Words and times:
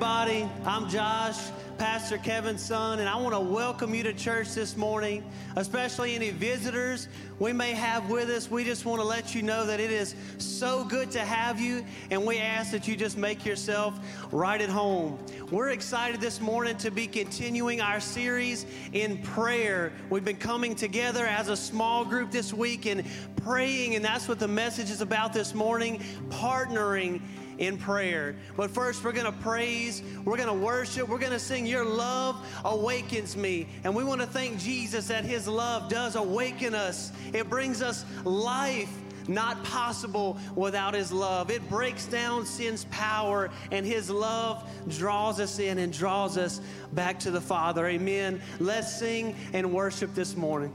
everybody. 0.00 0.48
I'm 0.64 0.88
Josh, 0.88 1.36
Pastor 1.76 2.18
Kevin's 2.18 2.62
son, 2.62 3.00
and 3.00 3.08
I 3.08 3.16
want 3.16 3.34
to 3.34 3.40
welcome 3.40 3.96
you 3.96 4.04
to 4.04 4.12
church 4.12 4.54
this 4.54 4.76
morning, 4.76 5.28
especially 5.56 6.14
any 6.14 6.30
visitors 6.30 7.08
we 7.40 7.52
may 7.52 7.72
have 7.72 8.08
with 8.08 8.30
us. 8.30 8.48
We 8.48 8.62
just 8.62 8.84
want 8.84 9.00
to 9.00 9.04
let 9.04 9.34
you 9.34 9.42
know 9.42 9.66
that 9.66 9.80
it 9.80 9.90
is 9.90 10.14
so 10.38 10.84
good 10.84 11.10
to 11.10 11.18
have 11.18 11.58
you, 11.58 11.84
and 12.12 12.24
we 12.24 12.38
ask 12.38 12.70
that 12.70 12.86
you 12.86 12.94
just 12.94 13.18
make 13.18 13.44
yourself 13.44 13.98
right 14.30 14.60
at 14.60 14.68
home. 14.68 15.18
We're 15.50 15.70
excited 15.70 16.20
this 16.20 16.40
morning 16.40 16.76
to 16.76 16.92
be 16.92 17.08
continuing 17.08 17.80
our 17.80 17.98
series 17.98 18.66
in 18.92 19.18
prayer. 19.22 19.92
We've 20.10 20.24
been 20.24 20.36
coming 20.36 20.76
together 20.76 21.26
as 21.26 21.48
a 21.48 21.56
small 21.56 22.04
group 22.04 22.30
this 22.30 22.54
week 22.54 22.86
and 22.86 23.04
praying, 23.42 23.96
and 23.96 24.04
that's 24.04 24.28
what 24.28 24.38
the 24.38 24.46
message 24.46 24.90
is 24.90 25.00
about 25.00 25.32
this 25.32 25.54
morning 25.54 26.00
partnering 26.28 27.20
in 27.58 27.76
prayer. 27.76 28.36
But 28.56 28.70
first, 28.70 29.04
we're 29.04 29.12
going 29.12 29.26
to 29.26 29.38
praise, 29.40 30.02
we're 30.24 30.36
going 30.36 30.48
to 30.48 30.54
worship, 30.54 31.08
we're 31.08 31.18
going 31.18 31.32
to 31.32 31.38
sing, 31.38 31.66
Your 31.66 31.84
Love 31.84 32.36
Awakens 32.64 33.36
Me. 33.36 33.68
And 33.84 33.94
we 33.94 34.04
want 34.04 34.20
to 34.20 34.26
thank 34.26 34.58
Jesus 34.58 35.08
that 35.08 35.24
His 35.24 35.46
love 35.46 35.88
does 35.88 36.16
awaken 36.16 36.74
us, 36.74 37.12
it 37.32 37.48
brings 37.48 37.82
us 37.82 38.04
life 38.24 38.92
not 39.28 39.62
possible 39.62 40.38
without 40.54 40.94
His 40.94 41.12
love. 41.12 41.50
It 41.50 41.68
breaks 41.68 42.06
down 42.06 42.46
sin's 42.46 42.86
power, 42.86 43.50
and 43.70 43.84
His 43.84 44.08
love 44.08 44.68
draws 44.88 45.38
us 45.38 45.58
in 45.58 45.78
and 45.78 45.92
draws 45.92 46.38
us 46.38 46.60
back 46.92 47.20
to 47.20 47.30
the 47.30 47.40
Father. 47.40 47.86
Amen. 47.86 48.40
Let's 48.58 48.98
sing 48.98 49.36
and 49.52 49.72
worship 49.72 50.14
this 50.14 50.34
morning. 50.34 50.72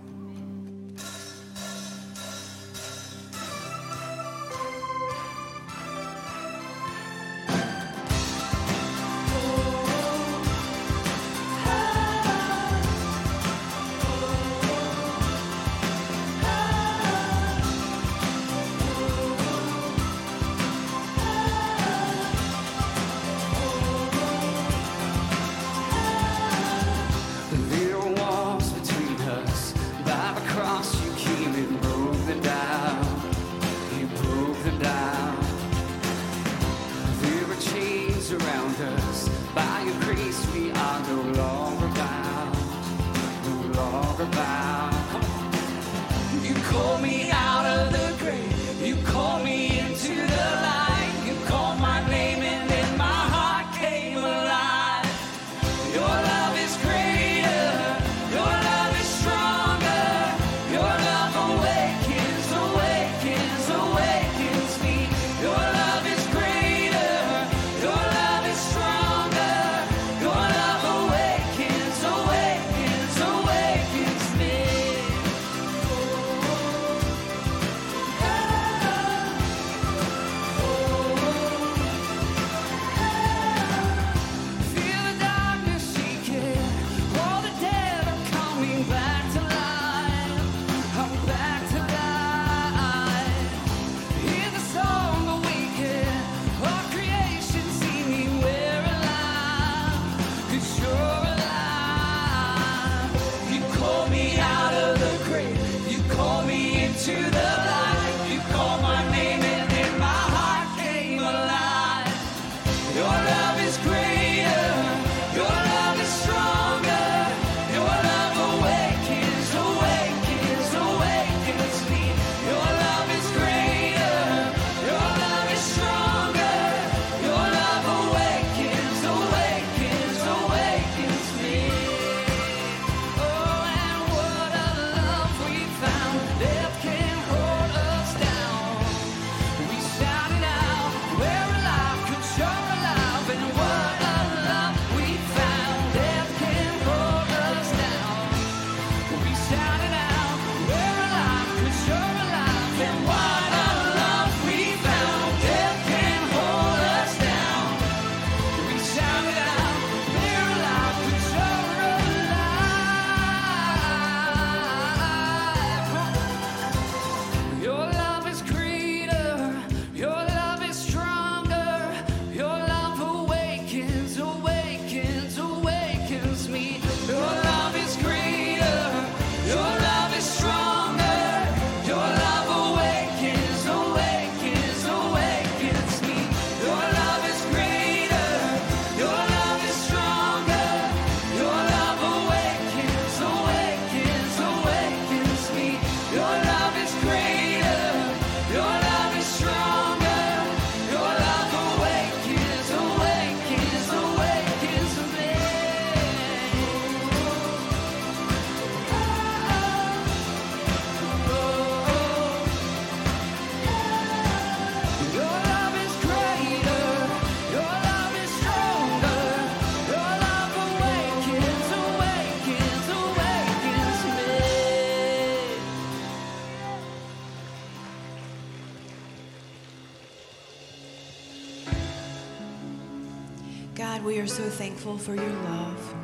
are 234.24 234.28
so 234.28 234.44
thankful 234.44 234.98
for 234.98 235.16
your 235.16 235.34
love. 235.52 235.96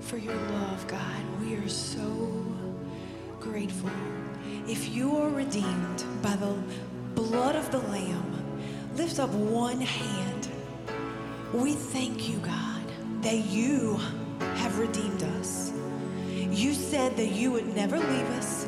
For 0.00 0.16
your 0.16 0.34
love, 0.34 0.84
God. 0.88 1.22
We 1.40 1.54
are 1.54 1.68
so 1.68 2.44
grateful. 3.38 3.90
If 4.66 4.88
you 4.88 5.16
are 5.18 5.28
redeemed 5.28 6.02
by 6.20 6.34
the 6.34 6.56
blood 7.14 7.54
of 7.54 7.70
the 7.70 7.78
Lamb, 7.78 8.66
lift 8.96 9.20
up 9.20 9.30
one 9.30 9.80
hand. 9.80 10.48
We 11.54 11.74
thank 11.74 12.28
you, 12.28 12.38
God, 12.38 12.82
that 13.22 13.36
you 13.36 14.00
have 14.40 14.80
redeemed 14.80 15.22
us. 15.38 15.72
You 16.50 16.74
said 16.74 17.16
that 17.16 17.28
you 17.28 17.52
would 17.52 17.72
never 17.76 17.98
leave 17.98 18.30
us, 18.30 18.66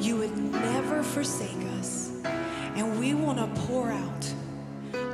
you 0.00 0.16
would 0.16 0.34
never 0.38 1.02
forsake 1.02 1.66
us, 1.80 2.12
and 2.24 2.98
we 2.98 3.12
want 3.12 3.36
to 3.40 3.60
pour 3.66 3.90
out 3.90 4.34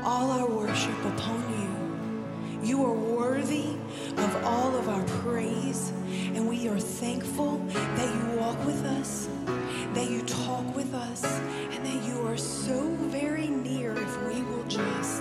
all 0.04 0.30
our 0.30 0.48
worship 0.48 1.04
upon 1.04 1.40
you. 1.60 2.68
You 2.68 2.84
are 2.84 2.92
worthy 2.92 3.76
of 4.16 4.44
all 4.44 4.74
of 4.76 4.88
our 4.88 5.02
praise, 5.22 5.92
and 6.34 6.48
we 6.48 6.68
are 6.68 6.78
thankful 6.78 7.58
that 7.68 8.14
you 8.14 8.38
walk 8.40 8.64
with 8.64 8.84
us, 8.84 9.28
that 9.94 10.10
you 10.10 10.22
talk 10.22 10.74
with 10.74 10.94
us, 10.94 11.24
and 11.70 11.84
that 11.84 12.08
you 12.08 12.26
are 12.26 12.36
so 12.36 12.82
very 13.10 13.48
near 13.48 13.92
if 13.92 14.22
we 14.28 14.42
will 14.42 14.64
just. 14.64 15.11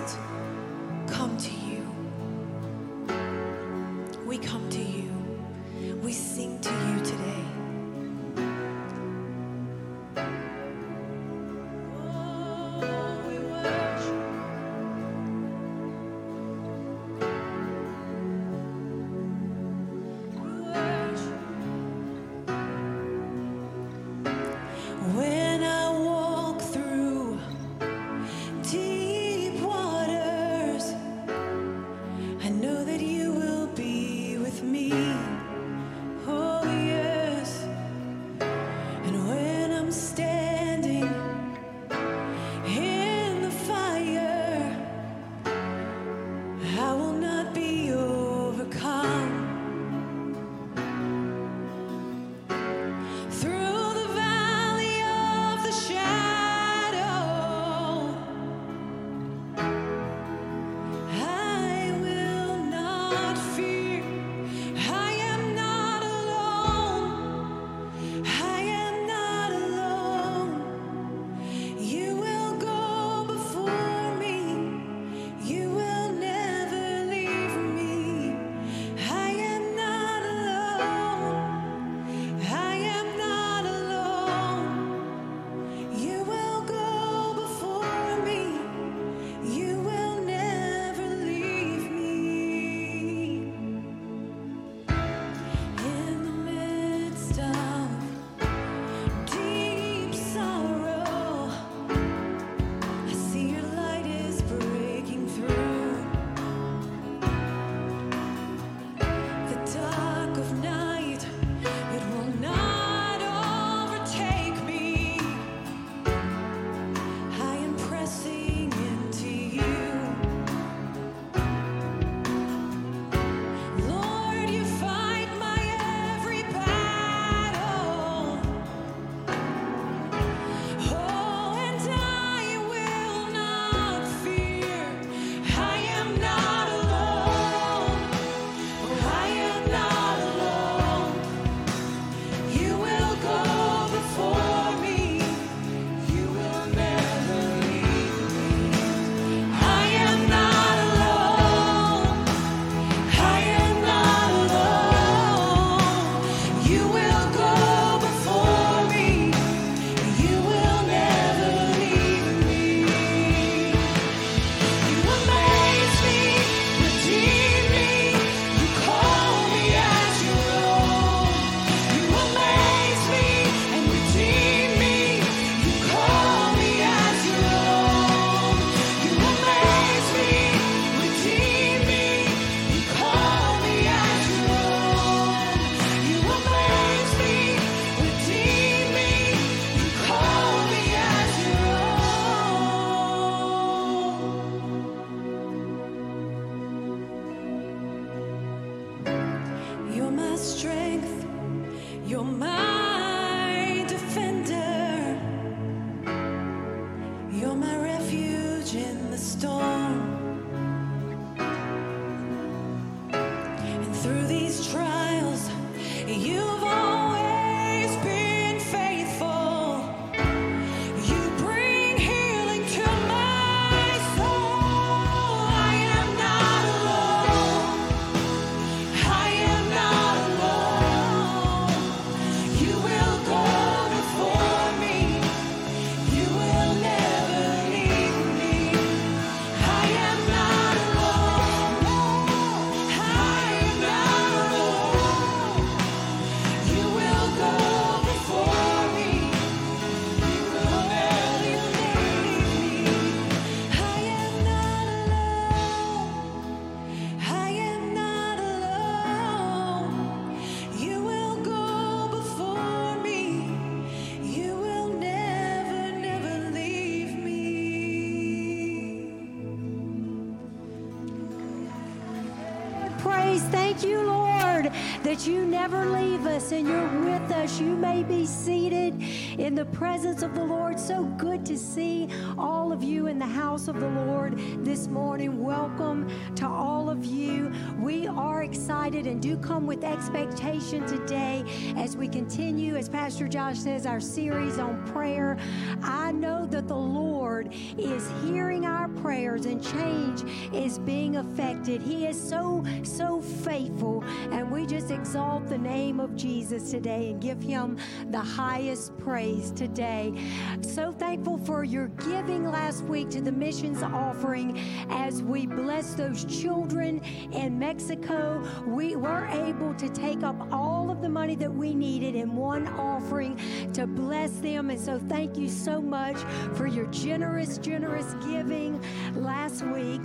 You 277.61 277.70
may 277.81 278.03
be 278.03 278.27
seated 278.27 279.01
in 279.39 279.55
the 279.55 279.65
presence 279.65 280.21
of 280.21 280.35
the 280.35 280.43
Lord. 280.43 280.79
So 280.79 281.03
good 281.17 281.43
to 281.47 281.57
see 281.57 282.07
all 282.37 282.71
of 282.71 282.83
you 282.83 283.07
in 283.07 283.17
the 283.17 283.25
house 283.25 283.67
of 283.67 283.79
the 283.79 283.89
Lord 283.89 284.37
this 284.63 284.87
morning. 284.87 285.43
Welcome 285.43 286.07
to 286.35 286.47
all 286.47 286.91
of 286.91 287.03
you. 287.03 287.51
We 287.79 288.05
are 288.05 288.43
excited 288.43 289.07
and 289.07 289.19
do 289.19 289.35
come 289.35 289.65
with 289.65 289.83
expectation 289.83 290.85
today 290.85 291.43
as 291.75 291.97
we 291.97 292.07
continue, 292.07 292.75
as 292.75 292.87
Pastor 292.87 293.27
Josh 293.27 293.57
says, 293.57 293.87
our 293.87 293.99
series 293.99 294.59
on 294.59 294.85
prayer. 294.85 295.35
I 295.81 296.11
know 296.11 296.45
that 296.51 296.67
the 296.67 296.75
Lord 296.75 297.51
is 297.79 298.07
hearing 298.23 298.67
our 298.67 298.89
prayers 298.89 299.47
and 299.47 299.63
change 299.63 300.23
is 300.53 300.77
being 300.77 301.15
affected. 301.15 301.81
He 301.81 302.05
is 302.05 302.21
so, 302.21 302.63
so 302.83 303.21
faithful. 303.21 304.03
And 304.31 304.51
we 304.51 304.67
just 304.67 304.91
exalt 304.91 305.47
the 305.47 305.57
name 305.57 305.99
of 305.99 306.15
Jesus 306.15 306.69
today 306.69 307.09
and 307.09 307.19
give 307.19 307.41
him 307.41 307.70
the 308.09 308.19
highest 308.19 308.97
praise 308.97 309.51
today. 309.51 310.13
So 310.61 310.91
thankful 310.91 311.37
for 311.39 311.63
your 311.63 311.87
giving 311.89 312.49
last 312.49 312.83
week 312.83 313.09
to 313.11 313.21
the 313.21 313.31
missions 313.31 313.83
offering 313.83 314.59
as 314.89 315.21
we 315.23 315.45
bless 315.45 315.93
those 315.93 316.25
children 316.25 316.99
in 317.31 317.57
Mexico. 317.57 318.43
We 318.65 318.95
were 318.95 319.27
able 319.27 319.73
to 319.75 319.89
take 319.89 320.23
up 320.23 320.35
all 320.51 320.89
of 320.89 321.01
the 321.01 321.09
money 321.09 321.35
that 321.35 321.53
we 321.53 321.73
needed 321.75 322.15
in 322.15 322.35
one 322.35 322.67
offering 322.67 323.37
to 323.73 323.87
bless 323.87 324.31
them. 324.39 324.69
And 324.69 324.79
so 324.79 324.99
thank 325.09 325.37
you 325.37 325.49
so 325.49 325.81
much 325.81 326.17
for 326.55 326.67
your 326.67 326.87
generous, 326.87 327.57
generous 327.57 328.13
giving 328.25 328.81
last 329.15 329.65
week. 329.65 330.01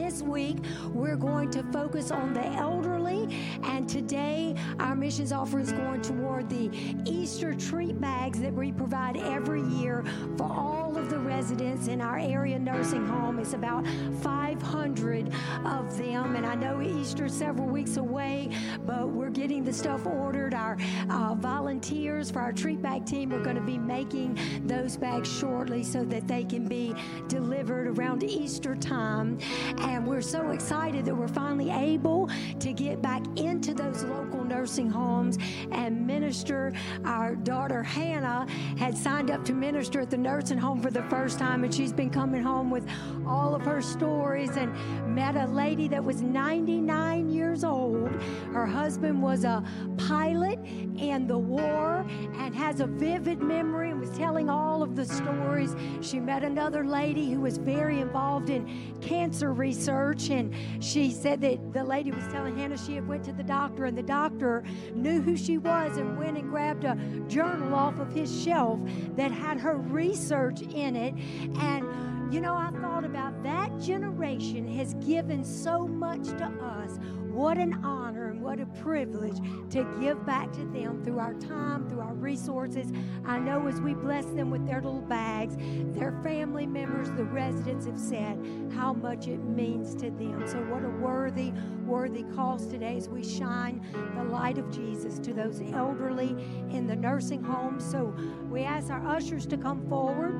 This 0.00 0.22
week, 0.22 0.56
we're 0.94 1.14
going 1.14 1.50
to 1.50 1.62
focus 1.64 2.10
on 2.10 2.32
the 2.32 2.44
elderly, 2.54 3.28
and 3.64 3.86
today 3.86 4.56
our 4.78 4.96
missions 4.96 5.30
offering 5.30 5.64
is 5.64 5.72
going 5.72 6.00
toward 6.00 6.48
the 6.48 6.70
Easter 7.04 7.52
treat 7.54 8.00
bags 8.00 8.40
that 8.40 8.54
we 8.54 8.72
provide 8.72 9.18
every 9.18 9.62
year 9.62 10.02
for 10.38 10.50
all 10.50 10.96
of 10.96 11.10
the 11.10 11.18
residents 11.18 11.86
in 11.88 12.00
our 12.00 12.18
area 12.18 12.58
nursing 12.58 13.06
home. 13.06 13.38
It's 13.38 13.52
about 13.52 13.86
500 14.22 15.34
of 15.66 15.98
them, 15.98 16.34
and 16.34 16.46
I 16.46 16.54
know 16.54 16.80
Easter's 16.80 17.34
several 17.34 17.68
weeks 17.68 17.98
away, 17.98 18.56
but 18.86 19.06
we're 19.06 19.28
getting 19.28 19.64
the 19.64 19.72
stuff 19.72 20.06
ordered. 20.06 20.54
Our 20.54 20.78
uh, 21.10 21.34
volunteers 21.34 22.30
for 22.30 22.40
our 22.40 22.52
treat 22.52 22.80
bag 22.80 23.04
team 23.04 23.34
are 23.34 23.42
going 23.42 23.56
to 23.56 23.62
be 23.62 23.76
making 23.76 24.38
those 24.64 24.96
bags 24.96 25.30
shortly 25.30 25.84
so 25.84 26.04
that 26.04 26.26
they 26.26 26.44
can 26.44 26.66
be 26.66 26.94
delivered 27.28 27.98
around 27.98 28.24
Easter 28.24 28.74
time. 28.74 29.38
And 29.76 29.89
we're 29.98 30.20
so 30.20 30.50
excited 30.50 31.04
that 31.04 31.14
we're 31.14 31.28
finally 31.28 31.70
able 31.70 32.30
to 32.58 32.72
get 32.72 33.02
back 33.02 33.22
into 33.36 33.74
those 33.74 34.04
local 34.04 34.44
nursing 34.44 34.88
homes 34.88 35.38
and 35.72 36.06
minister. 36.06 36.72
Our 37.04 37.34
daughter 37.34 37.82
Hannah 37.82 38.46
had 38.78 38.96
signed 38.96 39.30
up 39.30 39.44
to 39.46 39.52
minister 39.52 40.00
at 40.00 40.10
the 40.10 40.18
nursing 40.18 40.58
home 40.58 40.80
for 40.80 40.90
the 40.90 41.02
first 41.04 41.38
time, 41.38 41.64
and 41.64 41.74
she's 41.74 41.92
been 41.92 42.10
coming 42.10 42.42
home 42.42 42.70
with 42.70 42.86
all 43.26 43.54
of 43.54 43.62
her 43.62 43.82
stories 43.82 44.56
and 44.56 44.72
met 45.14 45.36
a 45.36 45.46
lady 45.46 45.88
that 45.88 46.02
was 46.02 46.22
99 46.22 47.28
years 47.30 47.64
old. 47.64 48.10
Her 48.52 48.66
husband 48.66 49.20
was 49.22 49.44
a 49.44 49.64
pilot 49.96 50.58
in 50.98 51.26
the 51.26 51.38
war 51.38 52.04
and 52.36 52.54
has 52.54 52.80
a 52.80 52.86
vivid 52.86 53.40
memory 53.40 53.90
and 53.90 54.00
was 54.00 54.10
telling 54.10 54.48
all 54.48 54.82
of 54.82 54.94
the 54.94 55.04
stories. 55.04 55.74
She 56.00 56.20
met 56.20 56.44
another 56.44 56.84
lady 56.84 57.32
who 57.32 57.40
was 57.40 57.58
very 57.58 58.00
involved 58.00 58.50
in 58.50 58.94
cancer 59.00 59.52
research 59.52 59.79
and 59.88 60.54
she 60.80 61.10
said 61.10 61.40
that 61.40 61.72
the 61.72 61.82
lady 61.82 62.10
was 62.10 62.24
telling 62.28 62.56
Hannah 62.56 62.76
she 62.76 62.94
had 62.94 63.06
went 63.06 63.24
to 63.24 63.32
the 63.32 63.42
doctor 63.42 63.84
and 63.84 63.96
the 63.96 64.02
doctor 64.02 64.62
knew 64.94 65.20
who 65.20 65.36
she 65.36 65.58
was 65.58 65.96
and 65.96 66.18
went 66.18 66.36
and 66.36 66.50
grabbed 66.50 66.84
a 66.84 66.96
journal 67.28 67.74
off 67.74 67.98
of 67.98 68.12
his 68.12 68.42
shelf 68.42 68.78
that 69.16 69.30
had 69.30 69.58
her 69.58 69.76
research 69.76 70.62
in 70.62 70.96
it 70.96 71.14
and 71.60 71.84
you 72.32 72.40
know, 72.40 72.54
I 72.54 72.70
thought 72.80 73.04
about 73.04 73.42
that 73.42 73.76
generation 73.80 74.68
has 74.76 74.94
given 74.94 75.42
so 75.44 75.88
much 75.88 76.28
to 76.28 76.44
us. 76.44 77.00
What 77.28 77.58
an 77.58 77.84
honor 77.84 78.19
what 78.50 78.58
a 78.58 78.66
privilege 78.82 79.36
to 79.70 79.84
give 80.00 80.26
back 80.26 80.50
to 80.50 80.64
them 80.72 81.00
through 81.04 81.20
our 81.20 81.34
time, 81.34 81.88
through 81.88 82.00
our 82.00 82.14
resources. 82.14 82.90
I 83.24 83.38
know 83.38 83.68
as 83.68 83.80
we 83.80 83.94
bless 83.94 84.24
them 84.24 84.50
with 84.50 84.66
their 84.66 84.82
little 84.82 85.02
bags, 85.02 85.54
their 85.96 86.10
family 86.24 86.66
members, 86.66 87.12
the 87.12 87.22
residents 87.22 87.86
have 87.86 87.96
said 87.96 88.36
how 88.74 88.92
much 88.92 89.28
it 89.28 89.38
means 89.44 89.94
to 90.02 90.10
them. 90.10 90.42
So, 90.48 90.58
what 90.64 90.84
a 90.84 90.88
worthy, 90.88 91.52
worthy 91.86 92.24
cause 92.34 92.66
today 92.66 92.96
as 92.96 93.08
we 93.08 93.22
shine 93.22 93.86
the 94.16 94.24
light 94.24 94.58
of 94.58 94.68
Jesus 94.72 95.20
to 95.20 95.32
those 95.32 95.62
elderly 95.72 96.30
in 96.70 96.88
the 96.88 96.96
nursing 96.96 97.44
homes. 97.44 97.88
So, 97.88 98.12
we 98.50 98.62
ask 98.62 98.90
our 98.90 99.06
ushers 99.06 99.46
to 99.46 99.58
come 99.58 99.88
forward 99.88 100.34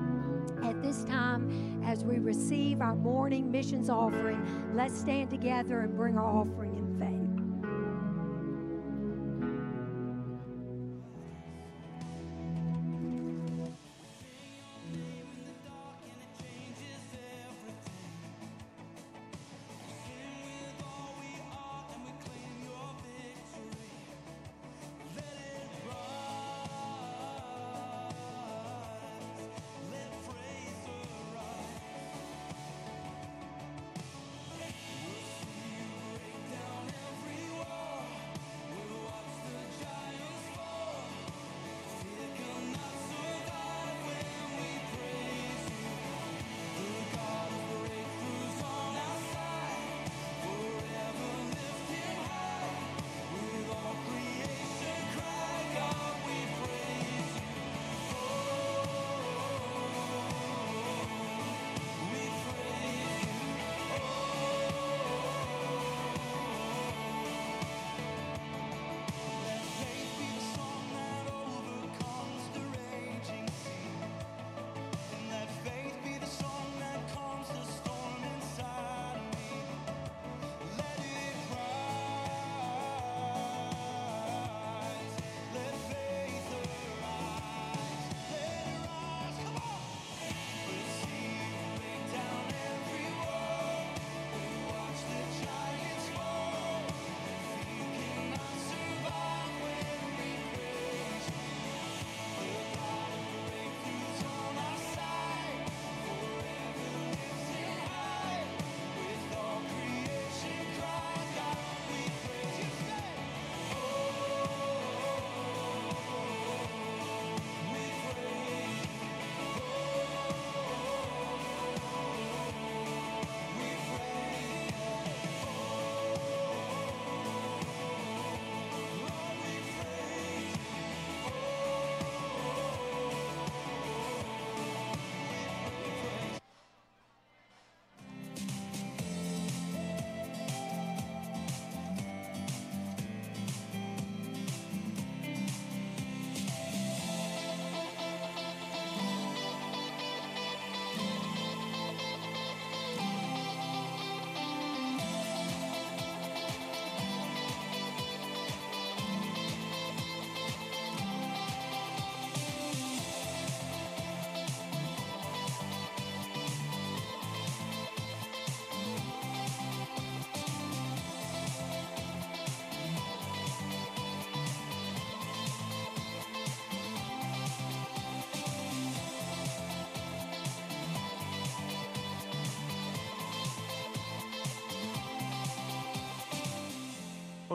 at 0.65 0.83
this 0.83 1.05
time 1.05 1.81
as 1.85 2.05
we 2.05 2.19
receive 2.19 2.81
our 2.81 2.97
morning 2.97 3.53
missions 3.53 3.89
offering. 3.89 4.75
Let's 4.75 4.99
stand 4.99 5.31
together 5.31 5.83
and 5.83 5.97
bring 5.97 6.19
our 6.19 6.27
offering 6.27 6.70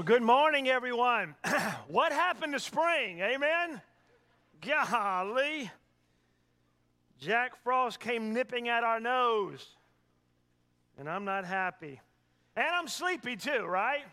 good 0.06 0.22
morning, 0.22 0.70
everyone. 0.70 1.34
what 1.88 2.12
happened 2.12 2.54
to 2.54 2.60
spring? 2.60 3.22
Amen? 3.22 3.82
Golly. 4.62 5.72
Jack 7.20 7.56
Frost 7.64 8.00
came 8.00 8.32
nipping 8.32 8.70
at 8.70 8.84
our 8.84 9.00
nose, 9.00 9.66
and 11.00 11.10
I'm 11.10 11.26
not 11.26 11.44
happy. 11.44 12.00
And 12.56 12.68
I'm 12.68 12.88
sleepy 12.88 13.36
too, 13.36 13.64
right? 13.64 14.04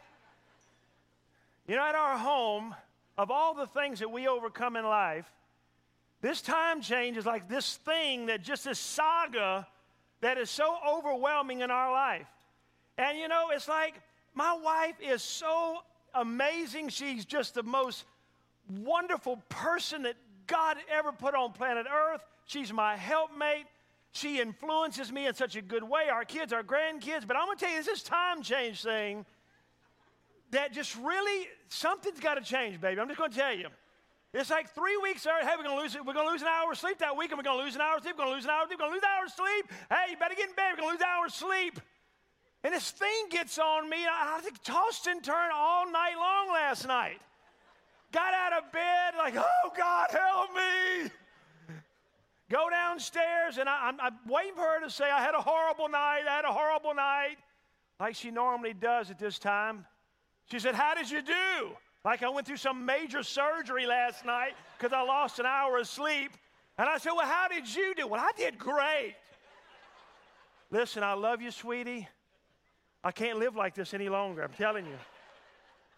You 1.68 1.76
know, 1.76 1.84
at 1.84 1.94
our 1.94 2.16
home, 2.16 2.74
of 3.18 3.30
all 3.30 3.52
the 3.52 3.66
things 3.66 3.98
that 3.98 4.10
we 4.10 4.26
overcome 4.26 4.76
in 4.76 4.86
life, 4.86 5.30
this 6.22 6.40
time 6.40 6.80
change 6.80 7.18
is 7.18 7.26
like 7.26 7.50
this 7.50 7.76
thing 7.76 8.26
that 8.26 8.42
just 8.42 8.64
this 8.64 8.78
saga 8.78 9.66
that 10.22 10.38
is 10.38 10.48
so 10.48 10.74
overwhelming 10.88 11.60
in 11.60 11.70
our 11.70 11.92
life. 11.92 12.28
And 12.96 13.18
you 13.18 13.28
know, 13.28 13.50
it's 13.52 13.68
like 13.68 14.00
my 14.34 14.58
wife 14.62 14.96
is 15.00 15.22
so 15.22 15.78
amazing. 16.14 16.88
She's 16.88 17.24
just 17.24 17.54
the 17.54 17.62
most 17.62 18.04
wonderful 18.68 19.36
person 19.48 20.02
that 20.02 20.16
God 20.46 20.76
ever 20.90 21.12
put 21.12 21.34
on 21.34 21.52
planet 21.52 21.86
Earth. 21.92 22.22
She's 22.46 22.72
my 22.72 22.96
helpmate. 22.96 23.66
She 24.12 24.40
influences 24.40 25.10
me 25.10 25.26
in 25.26 25.34
such 25.34 25.56
a 25.56 25.62
good 25.62 25.82
way. 25.82 26.08
Our 26.10 26.24
kids, 26.24 26.52
our 26.52 26.62
grandkids. 26.62 27.26
But 27.26 27.36
I'm 27.36 27.46
going 27.46 27.56
to 27.56 27.64
tell 27.64 27.74
you, 27.74 27.82
this 27.82 27.88
is 27.88 28.02
time 28.02 28.42
change 28.42 28.82
thing 28.82 29.24
that 30.50 30.72
just 30.72 30.96
really, 30.96 31.48
something's 31.68 32.20
got 32.20 32.34
to 32.34 32.42
change, 32.42 32.80
baby. 32.80 33.00
I'm 33.00 33.08
just 33.08 33.18
going 33.18 33.30
to 33.30 33.36
tell 33.36 33.54
you. 33.54 33.68
It's 34.34 34.50
like 34.50 34.74
three 34.74 34.96
weeks 35.02 35.26
early. 35.26 35.44
Hey, 35.44 35.52
we're 35.58 35.64
going 35.64 35.76
to 35.76 35.82
lose 35.82 35.94
it. 35.94 36.04
We're 36.04 36.14
going 36.14 36.26
to 36.26 36.32
lose 36.32 36.42
an 36.42 36.48
hour 36.48 36.72
of 36.72 36.78
sleep 36.78 36.98
that 36.98 37.16
week, 37.16 37.30
and 37.30 37.38
we're 37.38 37.44
going 37.44 37.58
to 37.58 37.64
lose 37.64 37.74
an 37.74 37.82
hour 37.82 37.96
of 37.96 38.02
sleep. 38.02 38.16
We're 38.16 38.24
going 38.24 38.32
to 38.32 38.36
lose 38.36 38.44
an 38.44 38.50
hour 38.50 38.62
of 38.62 38.68
sleep. 38.68 38.80
We're 38.80 38.88
going 38.88 38.92
to 38.92 38.96
lose 38.96 39.04
an 39.04 39.12
hour 39.12 39.24
of 39.24 39.32
sleep. 39.32 39.64
Hey, 39.90 40.10
you 40.10 40.16
better 40.16 40.34
get 40.34 40.48
in 40.48 40.54
bed. 40.54 40.72
We're 40.72 40.76
going 40.76 40.88
to 40.88 40.92
lose 40.92 41.00
an 41.00 41.08
hour 41.08 41.26
of 41.26 41.32
sleep. 41.32 41.80
And 42.64 42.72
this 42.72 42.90
thing 42.90 43.28
gets 43.30 43.58
on 43.58 43.88
me. 43.88 43.98
I, 44.06 44.36
I 44.38 44.40
think 44.40 44.62
tossed 44.62 45.06
and 45.06 45.22
turned 45.22 45.52
all 45.52 45.90
night 45.90 46.14
long 46.16 46.52
last 46.52 46.86
night. 46.86 47.20
Got 48.12 48.34
out 48.34 48.52
of 48.62 48.72
bed 48.72 49.14
like, 49.16 49.34
oh 49.36 49.72
God, 49.76 50.08
help 50.10 50.50
me. 50.54 51.10
Go 52.50 52.68
downstairs, 52.68 53.56
and 53.56 53.66
I, 53.66 53.88
am 53.88 54.18
waiting 54.28 54.54
for 54.54 54.60
her 54.60 54.80
to 54.84 54.90
say, 54.90 55.10
I 55.10 55.22
had 55.22 55.34
a 55.34 55.40
horrible 55.40 55.88
night. 55.88 56.24
I 56.28 56.36
had 56.36 56.44
a 56.44 56.52
horrible 56.52 56.94
night, 56.94 57.36
like 57.98 58.14
she 58.14 58.30
normally 58.30 58.74
does 58.74 59.10
at 59.10 59.18
this 59.18 59.38
time. 59.38 59.86
She 60.50 60.58
said, 60.58 60.74
How 60.74 60.94
did 60.94 61.10
you 61.10 61.22
do? 61.22 61.70
Like 62.04 62.22
I 62.22 62.28
went 62.28 62.46
through 62.46 62.58
some 62.58 62.84
major 62.84 63.22
surgery 63.22 63.86
last 63.86 64.26
night 64.26 64.52
because 64.76 64.92
I 64.92 65.00
lost 65.00 65.38
an 65.38 65.46
hour 65.46 65.78
of 65.78 65.88
sleep. 65.88 66.32
And 66.76 66.86
I 66.90 66.98
said, 66.98 67.12
Well, 67.16 67.26
how 67.26 67.48
did 67.48 67.74
you 67.74 67.94
do? 67.94 68.06
Well, 68.06 68.20
I 68.20 68.32
did 68.36 68.58
great. 68.58 69.14
Listen, 70.70 71.02
I 71.02 71.14
love 71.14 71.40
you, 71.40 71.50
sweetie. 71.50 72.06
I 73.04 73.10
can't 73.10 73.38
live 73.38 73.56
like 73.56 73.74
this 73.74 73.94
any 73.94 74.08
longer, 74.08 74.42
I'm 74.42 74.52
telling 74.52 74.86
you. 74.86 74.98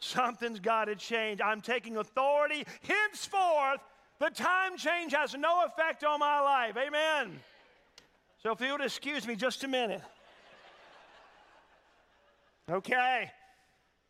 Something's 0.01 0.61
got 0.61 0.87
to 0.87 0.97
change. 0.97 1.41
I'm 1.43 1.61
taking 1.61 1.97
authority. 1.97 2.65
Henceforth, 2.87 3.81
the 4.19 4.31
time 4.31 4.77
change 4.77 5.13
has 5.15 5.35
no 5.35 5.65
effect 5.65 6.05
on 6.05 6.21
my 6.21 6.41
life. 6.41 6.77
Amen. 6.77 7.41
So 8.43 8.53
if 8.53 8.61
you 8.61 8.73
would 8.73 8.83
excuse 8.83 9.27
me 9.27 9.37
just 9.37 9.65
a 9.65 9.69
minute. 9.69 10.03
Okay. 12.71 13.31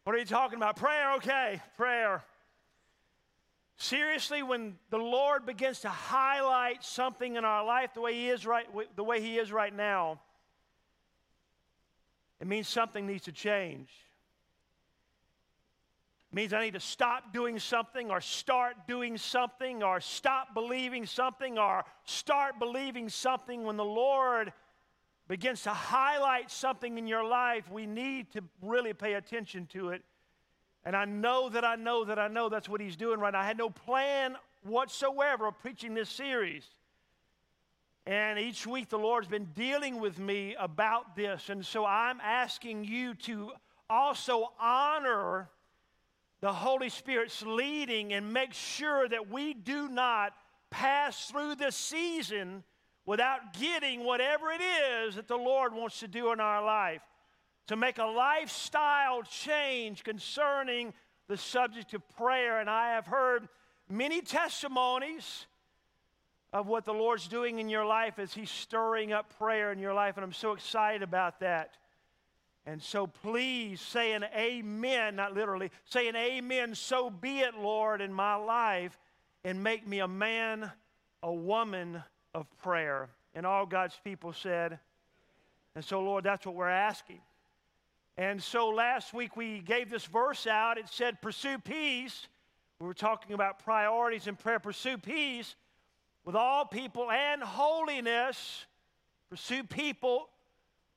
What 0.04 0.14
are 0.14 0.18
you 0.18 0.24
talking 0.24 0.56
about? 0.56 0.76
Prayer, 0.76 1.14
okay. 1.14 1.60
Prayer. 1.76 2.22
Seriously, 3.76 4.42
when 4.42 4.76
the 4.90 4.98
Lord 4.98 5.46
begins 5.46 5.80
to 5.80 5.88
highlight 5.88 6.84
something 6.84 7.36
in 7.36 7.44
our 7.44 7.64
life 7.64 7.90
the 7.94 8.00
way 8.00 8.14
He 8.14 8.28
is 8.28 8.46
right, 8.46 8.66
the 8.96 9.04
way 9.04 9.20
He 9.20 9.38
is 9.38 9.50
right 9.50 9.74
now, 9.74 10.20
it 12.44 12.46
means 12.46 12.68
something 12.68 13.06
needs 13.06 13.24
to 13.24 13.32
change. 13.32 13.88
It 16.30 16.36
means 16.36 16.52
I 16.52 16.62
need 16.62 16.74
to 16.74 16.80
stop 16.80 17.32
doing 17.32 17.58
something 17.58 18.10
or 18.10 18.20
start 18.20 18.86
doing 18.86 19.16
something 19.16 19.82
or 19.82 19.98
stop 19.98 20.52
believing 20.52 21.06
something 21.06 21.58
or 21.58 21.86
start 22.04 22.58
believing 22.58 23.08
something 23.08 23.64
when 23.64 23.78
the 23.78 23.84
Lord 23.84 24.52
begins 25.26 25.62
to 25.62 25.70
highlight 25.70 26.50
something 26.50 26.98
in 26.98 27.06
your 27.06 27.24
life, 27.24 27.70
we 27.70 27.86
need 27.86 28.30
to 28.32 28.42
really 28.60 28.92
pay 28.92 29.14
attention 29.14 29.64
to 29.72 29.88
it. 29.88 30.02
And 30.84 30.94
I 30.94 31.06
know 31.06 31.48
that 31.48 31.64
I 31.64 31.76
know 31.76 32.04
that 32.04 32.18
I 32.18 32.28
know 32.28 32.50
that's 32.50 32.68
what 32.68 32.82
he's 32.82 32.96
doing 32.96 33.20
right 33.20 33.32
now. 33.32 33.40
I 33.40 33.46
had 33.46 33.56
no 33.56 33.70
plan 33.70 34.36
whatsoever 34.64 35.46
of 35.46 35.58
preaching 35.60 35.94
this 35.94 36.10
series. 36.10 36.68
And 38.06 38.38
each 38.38 38.66
week 38.66 38.90
the 38.90 38.98
Lord's 38.98 39.28
been 39.28 39.48
dealing 39.54 39.98
with 39.98 40.18
me 40.18 40.54
about 40.58 41.16
this. 41.16 41.48
And 41.48 41.64
so 41.64 41.86
I'm 41.86 42.20
asking 42.20 42.84
you 42.84 43.14
to 43.14 43.52
also 43.88 44.52
honor 44.60 45.48
the 46.40 46.52
Holy 46.52 46.90
Spirit's 46.90 47.42
leading 47.42 48.12
and 48.12 48.32
make 48.32 48.52
sure 48.52 49.08
that 49.08 49.30
we 49.30 49.54
do 49.54 49.88
not 49.88 50.34
pass 50.68 51.30
through 51.30 51.54
this 51.54 51.76
season 51.76 52.62
without 53.06 53.54
getting 53.54 54.04
whatever 54.04 54.50
it 54.50 54.60
is 54.60 55.14
that 55.14 55.28
the 55.28 55.36
Lord 55.36 55.72
wants 55.72 56.00
to 56.00 56.08
do 56.08 56.32
in 56.32 56.40
our 56.40 56.62
life. 56.62 57.02
To 57.68 57.76
make 57.76 57.96
a 57.96 58.04
lifestyle 58.04 59.22
change 59.22 60.04
concerning 60.04 60.92
the 61.28 61.38
subject 61.38 61.94
of 61.94 62.06
prayer. 62.16 62.60
And 62.60 62.68
I 62.68 62.90
have 62.90 63.06
heard 63.06 63.48
many 63.88 64.20
testimonies 64.20 65.46
of 66.54 66.68
what 66.68 66.84
the 66.84 66.94
Lord's 66.94 67.26
doing 67.26 67.58
in 67.58 67.68
your 67.68 67.84
life 67.84 68.20
as 68.20 68.32
He's 68.32 68.48
stirring 68.48 69.12
up 69.12 69.36
prayer 69.38 69.72
in 69.72 69.80
your 69.80 69.92
life. 69.92 70.16
And 70.16 70.24
I'm 70.24 70.32
so 70.32 70.52
excited 70.52 71.02
about 71.02 71.40
that. 71.40 71.76
And 72.64 72.80
so 72.80 73.08
please 73.08 73.80
say 73.80 74.12
an 74.12 74.24
amen, 74.34 75.16
not 75.16 75.34
literally, 75.34 75.70
say 75.84 76.08
an 76.08 76.16
amen, 76.16 76.76
so 76.76 77.10
be 77.10 77.40
it, 77.40 77.58
Lord, 77.58 78.00
in 78.00 78.12
my 78.12 78.36
life, 78.36 78.98
and 79.42 79.62
make 79.62 79.86
me 79.86 79.98
a 79.98 80.08
man, 80.08 80.70
a 81.22 81.32
woman 81.32 82.02
of 82.32 82.46
prayer. 82.62 83.10
And 83.34 83.44
all 83.44 83.66
God's 83.66 83.98
people 84.02 84.32
said, 84.32 84.78
and 85.74 85.84
so, 85.84 86.00
Lord, 86.00 86.22
that's 86.22 86.46
what 86.46 86.54
we're 86.54 86.68
asking. 86.68 87.20
And 88.16 88.40
so 88.40 88.68
last 88.68 89.12
week 89.12 89.36
we 89.36 89.58
gave 89.58 89.90
this 89.90 90.04
verse 90.04 90.46
out. 90.46 90.78
It 90.78 90.88
said, 90.88 91.20
Pursue 91.20 91.58
peace. 91.58 92.28
We 92.78 92.86
were 92.86 92.94
talking 92.94 93.34
about 93.34 93.58
priorities 93.58 94.28
in 94.28 94.36
prayer. 94.36 94.60
Pursue 94.60 94.98
peace 94.98 95.56
with 96.24 96.34
all 96.34 96.64
people 96.64 97.10
and 97.10 97.42
holiness. 97.42 98.66
Pursue 99.30 99.64
people, 99.64 100.28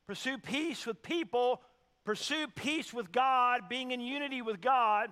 pursue 0.05 0.37
peace 0.37 0.85
with 0.85 1.01
people, 1.01 1.61
pursue 2.05 2.47
peace 2.55 2.93
with 2.93 3.11
God, 3.11 3.69
being 3.69 3.91
in 3.91 3.99
unity 3.99 4.41
with 4.41 4.61
God, 4.61 5.11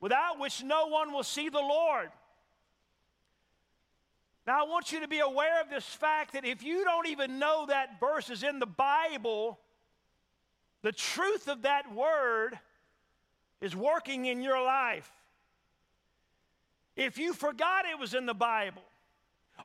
without 0.00 0.38
which 0.38 0.62
no 0.62 0.88
one 0.88 1.12
will 1.12 1.22
see 1.22 1.48
the 1.48 1.58
Lord. 1.58 2.10
Now, 4.46 4.64
I 4.64 4.68
want 4.68 4.92
you 4.92 5.00
to 5.00 5.08
be 5.08 5.18
aware 5.18 5.60
of 5.60 5.70
this 5.70 5.84
fact 5.84 6.34
that 6.34 6.44
if 6.44 6.62
you 6.62 6.84
don't 6.84 7.08
even 7.08 7.38
know 7.38 7.66
that 7.66 7.98
verse 7.98 8.30
is 8.30 8.44
in 8.44 8.60
the 8.60 8.66
Bible, 8.66 9.58
the 10.82 10.92
truth 10.92 11.48
of 11.48 11.62
that 11.62 11.92
word 11.92 12.58
is 13.60 13.74
working 13.74 14.26
in 14.26 14.42
your 14.42 14.62
life. 14.62 15.10
If 16.94 17.18
you 17.18 17.32
forgot 17.32 17.84
it 17.86 17.98
was 17.98 18.14
in 18.14 18.26
the 18.26 18.34
Bible, 18.34 18.82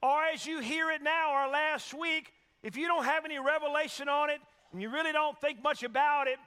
or 0.02 0.24
as 0.26 0.46
you 0.46 0.60
hear 0.60 0.90
it 0.92 1.02
now 1.02 1.34
or 1.34 1.52
last 1.52 1.94
week, 1.94 2.34
if 2.64 2.78
you 2.78 2.88
don't 2.88 3.06
have 3.06 3.26
any 3.26 3.40
revelation 3.40 4.10
on 4.10 4.30
it 4.30 4.40
and 4.72 4.82
you 4.82 4.90
really 4.90 5.12
don't 5.12 5.40
think 5.40 5.62
much 5.64 5.84
about 5.84 6.28
it, 6.28 6.38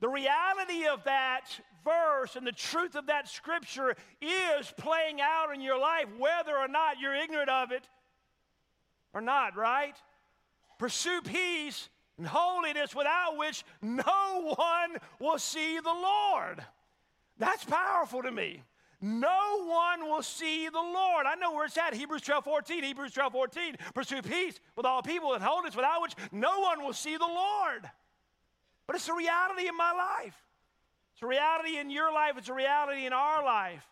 the 0.00 0.08
reality 0.08 0.86
of 0.86 1.04
that 1.04 1.44
verse 1.84 2.36
and 2.36 2.46
the 2.46 2.52
truth 2.52 2.94
of 2.94 3.06
that 3.06 3.28
scripture 3.28 3.94
is 4.20 4.72
playing 4.76 5.20
out 5.20 5.54
in 5.54 5.60
your 5.60 5.78
life, 5.78 6.06
whether 6.18 6.56
or 6.56 6.68
not 6.68 6.98
you're 7.00 7.14
ignorant 7.14 7.48
of 7.48 7.72
it 7.72 7.88
or 9.14 9.20
not, 9.20 9.56
right? 9.56 9.94
Pursue 10.78 11.20
peace 11.22 11.88
and 12.18 12.26
holiness 12.26 12.94
without 12.94 13.36
which 13.36 13.64
no 13.80 14.54
one 14.56 14.98
will 15.20 15.38
see 15.38 15.78
the 15.78 15.92
Lord. 15.92 16.64
That's 17.38 17.64
powerful 17.64 18.22
to 18.22 18.30
me. 18.30 18.62
No 19.04 19.64
one 19.66 20.08
will 20.08 20.22
see 20.22 20.68
the 20.68 20.78
Lord. 20.78 21.26
I 21.26 21.34
know 21.34 21.52
where 21.52 21.66
it's 21.66 21.76
at. 21.76 21.92
Hebrews 21.92 22.22
12 22.22 22.44
14. 22.44 22.84
Hebrews 22.84 23.12
12 23.12 23.32
14. 23.32 23.76
Pursue 23.94 24.22
peace 24.22 24.60
with 24.76 24.86
all 24.86 25.02
people 25.02 25.34
and 25.34 25.42
holiness 25.42 25.74
without 25.74 26.00
which 26.00 26.14
no 26.30 26.60
one 26.60 26.84
will 26.84 26.92
see 26.92 27.16
the 27.16 27.26
Lord. 27.26 27.90
But 28.86 28.94
it's 28.94 29.08
a 29.08 29.14
reality 29.14 29.66
in 29.66 29.76
my 29.76 29.92
life. 29.92 30.36
It's 31.14 31.22
a 31.22 31.26
reality 31.26 31.78
in 31.78 31.90
your 31.90 32.12
life. 32.12 32.34
It's 32.36 32.48
a 32.48 32.54
reality 32.54 33.04
in 33.04 33.12
our 33.12 33.44
life. 33.44 33.84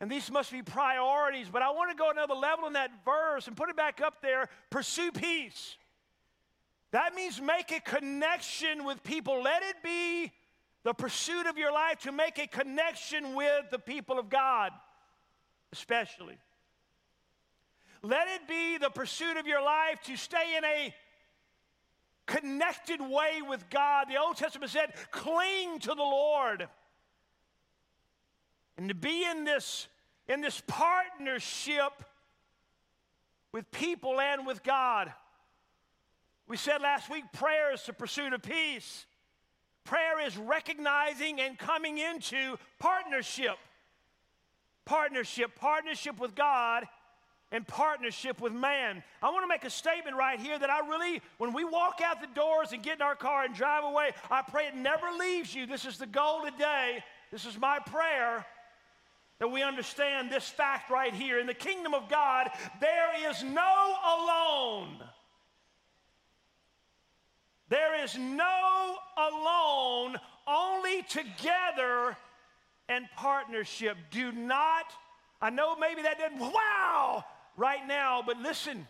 And 0.00 0.10
these 0.10 0.28
must 0.30 0.50
be 0.50 0.62
priorities. 0.62 1.48
But 1.48 1.62
I 1.62 1.70
want 1.70 1.90
to 1.90 1.96
go 1.96 2.10
another 2.10 2.34
level 2.34 2.66
in 2.66 2.72
that 2.72 2.90
verse 3.04 3.46
and 3.46 3.56
put 3.56 3.68
it 3.68 3.76
back 3.76 4.00
up 4.00 4.22
there. 4.22 4.48
Pursue 4.70 5.12
peace. 5.12 5.76
That 6.90 7.14
means 7.14 7.40
make 7.40 7.70
a 7.70 7.80
connection 7.80 8.84
with 8.84 9.04
people. 9.04 9.42
Let 9.42 9.62
it 9.62 9.76
be 9.84 10.32
the 10.88 10.94
pursuit 10.94 11.46
of 11.46 11.58
your 11.58 11.70
life 11.70 11.98
to 11.98 12.10
make 12.10 12.38
a 12.38 12.46
connection 12.46 13.34
with 13.34 13.68
the 13.70 13.78
people 13.78 14.18
of 14.18 14.30
God, 14.30 14.72
especially. 15.70 16.38
Let 18.00 18.26
it 18.28 18.48
be 18.48 18.78
the 18.78 18.88
pursuit 18.88 19.36
of 19.36 19.46
your 19.46 19.62
life 19.62 20.00
to 20.04 20.16
stay 20.16 20.56
in 20.56 20.64
a 20.64 20.94
connected 22.26 23.02
way 23.02 23.42
with 23.46 23.68
God. 23.68 24.06
The 24.08 24.16
Old 24.16 24.38
Testament 24.38 24.70
said, 24.70 24.94
cling 25.10 25.78
to 25.80 25.88
the 25.88 25.96
Lord. 25.96 26.66
And 28.78 28.88
to 28.88 28.94
be 28.94 29.26
in 29.26 29.44
this, 29.44 29.88
in 30.26 30.40
this 30.40 30.62
partnership 30.66 32.02
with 33.52 33.70
people 33.72 34.18
and 34.18 34.46
with 34.46 34.62
God. 34.62 35.12
We 36.46 36.56
said 36.56 36.80
last 36.80 37.10
week 37.10 37.24
prayer 37.34 37.74
is 37.74 37.84
the 37.84 37.92
pursuit 37.92 38.32
of 38.32 38.40
peace. 38.40 39.04
Prayer 39.88 40.20
is 40.26 40.36
recognizing 40.36 41.40
and 41.40 41.58
coming 41.58 41.96
into 41.96 42.58
partnership. 42.78 43.56
Partnership, 44.84 45.54
partnership 45.58 46.20
with 46.20 46.34
God 46.34 46.84
and 47.50 47.66
partnership 47.66 48.38
with 48.42 48.52
man. 48.52 49.02
I 49.22 49.30
want 49.30 49.44
to 49.44 49.48
make 49.48 49.64
a 49.64 49.70
statement 49.70 50.14
right 50.14 50.38
here 50.38 50.58
that 50.58 50.68
I 50.68 50.86
really, 50.86 51.22
when 51.38 51.54
we 51.54 51.64
walk 51.64 52.02
out 52.04 52.20
the 52.20 52.26
doors 52.34 52.72
and 52.72 52.82
get 52.82 52.96
in 52.96 53.02
our 53.02 53.16
car 53.16 53.44
and 53.44 53.54
drive 53.54 53.84
away, 53.84 54.10
I 54.30 54.42
pray 54.42 54.66
it 54.66 54.76
never 54.76 55.06
leaves 55.18 55.54
you. 55.54 55.64
This 55.64 55.86
is 55.86 55.96
the 55.96 56.06
goal 56.06 56.42
today. 56.44 57.02
This 57.32 57.46
is 57.46 57.58
my 57.58 57.78
prayer 57.78 58.44
that 59.38 59.48
we 59.48 59.62
understand 59.62 60.30
this 60.30 60.46
fact 60.46 60.90
right 60.90 61.14
here. 61.14 61.38
In 61.38 61.46
the 61.46 61.54
kingdom 61.54 61.94
of 61.94 62.10
God, 62.10 62.50
there 62.78 63.30
is 63.30 63.42
no 63.42 63.94
alone. 64.04 64.98
There 67.68 68.02
is 68.02 68.16
no 68.16 68.96
alone, 69.16 70.16
only 70.46 71.02
together 71.02 72.16
and 72.88 73.06
partnership. 73.16 73.96
Do 74.10 74.32
not, 74.32 74.86
I 75.40 75.50
know 75.50 75.76
maybe 75.76 76.02
that 76.02 76.18
didn't, 76.18 76.40
wow, 76.40 77.24
right 77.56 77.86
now, 77.86 78.22
but 78.26 78.38
listen, 78.38 78.86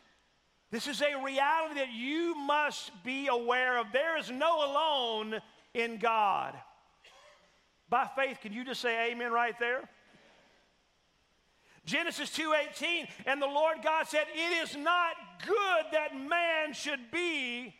this 0.71 0.87
is 0.87 1.03
a 1.03 1.23
reality 1.25 1.81
that 1.81 1.93
you 1.93 2.35
must 2.35 2.93
be 3.03 3.27
aware 3.27 3.79
of. 3.79 3.87
There 3.93 4.19
is 4.19 4.31
no 4.31 4.65
alone 4.65 5.41
in 5.75 5.99
God. 5.99 6.55
By 7.89 8.09
faith, 8.15 8.39
can 8.43 8.53
you 8.53 8.65
just 8.65 8.83
say 8.83 9.11
amen 9.11 9.33
right 9.33 9.59
there? 9.59 9.89
Genesis 11.87 12.31
2:18 12.37 13.09
and 13.25 13.41
the 13.41 13.47
Lord 13.47 13.79
God 13.83 14.07
said 14.07 14.27
it 14.35 14.63
is 14.63 14.77
not 14.77 15.17
good 15.47 15.87
that 15.93 16.15
man 16.15 16.75
should 16.75 17.11
be 17.11 17.75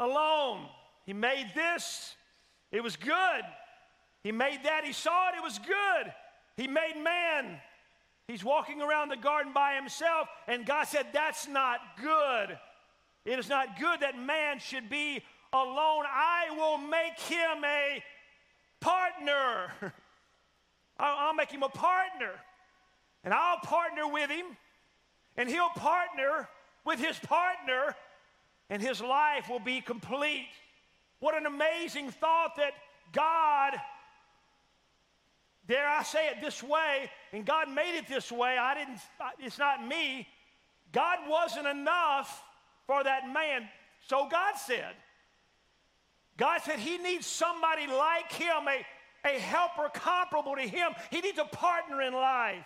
alone. 0.00 0.66
He 1.06 1.12
made 1.12 1.52
this 1.54 2.16
it 2.72 2.82
was 2.82 2.96
good. 2.96 3.42
He 4.22 4.32
made 4.32 4.60
that 4.64 4.84
he 4.84 4.92
saw 4.92 5.28
it 5.28 5.36
it 5.36 5.42
was 5.42 5.58
good. 5.58 6.12
He 6.56 6.66
made 6.66 6.96
man 7.02 7.60
He's 8.30 8.44
walking 8.44 8.80
around 8.80 9.08
the 9.08 9.16
garden 9.16 9.52
by 9.52 9.74
himself, 9.74 10.28
and 10.46 10.64
God 10.64 10.86
said, 10.86 11.06
That's 11.12 11.48
not 11.48 11.80
good. 12.00 12.56
It 13.24 13.40
is 13.40 13.48
not 13.48 13.78
good 13.78 14.00
that 14.00 14.16
man 14.16 14.60
should 14.60 14.88
be 14.88 15.20
alone. 15.52 16.04
I 16.06 16.46
will 16.56 16.78
make 16.78 17.18
him 17.18 17.64
a 17.64 18.02
partner. 18.78 19.72
I'll 21.00 21.34
make 21.34 21.50
him 21.50 21.64
a 21.64 21.68
partner. 21.68 22.30
And 23.24 23.34
I'll 23.34 23.58
partner 23.58 24.06
with 24.06 24.30
him, 24.30 24.46
and 25.36 25.48
he'll 25.48 25.68
partner 25.70 26.48
with 26.86 27.00
his 27.00 27.18
partner, 27.18 27.96
and 28.70 28.80
his 28.80 29.02
life 29.02 29.50
will 29.50 29.60
be 29.60 29.82
complete. 29.82 30.48
What 31.18 31.36
an 31.36 31.44
amazing 31.44 32.10
thought 32.10 32.56
that 32.56 32.72
God 33.12 33.74
Dare 35.70 35.88
I 35.88 36.02
say 36.02 36.26
it 36.26 36.40
this 36.40 36.64
way, 36.64 37.08
and 37.32 37.46
God 37.46 37.70
made 37.70 37.96
it 37.96 38.08
this 38.08 38.32
way. 38.32 38.58
I 38.58 38.74
didn't, 38.74 38.98
it's 39.38 39.56
not 39.56 39.86
me. 39.86 40.26
God 40.90 41.18
wasn't 41.28 41.68
enough 41.68 42.42
for 42.88 43.04
that 43.04 43.32
man. 43.32 43.68
So 44.08 44.26
God 44.28 44.54
said. 44.56 44.96
God 46.36 46.60
said 46.62 46.80
he 46.80 46.98
needs 46.98 47.24
somebody 47.24 47.86
like 47.86 48.32
him, 48.32 48.66
a, 48.66 48.84
a 49.28 49.38
helper 49.38 49.90
comparable 49.94 50.56
to 50.56 50.62
him. 50.62 50.90
He 51.12 51.20
needs 51.20 51.38
a 51.38 51.44
partner 51.44 52.02
in 52.02 52.14
life. 52.14 52.64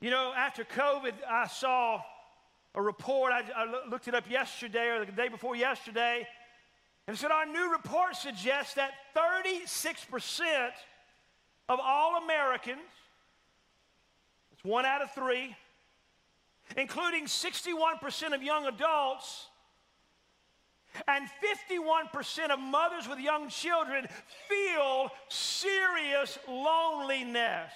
You 0.00 0.08
know, 0.10 0.32
after 0.34 0.64
COVID, 0.64 1.12
I 1.28 1.46
saw 1.46 2.00
a 2.74 2.80
report. 2.80 3.32
I, 3.32 3.42
I 3.54 3.88
looked 3.88 4.08
it 4.08 4.14
up 4.14 4.30
yesterday 4.30 4.88
or 4.88 5.04
the 5.04 5.12
day 5.12 5.28
before 5.28 5.54
yesterday 5.54 6.26
and 7.06 7.18
said 7.18 7.30
our 7.30 7.44
new 7.44 7.70
report 7.70 8.16
suggests 8.16 8.74
that 8.74 8.92
36% 9.14 10.70
of 11.68 11.78
all 11.82 12.22
Americans, 12.22 12.80
it's 14.52 14.64
one 14.64 14.86
out 14.86 15.02
of 15.02 15.10
three, 15.12 15.54
including 16.76 17.26
61% 17.26 18.34
of 18.34 18.42
young 18.42 18.66
adults, 18.66 19.48
and 21.06 21.28
51% 21.74 22.50
of 22.50 22.58
mothers 22.58 23.06
with 23.06 23.18
young 23.18 23.48
children 23.48 24.06
feel 24.48 25.10
serious 25.28 26.38
loneliness. 26.48 27.70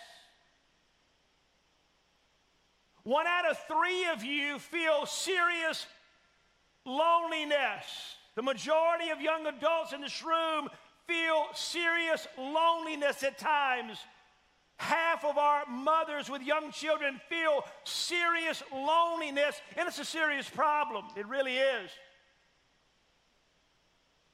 One 3.05 3.27
out 3.27 3.49
of 3.49 3.59
three 3.69 4.07
of 4.07 4.25
you 4.25 4.59
feel 4.59 5.07
serious 5.07 5.87
loneliness. 6.87 8.17
The 8.35 8.43
majority 8.43 9.11
of 9.11 9.21
young 9.21 9.47
adults 9.47 9.93
in 9.93 10.01
this 10.01 10.25
room 10.25 10.69
feel 11.07 11.47
serious 11.55 12.27
loneliness 12.39 13.23
at 13.23 13.39
times. 13.39 13.99
Half 14.79 15.25
of 15.25 15.39
our 15.39 15.65
mothers 15.67 16.29
with 16.29 16.43
young 16.43 16.73
children 16.73 17.21
feel 17.29 17.65
serious 17.85 18.63
loneliness, 18.73 19.61
and 19.77 19.87
it's 19.87 19.99
a 19.99 20.05
serious 20.05 20.49
problem. 20.49 21.05
It 21.15 21.29
really 21.29 21.57
is. 21.59 21.91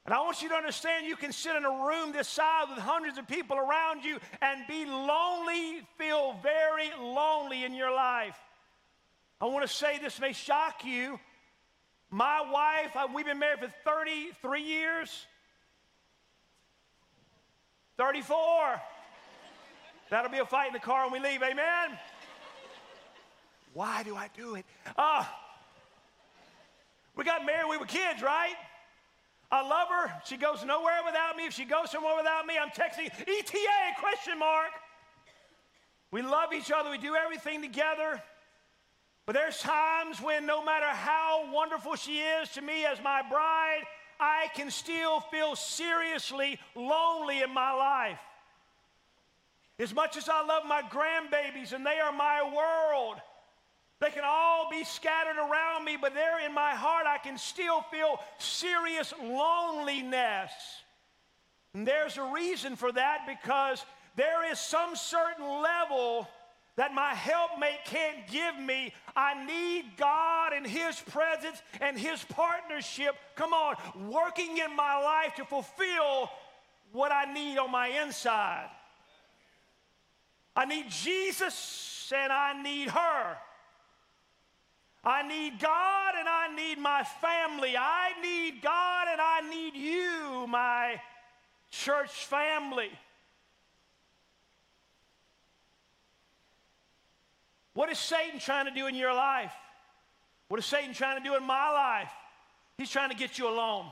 And 0.06 0.14
I 0.14 0.20
want 0.22 0.42
you 0.42 0.48
to 0.48 0.54
understand 0.54 1.06
you 1.06 1.16
can 1.16 1.32
sit 1.32 1.56
in 1.56 1.64
a 1.64 1.86
room 1.86 2.12
this 2.12 2.28
size 2.28 2.68
with 2.68 2.78
hundreds 2.78 3.18
of 3.18 3.28
people 3.28 3.58
around 3.58 4.04
you 4.04 4.18
and 4.40 4.66
be 4.66 4.86
lonely, 4.86 5.82
feel 5.98 6.36
very 6.42 6.90
lonely 7.00 7.64
in 7.64 7.74
your 7.74 7.92
life. 7.94 8.38
I 9.40 9.46
want 9.46 9.66
to 9.66 9.74
say 9.74 9.98
this 9.98 10.20
may 10.20 10.32
shock 10.32 10.84
you. 10.84 11.18
My 12.10 12.42
wife, 12.50 12.94
uh, 12.94 13.08
we've 13.14 13.24
been 13.24 13.38
married 13.38 13.60
for 13.60 13.72
33 13.84 14.62
years. 14.62 15.26
34. 17.96 18.80
That'll 20.10 20.30
be 20.30 20.38
a 20.38 20.44
fight 20.44 20.68
in 20.68 20.72
the 20.72 20.80
car 20.80 21.08
when 21.08 21.22
we 21.22 21.28
leave, 21.28 21.42
amen? 21.42 21.98
Why 23.72 24.02
do 24.02 24.16
I 24.16 24.28
do 24.36 24.56
it? 24.56 24.64
Uh, 24.96 25.24
we 27.14 27.24
got 27.24 27.46
married, 27.46 27.70
we 27.70 27.76
were 27.76 27.86
kids, 27.86 28.20
right? 28.20 28.56
I 29.52 29.62
love 29.62 29.88
her. 29.88 30.12
She 30.24 30.36
goes 30.36 30.64
nowhere 30.64 31.00
without 31.04 31.36
me. 31.36 31.46
If 31.46 31.54
she 31.54 31.64
goes 31.64 31.90
somewhere 31.90 32.16
without 32.16 32.46
me, 32.46 32.54
I'm 32.60 32.70
texting 32.70 33.06
ETA 33.06 34.00
question 34.00 34.38
mark. 34.38 34.70
We 36.10 36.22
love 36.22 36.52
each 36.52 36.70
other. 36.70 36.90
We 36.90 36.98
do 36.98 37.14
everything 37.14 37.62
together. 37.62 38.22
But 39.30 39.36
there's 39.36 39.60
times 39.60 40.20
when 40.20 40.44
no 40.44 40.64
matter 40.64 40.88
how 40.88 41.52
wonderful 41.52 41.94
she 41.94 42.18
is 42.18 42.48
to 42.54 42.60
me 42.60 42.84
as 42.84 43.00
my 43.00 43.22
bride, 43.22 43.82
I 44.18 44.48
can 44.56 44.72
still 44.72 45.20
feel 45.20 45.54
seriously 45.54 46.58
lonely 46.74 47.40
in 47.40 47.54
my 47.54 47.70
life. 47.70 48.18
As 49.78 49.94
much 49.94 50.16
as 50.16 50.28
I 50.28 50.44
love 50.44 50.64
my 50.66 50.82
grandbabies 50.82 51.72
and 51.72 51.86
they 51.86 52.00
are 52.00 52.10
my 52.10 52.42
world, 52.42 53.20
they 54.00 54.10
can 54.10 54.24
all 54.26 54.68
be 54.68 54.82
scattered 54.82 55.38
around 55.38 55.84
me, 55.84 55.96
but 55.96 56.12
there 56.12 56.44
in 56.44 56.52
my 56.52 56.74
heart, 56.74 57.06
I 57.06 57.18
can 57.18 57.38
still 57.38 57.82
feel 57.82 58.18
serious 58.38 59.14
loneliness. 59.22 60.50
And 61.74 61.86
there's 61.86 62.16
a 62.16 62.32
reason 62.34 62.74
for 62.74 62.90
that 62.90 63.28
because 63.28 63.84
there 64.16 64.50
is 64.50 64.58
some 64.58 64.96
certain 64.96 65.46
level 65.62 66.28
that 66.80 66.94
my 66.94 67.12
helpmate 67.12 67.84
can't 67.84 68.26
give 68.26 68.58
me. 68.58 68.90
I 69.14 69.44
need 69.44 69.98
God 69.98 70.54
and 70.54 70.66
His 70.66 70.98
presence 70.98 71.60
and 71.78 71.98
His 71.98 72.24
partnership, 72.24 73.14
come 73.34 73.52
on, 73.52 73.76
working 74.08 74.56
in 74.56 74.74
my 74.74 74.98
life 74.98 75.34
to 75.34 75.44
fulfill 75.44 76.30
what 76.92 77.12
I 77.12 77.30
need 77.34 77.58
on 77.58 77.70
my 77.70 77.88
inside. 77.88 78.70
I 80.56 80.64
need 80.64 80.86
Jesus 80.88 82.10
and 82.16 82.32
I 82.32 82.62
need 82.62 82.88
her. 82.88 83.36
I 85.04 85.28
need 85.28 85.60
God 85.60 86.14
and 86.18 86.26
I 86.26 86.48
need 86.56 86.78
my 86.78 87.04
family. 87.20 87.76
I 87.76 88.12
need 88.22 88.62
God 88.62 89.06
and 89.12 89.20
I 89.20 89.42
need 89.50 89.74
you, 89.74 90.46
my 90.46 90.98
church 91.70 92.24
family. 92.24 92.88
What 97.80 97.90
is 97.90 97.98
Satan 97.98 98.38
trying 98.38 98.66
to 98.66 98.70
do 98.72 98.88
in 98.88 98.94
your 98.94 99.14
life? 99.14 99.54
What 100.48 100.60
is 100.60 100.66
Satan 100.66 100.92
trying 100.92 101.16
to 101.16 101.24
do 101.26 101.34
in 101.34 101.42
my 101.42 101.70
life? 101.70 102.12
He's 102.76 102.90
trying 102.90 103.08
to 103.08 103.16
get 103.16 103.38
you 103.38 103.48
alone. 103.48 103.86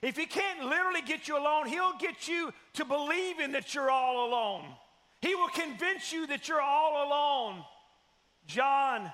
If 0.00 0.16
he 0.16 0.26
can't 0.26 0.66
literally 0.66 1.02
get 1.02 1.26
you 1.26 1.36
alone, 1.36 1.66
he'll 1.66 1.98
get 1.98 2.28
you 2.28 2.52
to 2.74 2.84
believing 2.84 3.50
that 3.50 3.74
you're 3.74 3.90
all 3.90 4.28
alone. 4.28 4.62
He 5.20 5.34
will 5.34 5.48
convince 5.48 6.12
you 6.12 6.28
that 6.28 6.48
you're 6.48 6.60
all 6.60 7.04
alone. 7.04 7.64
John 8.46 9.10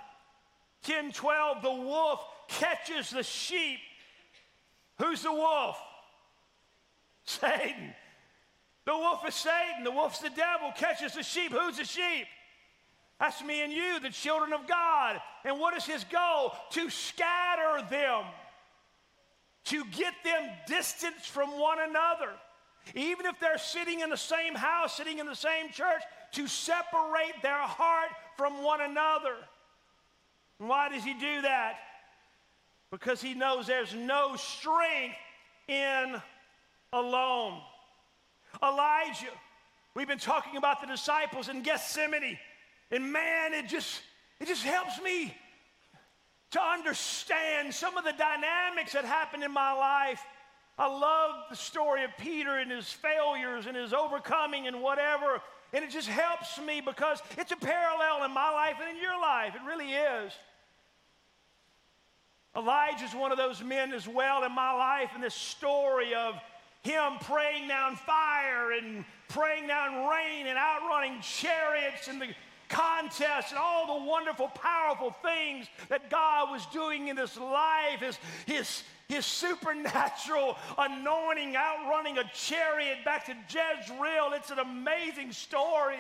10 0.83 1.13
12, 1.13 1.63
the 1.63 1.73
wolf 1.73 2.21
catches 2.49 3.09
the 3.09 3.23
sheep. 3.23 3.79
Who's 4.99 5.23
the 5.23 5.33
wolf? 5.33 5.79
Satan. 7.25 7.95
The 8.85 8.93
wolf 8.93 9.27
is 9.27 9.35
Satan. 9.35 9.85
The 9.85 9.91
wolf's 9.91 10.19
the 10.19 10.29
devil. 10.29 10.71
Catches 10.77 11.15
the 11.15 11.23
sheep. 11.23 11.51
Who's 11.51 11.79
the 11.79 11.85
sheep? 11.87 12.27
That's 13.21 13.43
me 13.43 13.63
and 13.63 13.73
you, 13.73 13.99
the 14.01 14.11
children 14.11 14.53
of 14.53 14.67
God. 14.69 15.21
And 15.45 15.59
what 15.59 15.77
is 15.77 15.85
his 15.85 16.05
goal? 16.05 16.53
To 16.71 16.89
scatter 16.89 17.85
them, 17.91 18.25
to 19.67 19.85
get 19.87 20.15
them 20.25 20.49
distanced 20.67 21.29
from 21.29 21.59
one 21.59 21.79
another. 21.81 22.31
Even 22.95 23.27
if 23.27 23.39
they're 23.41 23.59
sitting 23.59 24.01
in 24.01 24.09
the 24.09 24.17
same 24.17 24.55
house, 24.55 24.97
sitting 24.97 25.19
in 25.19 25.27
the 25.27 25.35
same 25.35 25.71
church, 25.71 26.03
to 26.33 26.47
separate 26.47 27.43
their 27.43 27.61
heart 27.61 28.11
from 28.37 28.63
one 28.63 28.81
another. 28.81 29.35
And 30.61 30.69
why 30.69 30.89
does 30.89 31.05
he 31.05 31.15
do 31.15 31.43
that? 31.43 31.75
Because 32.91 33.21
he 33.21 33.35
knows 33.35 33.67
there's 33.67 33.95
no 33.95 34.37
strength 34.37 35.17
in 35.67 36.21
alone. 36.93 37.61
Elijah, 38.63 39.27
we've 39.95 40.09
been 40.09 40.19
talking 40.19 40.57
about 40.57 40.81
the 40.81 40.87
disciples 40.87 41.49
in 41.49 41.63
Gethsemane. 41.63 42.39
And 42.91 43.13
man, 43.13 43.55
it 43.55 43.69
just 43.69 44.01
it 44.41 44.49
just 44.49 44.65
helps 44.65 45.01
me 45.03 45.35
to 46.51 46.63
understand 46.63 47.75
some 47.75 47.97
of 47.99 48.05
the 48.05 48.13
dynamics 48.13 48.93
that 48.93 49.05
happened 49.05 49.45
in 49.45 49.53
my 49.53 49.73
life. 49.73 50.23
I 50.79 50.87
love 50.87 51.35
the 51.51 51.57
story 51.57 52.05
of 52.05 52.11
Peter 52.19 52.59
and 52.59 52.71
his 52.71 52.91
failures 52.91 53.67
and 53.67 53.77
his 53.77 53.93
overcoming 53.93 54.67
and 54.67 54.81
whatever. 54.81 55.41
And 55.73 55.85
it 55.85 55.91
just 55.91 56.09
helps 56.09 56.59
me 56.61 56.81
because 56.81 57.21
it's 57.37 57.53
a 57.53 57.57
parallel 57.57 58.25
in 58.25 58.33
my 58.33 58.51
life 58.51 58.77
and 58.81 58.97
in 58.97 59.03
your 59.03 59.21
life. 59.21 59.55
It 59.55 59.61
really 59.67 59.93
is. 59.93 60.33
Elijah's 62.57 63.15
one 63.15 63.31
of 63.31 63.39
those 63.39 63.63
men 63.63 63.93
as 63.93 64.09
well 64.09 64.43
in 64.45 64.53
my 64.53 64.73
life, 64.73 65.11
and 65.15 65.23
this 65.23 65.35
story 65.35 66.15
of 66.15 66.35
him 66.83 67.19
praying 67.21 67.69
down 67.69 67.97
fire 67.97 68.73
and 68.73 69.05
praying 69.29 69.67
down 69.67 70.09
rain 70.09 70.47
and 70.47 70.59
outrunning 70.59 71.21
chariots 71.21 72.09
and 72.09 72.21
the 72.21 72.29
contests 72.69 73.51
and 73.51 73.59
all 73.59 73.99
the 73.99 74.07
wonderful, 74.07 74.49
powerful 74.49 75.15
things 75.23 75.67
that 75.89 76.11
God 76.11 76.51
was 76.51 76.65
doing 76.67 77.09
in 77.09 77.17
his 77.17 77.37
life, 77.37 78.01
his, 78.01 78.19
his, 78.47 78.83
his 79.09 79.27
supernatural 79.27 80.57
anointing, 80.77 81.57
outrunning 81.57 82.19
a 82.19 82.25
chariot 82.35 82.99
back 83.05 83.27
to 83.27 83.35
Jezreel. 83.49 84.33
It's 84.35 84.51
an 84.51 84.59
amazing 84.59 85.33
story. 85.33 85.99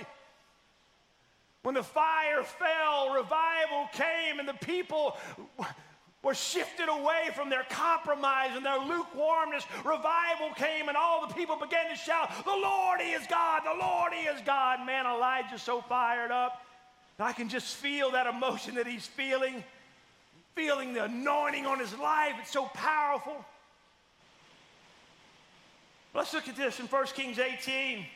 When 1.62 1.74
the 1.74 1.82
fire 1.82 2.42
fell, 2.44 3.14
revival 3.14 3.88
came, 3.92 4.38
and 4.38 4.48
the 4.48 4.54
people 4.54 5.16
were 6.22 6.34
shifted 6.34 6.88
away 6.88 7.30
from 7.34 7.48
their 7.48 7.64
compromise 7.70 8.50
and 8.54 8.64
their 8.64 8.78
lukewarmness. 8.78 9.64
Revival 9.84 10.50
came, 10.56 10.88
and 10.88 10.96
all 10.96 11.26
the 11.26 11.34
people 11.34 11.56
began 11.56 11.88
to 11.90 11.96
shout, 11.96 12.30
The 12.44 12.50
Lord, 12.50 13.00
He 13.00 13.12
is 13.12 13.26
God, 13.28 13.62
the 13.64 13.78
Lord, 13.78 14.12
He 14.12 14.26
is 14.26 14.40
God. 14.44 14.84
Man, 14.84 15.06
Elijah's 15.06 15.62
so 15.62 15.80
fired 15.82 16.30
up. 16.30 16.62
I 17.20 17.32
can 17.32 17.48
just 17.48 17.76
feel 17.76 18.12
that 18.12 18.26
emotion 18.26 18.76
that 18.76 18.86
he's 18.86 19.06
feeling, 19.06 19.64
feeling 20.54 20.92
the 20.92 21.04
anointing 21.04 21.66
on 21.66 21.80
his 21.80 21.96
life. 21.98 22.34
It's 22.40 22.52
so 22.52 22.66
powerful. 22.66 23.44
Let's 26.14 26.32
look 26.32 26.48
at 26.48 26.56
this 26.56 26.78
in 26.78 26.86
1 26.86 27.06
Kings 27.06 27.38
18. 27.38 28.06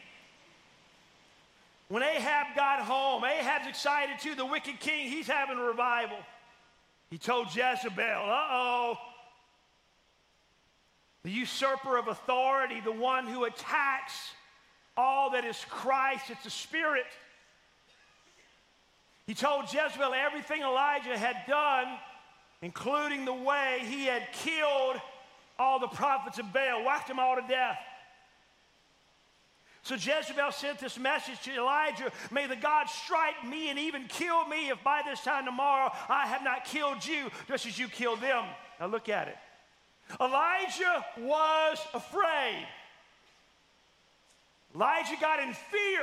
When 1.88 2.02
Ahab 2.02 2.54
got 2.54 2.80
home, 2.80 3.24
Ahab's 3.24 3.66
excited 3.66 4.18
too. 4.20 4.34
The 4.34 4.46
wicked 4.46 4.78
king, 4.80 5.10
he's 5.10 5.26
having 5.26 5.58
a 5.58 5.62
revival. 5.62 6.16
He 7.12 7.18
told 7.18 7.54
Jezebel, 7.54 8.22
uh 8.24 8.46
oh. 8.50 8.98
The 11.24 11.30
usurper 11.30 11.98
of 11.98 12.08
authority, 12.08 12.80
the 12.80 12.90
one 12.90 13.26
who 13.26 13.44
attacks 13.44 14.14
all 14.96 15.32
that 15.32 15.44
is 15.44 15.62
Christ, 15.68 16.30
it's 16.30 16.46
a 16.46 16.50
spirit. 16.50 17.04
He 19.26 19.34
told 19.34 19.64
Jezebel 19.64 20.14
everything 20.14 20.62
Elijah 20.62 21.18
had 21.18 21.36
done, 21.46 21.98
including 22.62 23.26
the 23.26 23.34
way 23.34 23.82
he 23.84 24.06
had 24.06 24.22
killed 24.32 24.96
all 25.58 25.78
the 25.80 25.88
prophets 25.88 26.38
of 26.38 26.50
Baal, 26.50 26.82
whacked 26.82 27.08
them 27.08 27.18
all 27.18 27.36
to 27.36 27.44
death. 27.46 27.76
So 29.84 29.96
Jezebel 29.96 30.52
sent 30.52 30.78
this 30.78 30.96
message 30.98 31.40
to 31.42 31.56
Elijah 31.56 32.12
May 32.30 32.46
the 32.46 32.56
God 32.56 32.88
strike 32.88 33.44
me 33.46 33.68
and 33.70 33.78
even 33.78 34.06
kill 34.06 34.46
me 34.46 34.70
if 34.70 34.82
by 34.84 35.02
this 35.04 35.20
time 35.22 35.44
tomorrow 35.44 35.90
I 36.08 36.26
have 36.26 36.44
not 36.44 36.64
killed 36.64 37.04
you 37.04 37.30
just 37.48 37.66
as 37.66 37.78
you 37.78 37.88
killed 37.88 38.20
them. 38.20 38.44
Now 38.78 38.86
look 38.86 39.08
at 39.08 39.28
it. 39.28 39.36
Elijah 40.20 41.04
was 41.18 41.78
afraid. 41.94 42.66
Elijah 44.74 45.16
got 45.20 45.40
in 45.40 45.52
fear. 45.52 46.02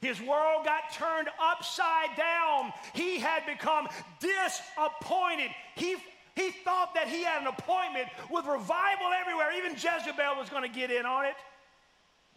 His 0.00 0.20
world 0.20 0.64
got 0.64 0.92
turned 0.92 1.28
upside 1.42 2.16
down. 2.16 2.72
He 2.94 3.18
had 3.18 3.44
become 3.46 3.88
disappointed. 4.20 5.50
He, 5.74 5.96
he 6.36 6.50
thought 6.50 6.94
that 6.94 7.08
he 7.08 7.24
had 7.24 7.42
an 7.42 7.48
appointment 7.48 8.08
with 8.30 8.46
revival 8.46 9.08
everywhere. 9.20 9.52
Even 9.56 9.72
Jezebel 9.72 10.36
was 10.38 10.48
going 10.48 10.62
to 10.62 10.68
get 10.68 10.92
in 10.92 11.04
on 11.04 11.24
it. 11.24 11.34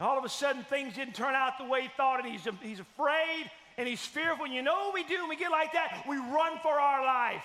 All 0.02 0.18
of 0.18 0.26
a 0.26 0.30
sudden, 0.30 0.64
things 0.64 0.96
didn't 0.96 1.14
turn 1.14 1.36
out 1.36 1.60
the 1.60 1.66
way 1.66 1.84
he 1.84 1.90
thought, 1.96 2.26
and 2.26 2.32
he's, 2.32 2.48
he's 2.64 2.80
afraid 2.80 3.50
and 3.78 3.88
he's 3.88 4.02
fearful. 4.02 4.46
And 4.46 4.54
you 4.54 4.64
know 4.64 4.74
what 4.74 4.94
we 4.96 5.04
do 5.04 5.20
when 5.22 5.30
we 5.30 5.36
get 5.36 5.52
like 5.52 5.74
that? 5.74 6.04
We 6.10 6.18
run 6.18 6.58
for 6.62 6.80
our 6.80 7.04
life. 7.04 7.44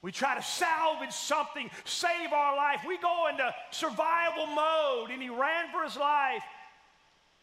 We 0.00 0.12
try 0.12 0.34
to 0.36 0.42
salvage 0.42 1.12
something, 1.12 1.70
save 1.84 2.32
our 2.32 2.56
life. 2.56 2.82
We 2.86 2.98
go 2.98 3.28
into 3.28 3.54
survival 3.70 4.46
mode, 4.46 5.10
and 5.10 5.20
he 5.20 5.30
ran 5.30 5.72
for 5.72 5.82
his 5.82 5.96
life. 5.96 6.42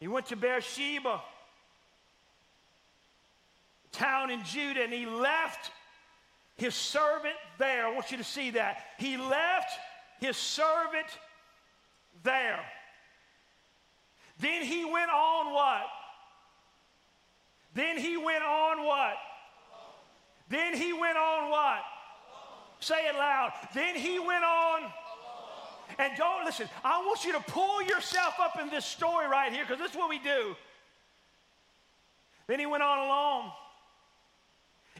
He 0.00 0.08
went 0.08 0.26
to 0.26 0.36
Beersheba, 0.36 1.20
town 3.90 4.30
in 4.30 4.42
Judah, 4.44 4.84
and 4.84 4.92
he 4.92 5.06
left 5.06 5.70
his 6.56 6.74
servant 6.74 7.34
there. 7.58 7.86
I 7.86 7.92
want 7.92 8.10
you 8.10 8.16
to 8.16 8.24
see 8.24 8.50
that. 8.50 8.84
He 8.98 9.16
left 9.16 9.70
his 10.20 10.36
servant 10.36 11.08
there. 12.22 12.60
Then 14.42 14.64
he 14.64 14.84
went 14.84 15.10
on 15.10 15.54
what? 15.54 15.86
Then 17.74 17.96
he 17.96 18.16
went 18.16 18.42
on 18.42 18.84
what? 18.84 19.14
Then 20.48 20.76
he 20.76 20.92
went 20.92 21.16
on 21.16 21.48
what? 21.48 21.80
Say 22.80 23.06
it 23.06 23.14
loud. 23.14 23.52
Then 23.72 23.94
he 23.94 24.18
went 24.18 24.44
on. 24.44 24.90
And 25.96 26.12
don't 26.18 26.44
listen, 26.44 26.68
I 26.84 26.98
want 26.98 27.24
you 27.24 27.32
to 27.34 27.40
pull 27.40 27.82
yourself 27.82 28.34
up 28.40 28.58
in 28.60 28.68
this 28.68 28.84
story 28.84 29.28
right 29.28 29.52
here 29.52 29.64
because 29.64 29.78
this 29.78 29.92
is 29.92 29.96
what 29.96 30.10
we 30.10 30.18
do. 30.18 30.56
Then 32.48 32.58
he 32.58 32.66
went 32.66 32.82
on 32.82 32.98
alone 32.98 33.52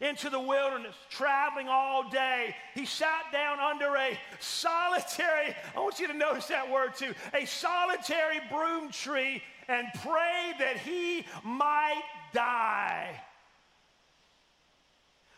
into 0.01 0.31
the 0.31 0.41
wilderness, 0.41 0.97
traveling 1.11 1.69
all 1.69 2.09
day. 2.11 2.57
He 2.75 2.87
sat 2.87 3.33
down 3.33 3.61
under 3.61 3.97
a 3.97 4.19
solitary, 4.41 5.55
I 5.77 5.81
want 5.81 6.01
you 6.01 6.09
to 6.09 6.15
notice 6.15 6.47
that 6.47 6.71
word 6.71 6.95
too, 6.97 7.15
a 7.35 7.45
solitary 7.45 8.41
broom 8.51 8.91
tree 8.91 9.43
and 9.69 9.87
prayed 10.03 10.55
that 10.59 10.79
he 10.79 11.25
might 11.45 12.03
die. 12.33 13.21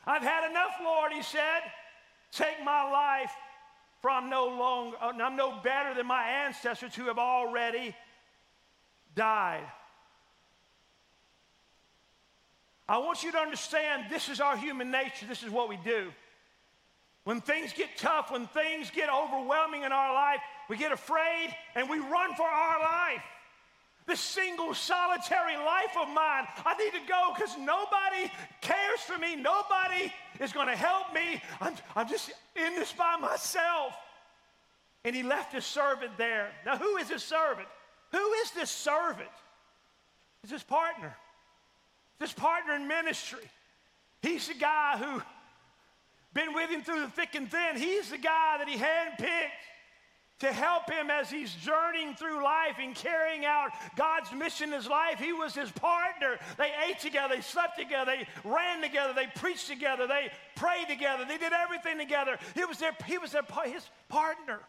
I've 0.07 0.23
had 0.23 0.51
enough, 0.51 0.73
Lord, 0.83 1.13
he 1.13 1.23
said. 1.23 1.61
Take 2.31 2.65
my 2.65 2.91
life, 2.91 3.33
for 4.03 4.11
I'm 4.11 4.29
no 4.29 4.47
longer, 4.47 4.97
uh, 5.01 5.13
I'm 5.23 5.37
no 5.37 5.61
better 5.63 5.95
than 5.95 6.07
my 6.07 6.25
ancestors 6.25 6.95
who 6.95 7.07
have 7.07 7.19
already 7.19 7.95
died. 9.15 9.65
I 12.89 12.99
want 12.99 13.23
you 13.23 13.33
to 13.33 13.39
understand 13.39 14.07
this 14.11 14.29
is 14.29 14.41
our 14.41 14.57
human 14.57 14.91
nature. 14.91 15.27
This 15.27 15.43
is 15.43 15.51
what 15.51 15.69
we 15.69 15.79
do. 15.79 16.13
When 17.25 17.41
things 17.41 17.73
get 17.73 17.97
tough, 17.97 18.31
when 18.31 18.47
things 18.49 18.91
get 18.91 19.09
overwhelming 19.09 19.83
in 19.83 19.93
our 19.93 20.13
life, 20.13 20.41
we 20.69 20.77
get 20.77 20.93
afraid 20.93 21.55
and 21.75 21.89
we 21.89 21.99
run 21.99 22.35
for 22.35 22.47
our 22.47 22.81
life. 22.81 23.23
This 24.07 24.21
single 24.21 24.75
solitary 24.75 25.57
life 25.57 25.97
of 25.99 26.09
mine, 26.09 26.47
I 26.67 26.75
need 26.77 26.93
to 26.93 27.09
go 27.09 27.33
because 27.35 27.57
nobody 27.57 28.31
cares 28.61 29.01
for 29.01 29.17
me. 29.17 29.35
Nobody 29.35 30.13
is 30.41 30.53
going 30.53 30.69
to 30.69 30.77
help 30.77 31.15
me. 31.15 31.41
I'm, 31.63 31.75
I'm 31.97 32.07
just 32.07 32.31
in 32.55 32.75
this 32.75 32.93
by 32.93 33.17
myself. 33.17 33.95
And 35.07 35.17
he 35.17 35.23
left 35.23 35.55
his 35.55 35.65
servant 35.65 36.19
there. 36.19 36.51
Now, 36.67 36.77
who 36.77 36.99
is 36.99 37.09
his 37.09 37.23
servant? 37.23 37.69
Who 38.13 38.33
is 38.35 38.51
this 38.51 38.71
servant? 38.71 39.31
It's 40.43 40.53
his 40.53 40.63
partner 40.63 41.17
this 42.19 42.33
partner 42.33 42.75
in 42.75 42.89
ministry. 42.89 43.45
He's 44.23 44.49
the 44.49 44.55
guy 44.55 44.97
who 44.99 45.23
been 46.33 46.55
with 46.55 46.71
him 46.71 46.83
through 46.83 47.01
the 47.01 47.09
thick 47.09 47.35
and 47.35 47.51
thin. 47.51 47.77
He's 47.77 48.11
the 48.11 48.19
guy 48.19 48.59
that 48.59 48.69
he 48.69 48.77
handpicked. 48.77 49.51
to 50.41 50.53
help 50.53 50.91
him 50.91 51.11
as 51.11 51.31
he's 51.31 51.55
journeying 51.55 52.15
through 52.17 52.43
life 52.43 52.77
and 52.81 52.95
carrying 52.95 53.45
out 53.45 53.71
God's 53.97 54.33
mission 54.33 54.71
in 54.71 54.75
his 54.75 54.89
life. 54.89 55.19
He 55.19 55.33
was 55.33 55.55
his 55.55 55.71
partner. 55.71 56.39
They 56.59 56.71
ate 56.89 56.99
together, 56.99 57.37
they 57.37 57.41
slept 57.41 57.79
together, 57.79 58.13
they 58.17 58.27
ran 58.49 58.83
together, 58.83 59.13
they 59.15 59.29
preached 59.37 59.69
together, 59.69 60.07
they 60.07 60.31
prayed 60.57 60.87
together, 60.89 61.25
they 61.27 61.39
did 61.39 61.53
everything 61.53 61.99
together. 61.99 62.37
He 62.55 62.65
was 62.65 62.79
their, 62.79 62.93
he 63.07 63.17
was 63.17 63.33
their, 63.33 63.43
his 63.65 63.89
partner. 64.09 64.61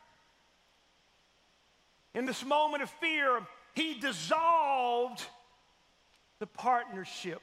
In 2.14 2.26
this 2.26 2.46
moment 2.46 2.84
of 2.84 2.90
fear, 3.02 3.42
he 3.74 4.00
dissolved 4.00 5.26
the 6.40 6.48
partnership. 6.48 7.42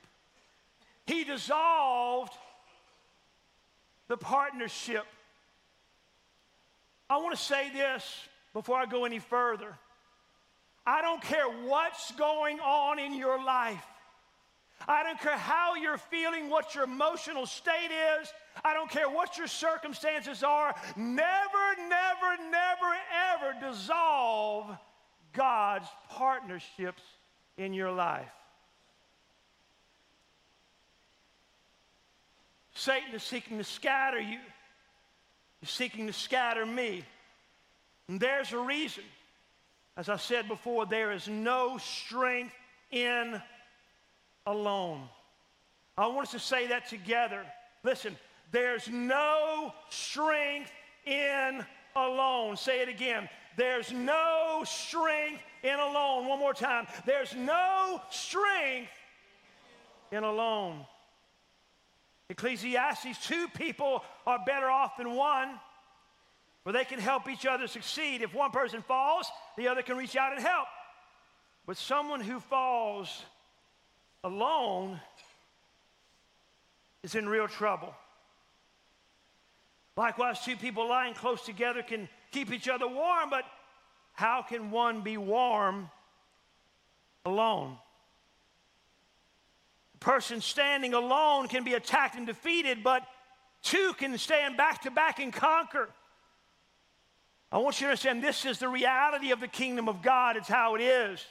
He 1.06 1.24
dissolved 1.24 2.32
the 4.08 4.16
partnership. 4.16 5.04
I 7.08 7.16
want 7.18 7.36
to 7.36 7.42
say 7.42 7.70
this 7.72 8.04
before 8.52 8.76
I 8.76 8.86
go 8.86 9.04
any 9.04 9.18
further. 9.18 9.74
I 10.86 11.02
don't 11.02 11.22
care 11.22 11.48
what's 11.66 12.10
going 12.12 12.60
on 12.60 12.98
in 12.98 13.14
your 13.14 13.42
life. 13.42 13.84
I 14.88 15.02
don't 15.04 15.20
care 15.20 15.36
how 15.36 15.76
you're 15.76 15.98
feeling, 15.98 16.50
what 16.50 16.74
your 16.74 16.84
emotional 16.84 17.46
state 17.46 17.90
is. 18.20 18.32
I 18.64 18.74
don't 18.74 18.90
care 18.90 19.08
what 19.08 19.38
your 19.38 19.46
circumstances 19.46 20.42
are. 20.42 20.74
Never, 20.96 21.76
never, 21.78 22.50
never, 22.50 22.96
ever 23.32 23.70
dissolve 23.70 24.76
God's 25.32 25.88
partnerships 26.10 27.02
in 27.56 27.72
your 27.72 27.92
life. 27.92 28.30
Satan 32.82 33.14
is 33.14 33.22
seeking 33.22 33.58
to 33.58 33.64
scatter 33.64 34.18
you. 34.18 34.40
He's 35.60 35.70
seeking 35.70 36.08
to 36.08 36.12
scatter 36.12 36.66
me. 36.66 37.04
And 38.08 38.18
there's 38.18 38.52
a 38.52 38.58
reason. 38.58 39.04
As 39.96 40.08
I 40.08 40.16
said 40.16 40.48
before, 40.48 40.84
there 40.84 41.12
is 41.12 41.28
no 41.28 41.78
strength 41.78 42.52
in 42.90 43.40
alone. 44.48 45.02
I 45.96 46.08
want 46.08 46.26
us 46.26 46.32
to 46.32 46.40
say 46.40 46.66
that 46.66 46.88
together. 46.88 47.46
Listen, 47.84 48.16
there's 48.50 48.88
no 48.88 49.72
strength 49.88 50.72
in 51.06 51.64
alone. 51.94 52.56
Say 52.56 52.80
it 52.80 52.88
again. 52.88 53.28
There's 53.56 53.92
no 53.92 54.64
strength 54.66 55.40
in 55.62 55.78
alone. 55.78 56.26
One 56.26 56.40
more 56.40 56.52
time. 56.52 56.88
There's 57.06 57.32
no 57.36 58.02
strength 58.10 58.90
in 60.10 60.24
alone. 60.24 60.84
Ecclesiastes, 62.32 63.26
two 63.26 63.46
people 63.48 64.02
are 64.26 64.38
better 64.46 64.70
off 64.70 64.96
than 64.96 65.14
one, 65.14 65.50
for 66.64 66.72
they 66.72 66.84
can 66.84 66.98
help 66.98 67.28
each 67.28 67.44
other 67.44 67.66
succeed. 67.66 68.22
If 68.22 68.32
one 68.32 68.50
person 68.50 68.80
falls, 68.80 69.30
the 69.58 69.68
other 69.68 69.82
can 69.82 69.98
reach 69.98 70.16
out 70.16 70.32
and 70.32 70.40
help. 70.40 70.66
But 71.66 71.76
someone 71.76 72.22
who 72.22 72.40
falls 72.40 73.22
alone 74.24 74.98
is 77.02 77.14
in 77.14 77.28
real 77.28 77.48
trouble. 77.48 77.94
Likewise, 79.94 80.40
two 80.42 80.56
people 80.56 80.88
lying 80.88 81.12
close 81.12 81.42
together 81.42 81.82
can 81.82 82.08
keep 82.30 82.50
each 82.50 82.66
other 82.66 82.88
warm, 82.88 83.28
but 83.28 83.44
how 84.14 84.40
can 84.40 84.70
one 84.70 85.02
be 85.02 85.18
warm 85.18 85.90
alone? 87.26 87.76
Person 90.02 90.40
standing 90.40 90.92
alone 90.92 91.48
can 91.48 91.64
be 91.64 91.74
attacked 91.74 92.16
and 92.16 92.26
defeated, 92.26 92.82
but 92.82 93.02
two 93.62 93.94
can 93.96 94.18
stand 94.18 94.56
back 94.56 94.82
to 94.82 94.90
back 94.90 95.20
and 95.20 95.32
conquer. 95.32 95.88
I 97.50 97.58
want 97.58 97.80
you 97.80 97.86
to 97.86 97.90
understand 97.90 98.22
this 98.22 98.44
is 98.44 98.58
the 98.58 98.68
reality 98.68 99.30
of 99.30 99.40
the 99.40 99.48
kingdom 99.48 99.88
of 99.88 100.02
God. 100.02 100.36
It's 100.36 100.48
how 100.48 100.74
it 100.74 100.80
is. 100.80 101.24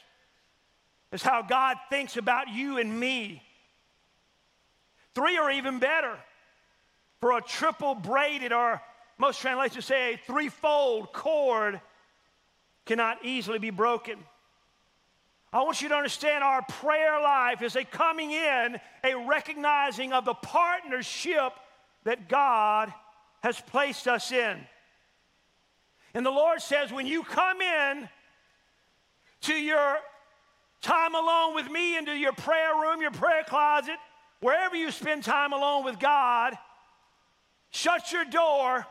It's 1.11 1.23
how 1.23 1.41
God 1.41 1.77
thinks 1.89 2.15
about 2.15 2.49
you 2.49 2.77
and 2.77 2.99
me. 2.99 3.43
Three 5.13 5.37
are 5.37 5.51
even 5.51 5.79
better. 5.79 6.17
For 7.19 7.37
a 7.37 7.41
triple 7.41 7.93
braided, 7.93 8.53
or 8.53 8.81
most 9.17 9.41
translations 9.41 9.85
say 9.85 10.13
a 10.13 10.17
threefold 10.17 11.11
cord, 11.13 11.81
cannot 12.85 13.25
easily 13.25 13.59
be 13.59 13.69
broken. 13.69 14.17
I 15.53 15.63
want 15.63 15.81
you 15.81 15.89
to 15.89 15.95
understand 15.95 16.43
our 16.43 16.61
prayer 16.61 17.21
life 17.21 17.61
is 17.61 17.75
a 17.75 17.83
coming 17.83 18.31
in, 18.31 18.79
a 19.03 19.15
recognizing 19.27 20.13
of 20.13 20.23
the 20.23 20.33
partnership 20.33 21.51
that 22.05 22.29
God 22.29 22.93
has 23.43 23.59
placed 23.59 24.07
us 24.07 24.31
in. 24.31 24.57
And 26.13 26.25
the 26.25 26.31
Lord 26.31 26.61
says, 26.61 26.91
when 26.91 27.05
you 27.05 27.23
come 27.23 27.61
in 27.61 28.07
to 29.41 29.53
your 29.53 29.97
time 30.81 31.15
alone 31.15 31.55
with 31.55 31.69
me, 31.69 31.97
into 31.97 32.13
your 32.13 32.33
prayer 32.33 32.75
room, 32.75 33.01
your 33.01 33.11
prayer 33.11 33.43
closet, 33.43 33.97
wherever 34.39 34.75
you 34.75 34.89
spend 34.89 35.23
time 35.23 35.51
alone 35.51 35.83
with 35.83 35.99
God, 35.99 36.57
shut 37.71 38.11
your 38.11 38.25
door 38.25 38.85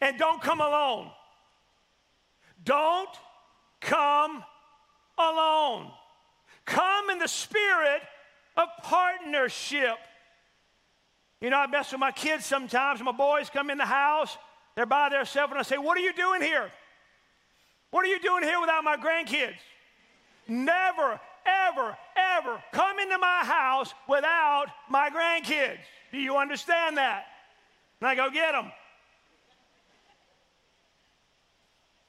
and 0.00 0.16
don't 0.18 0.40
come 0.40 0.60
alone. 0.60 1.10
Don't 2.64 3.10
come 3.80 4.44
alone. 5.18 5.90
Come 6.64 7.10
in 7.10 7.18
the 7.18 7.28
spirit 7.28 8.02
of 8.56 8.68
partnership. 8.82 9.96
You 11.40 11.50
know, 11.50 11.58
I 11.58 11.66
mess 11.66 11.90
with 11.92 12.00
my 12.00 12.12
kids 12.12 12.44
sometimes. 12.44 13.02
My 13.02 13.12
boys 13.12 13.50
come 13.50 13.70
in 13.70 13.78
the 13.78 13.84
house, 13.86 14.36
they're 14.76 14.86
by 14.86 15.08
themselves, 15.08 15.50
and 15.50 15.58
I 15.58 15.62
say, 15.62 15.78
What 15.78 15.98
are 15.98 16.00
you 16.00 16.12
doing 16.12 16.40
here? 16.40 16.70
What 17.90 18.04
are 18.04 18.08
you 18.08 18.20
doing 18.20 18.42
here 18.42 18.60
without 18.60 18.84
my 18.84 18.96
grandkids? 18.96 19.58
Never, 20.48 21.20
ever, 21.44 21.96
ever 22.16 22.62
come 22.72 22.98
into 22.98 23.18
my 23.18 23.40
house 23.44 23.92
without 24.08 24.66
my 24.88 25.10
grandkids. 25.10 25.80
Do 26.10 26.18
you 26.18 26.36
understand 26.36 26.96
that? 26.96 27.26
And 28.00 28.08
I 28.08 28.14
go, 28.14 28.30
Get 28.30 28.52
them. 28.52 28.70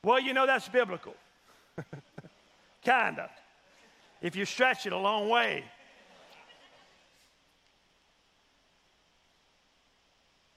Well, 0.03 0.19
you 0.19 0.33
know 0.33 0.45
that's 0.45 0.67
biblical. 0.67 1.15
Kinda. 2.83 3.29
If 4.21 4.35
you 4.35 4.45
stretch 4.45 4.85
it 4.85 4.93
a 4.93 4.97
long 4.97 5.29
way. 5.29 5.63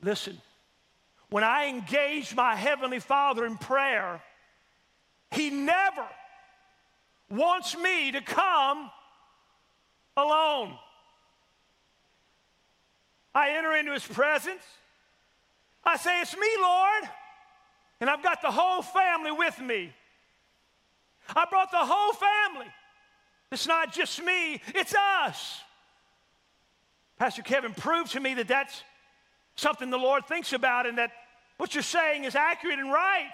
Listen, 0.01 0.41
when 1.31 1.43
I 1.43 1.66
engage 1.66 2.35
my 2.35 2.55
Heavenly 2.55 3.01
Father 3.01 3.45
in 3.45 3.57
prayer, 3.59 4.22
He 5.33 5.51
never 5.51 6.07
wants 7.29 7.77
me 7.77 8.12
to 8.12 8.20
come 8.20 8.91
alone. 10.16 10.79
I 13.35 13.51
enter 13.51 13.74
into 13.74 13.93
His 13.93 14.07
presence. 14.07 14.62
I 15.83 15.97
say, 15.97 16.20
It's 16.20 16.37
me, 16.37 16.49
Lord. 16.61 17.11
And 18.01 18.11
I've 18.11 18.22
got 18.22 18.43
the 18.43 18.51
whole 18.51 18.83
family 18.83 19.33
with 19.33 19.59
me. 19.59 19.93
I 21.35 21.47
brought 21.51 21.70
the 21.70 21.79
whole 21.79 22.12
family. 22.12 22.70
It's 23.53 23.66
not 23.66 23.93
just 23.93 24.22
me, 24.22 24.61
it's 24.74 24.95
us. 24.95 25.61
Pastor 27.18 27.43
Kevin 27.43 27.72
proved 27.72 28.12
to 28.12 28.20
me 28.20 28.35
that 28.35 28.49
that's 28.49 28.83
something 29.57 29.91
the 29.91 29.97
Lord 29.97 30.27
thinks 30.27 30.53
about 30.53 30.87
and 30.87 30.99
that 30.99 31.12
what 31.57 31.74
you're 31.74 31.83
saying 31.83 32.24
is 32.24 32.35
accurate 32.35 32.79
and 32.79 32.93
right. 32.93 33.31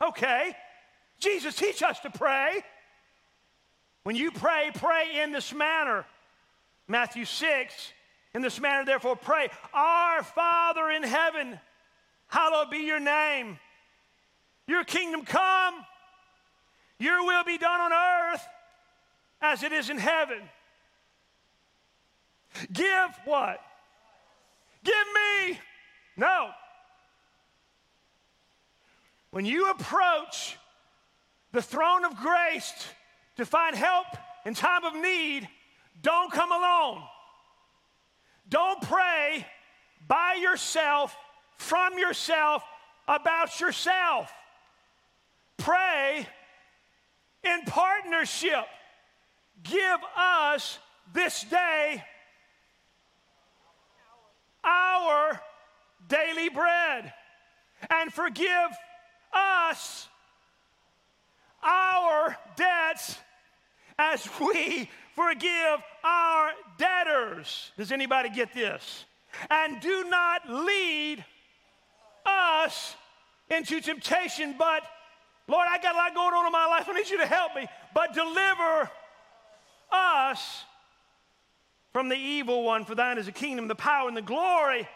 Okay. 0.00 0.56
Jesus, 1.18 1.54
teach 1.54 1.82
us 1.82 2.00
to 2.00 2.10
pray. 2.10 2.62
When 4.04 4.16
you 4.16 4.30
pray, 4.30 4.70
pray 4.74 5.22
in 5.22 5.32
this 5.32 5.52
manner. 5.52 6.06
Matthew 6.88 7.24
6, 7.24 7.92
in 8.34 8.42
this 8.42 8.60
manner, 8.60 8.84
therefore, 8.84 9.16
pray, 9.16 9.48
Our 9.74 10.22
Father 10.22 10.90
in 10.90 11.02
heaven, 11.02 11.58
hallowed 12.28 12.70
be 12.70 12.78
your 12.78 13.00
name. 13.00 13.58
Your 14.68 14.84
kingdom 14.84 15.24
come 15.24 15.74
your 16.98 17.24
will 17.24 17.44
be 17.44 17.58
done 17.58 17.80
on 17.80 17.92
earth 17.92 18.46
as 19.40 19.62
it 19.62 19.72
is 19.72 19.90
in 19.90 19.98
heaven. 19.98 20.40
Give 22.72 23.10
what? 23.24 23.60
Give 24.82 24.94
me. 24.94 25.58
No. 26.16 26.50
When 29.30 29.44
you 29.44 29.70
approach 29.70 30.56
the 31.52 31.60
throne 31.60 32.04
of 32.04 32.16
grace 32.16 32.72
to 33.36 33.44
find 33.44 33.76
help 33.76 34.06
in 34.46 34.54
time 34.54 34.84
of 34.84 34.94
need, 34.94 35.48
don't 36.02 36.32
come 36.32 36.52
alone. 36.52 37.02
Don't 38.48 38.80
pray 38.80 39.46
by 40.06 40.38
yourself, 40.40 41.16
from 41.56 41.98
yourself, 41.98 42.62
about 43.08 43.60
yourself. 43.60 44.32
Pray 45.58 46.26
in 47.54 47.62
partnership. 47.66 48.64
Give 49.62 49.98
us 50.16 50.78
this 51.12 51.42
day 51.44 52.02
our 54.64 55.40
daily 56.08 56.48
bread 56.48 57.12
and 57.90 58.12
forgive 58.12 58.70
us 59.32 60.08
our 61.62 62.36
debts 62.56 63.16
as 63.98 64.28
we 64.40 64.90
forgive 65.14 65.80
our 66.04 66.50
debtors. 66.78 67.72
Does 67.76 67.92
anybody 67.92 68.28
get 68.28 68.52
this? 68.52 69.04
And 69.50 69.80
do 69.80 70.04
not 70.08 70.48
lead 70.48 71.24
us 72.24 72.96
into 73.50 73.80
temptation, 73.80 74.56
but 74.58 74.82
I 75.76 75.82
got 75.82 75.94
a 75.94 75.98
lot 75.98 76.14
going 76.14 76.32
on 76.32 76.46
in 76.46 76.52
my 76.52 76.66
life. 76.66 76.88
I 76.88 76.92
need 76.92 77.10
you 77.10 77.18
to 77.18 77.26
help 77.26 77.54
me. 77.54 77.66
But 77.92 78.14
deliver 78.14 78.90
us 79.92 80.64
from 81.92 82.08
the 82.08 82.16
evil 82.16 82.64
one, 82.64 82.84
for 82.84 82.94
thine 82.94 83.18
is 83.18 83.26
the 83.26 83.32
kingdom, 83.32 83.68
the 83.68 83.74
power, 83.74 84.08
and 84.08 84.16
the 84.16 84.22
glory 84.22 84.88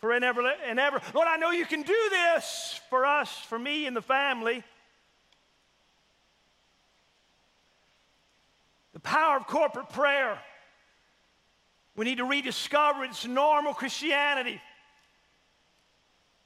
for 0.00 0.12
and 0.12 0.24
ever 0.24 0.42
and 0.66 0.80
ever. 0.80 1.00
Lord, 1.14 1.28
I 1.28 1.36
know 1.36 1.50
you 1.50 1.66
can 1.66 1.82
do 1.82 2.08
this 2.10 2.80
for 2.88 3.04
us, 3.04 3.30
for 3.30 3.58
me 3.58 3.86
and 3.86 3.94
the 3.94 4.02
family. 4.02 4.64
The 8.94 9.00
power 9.00 9.36
of 9.36 9.46
corporate 9.46 9.90
prayer. 9.90 10.38
We 11.94 12.06
need 12.06 12.18
to 12.18 12.24
rediscover 12.24 13.04
its 13.04 13.26
normal 13.26 13.74
Christianity. 13.74 14.60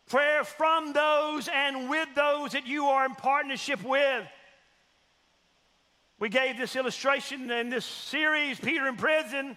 Prayer 0.09 0.45
from 0.45 0.93
those 0.93 1.49
and 1.53 1.91
with 1.91 2.09
those 2.15 2.53
that 2.53 2.67
you 2.67 2.87
are 2.87 3.05
in 3.05 3.15
partnership 3.15 3.83
with. 3.83 4.25
We 6.19 6.29
gave 6.29 6.57
this 6.57 6.77
illustration 6.77 7.51
in 7.51 7.69
this 7.69 7.85
series 7.85 8.59
Peter 8.59 8.87
in 8.87 8.97
prison, 8.97 9.57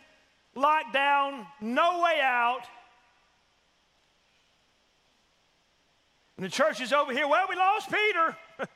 locked 0.55 0.91
down, 0.93 1.45
no 1.61 2.01
way 2.01 2.19
out. 2.21 2.63
And 6.35 6.45
the 6.45 6.49
church 6.49 6.81
is 6.81 6.93
over 6.93 7.11
here. 7.11 7.27
Well, 7.27 7.45
we 7.49 7.55
lost 7.55 7.91
Peter. 7.91 8.37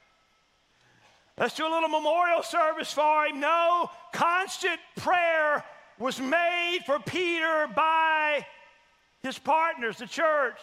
Let's 1.38 1.55
do 1.55 1.65
a 1.65 1.71
little 1.71 1.89
memorial 1.89 2.43
service 2.43 2.93
for 2.93 3.26
him. 3.26 3.39
No, 3.39 3.89
constant 4.11 4.80
prayer 4.97 5.63
was 5.97 6.19
made 6.19 6.80
for 6.86 6.99
Peter 6.99 7.67
by 7.76 8.45
his 9.24 9.39
partners, 9.39 9.97
the 9.97 10.05
church. 10.05 10.59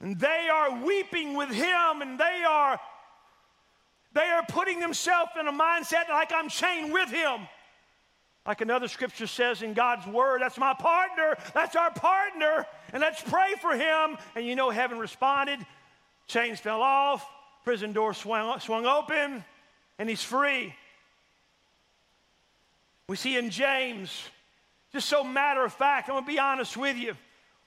And 0.00 0.18
they 0.18 0.48
are 0.50 0.82
weeping 0.82 1.34
with 1.34 1.50
him 1.50 2.02
and 2.02 2.18
they 2.18 2.42
are 2.48 2.80
they 4.12 4.22
are 4.22 4.44
putting 4.48 4.80
themselves 4.80 5.30
in 5.38 5.46
a 5.46 5.52
mindset 5.52 6.08
like 6.08 6.32
I'm 6.32 6.48
chained 6.48 6.92
with 6.92 7.10
him. 7.10 7.46
Like 8.46 8.60
another 8.60 8.88
scripture 8.88 9.26
says 9.26 9.62
in 9.62 9.74
God's 9.74 10.06
word, 10.06 10.42
that's 10.42 10.58
my 10.58 10.74
partner, 10.74 11.36
that's 11.54 11.76
our 11.76 11.92
partner, 11.92 12.66
and 12.92 13.00
let's 13.00 13.22
pray 13.22 13.54
for 13.60 13.72
him. 13.72 14.16
And 14.34 14.46
you 14.46 14.56
know, 14.56 14.70
heaven 14.70 14.98
responded. 14.98 15.60
Chains 16.26 16.58
fell 16.58 16.82
off, 16.82 17.24
prison 17.64 17.92
door 17.92 18.14
swung, 18.14 18.58
swung 18.60 18.86
open, 18.86 19.44
and 19.98 20.08
he's 20.08 20.22
free. 20.22 20.74
We 23.08 23.16
see 23.16 23.36
in 23.36 23.50
James, 23.50 24.22
just 24.92 25.08
so 25.08 25.22
matter 25.22 25.64
of 25.64 25.72
fact, 25.72 26.08
I'm 26.08 26.16
gonna 26.16 26.26
be 26.26 26.38
honest 26.38 26.76
with 26.76 26.96
you. 26.96 27.16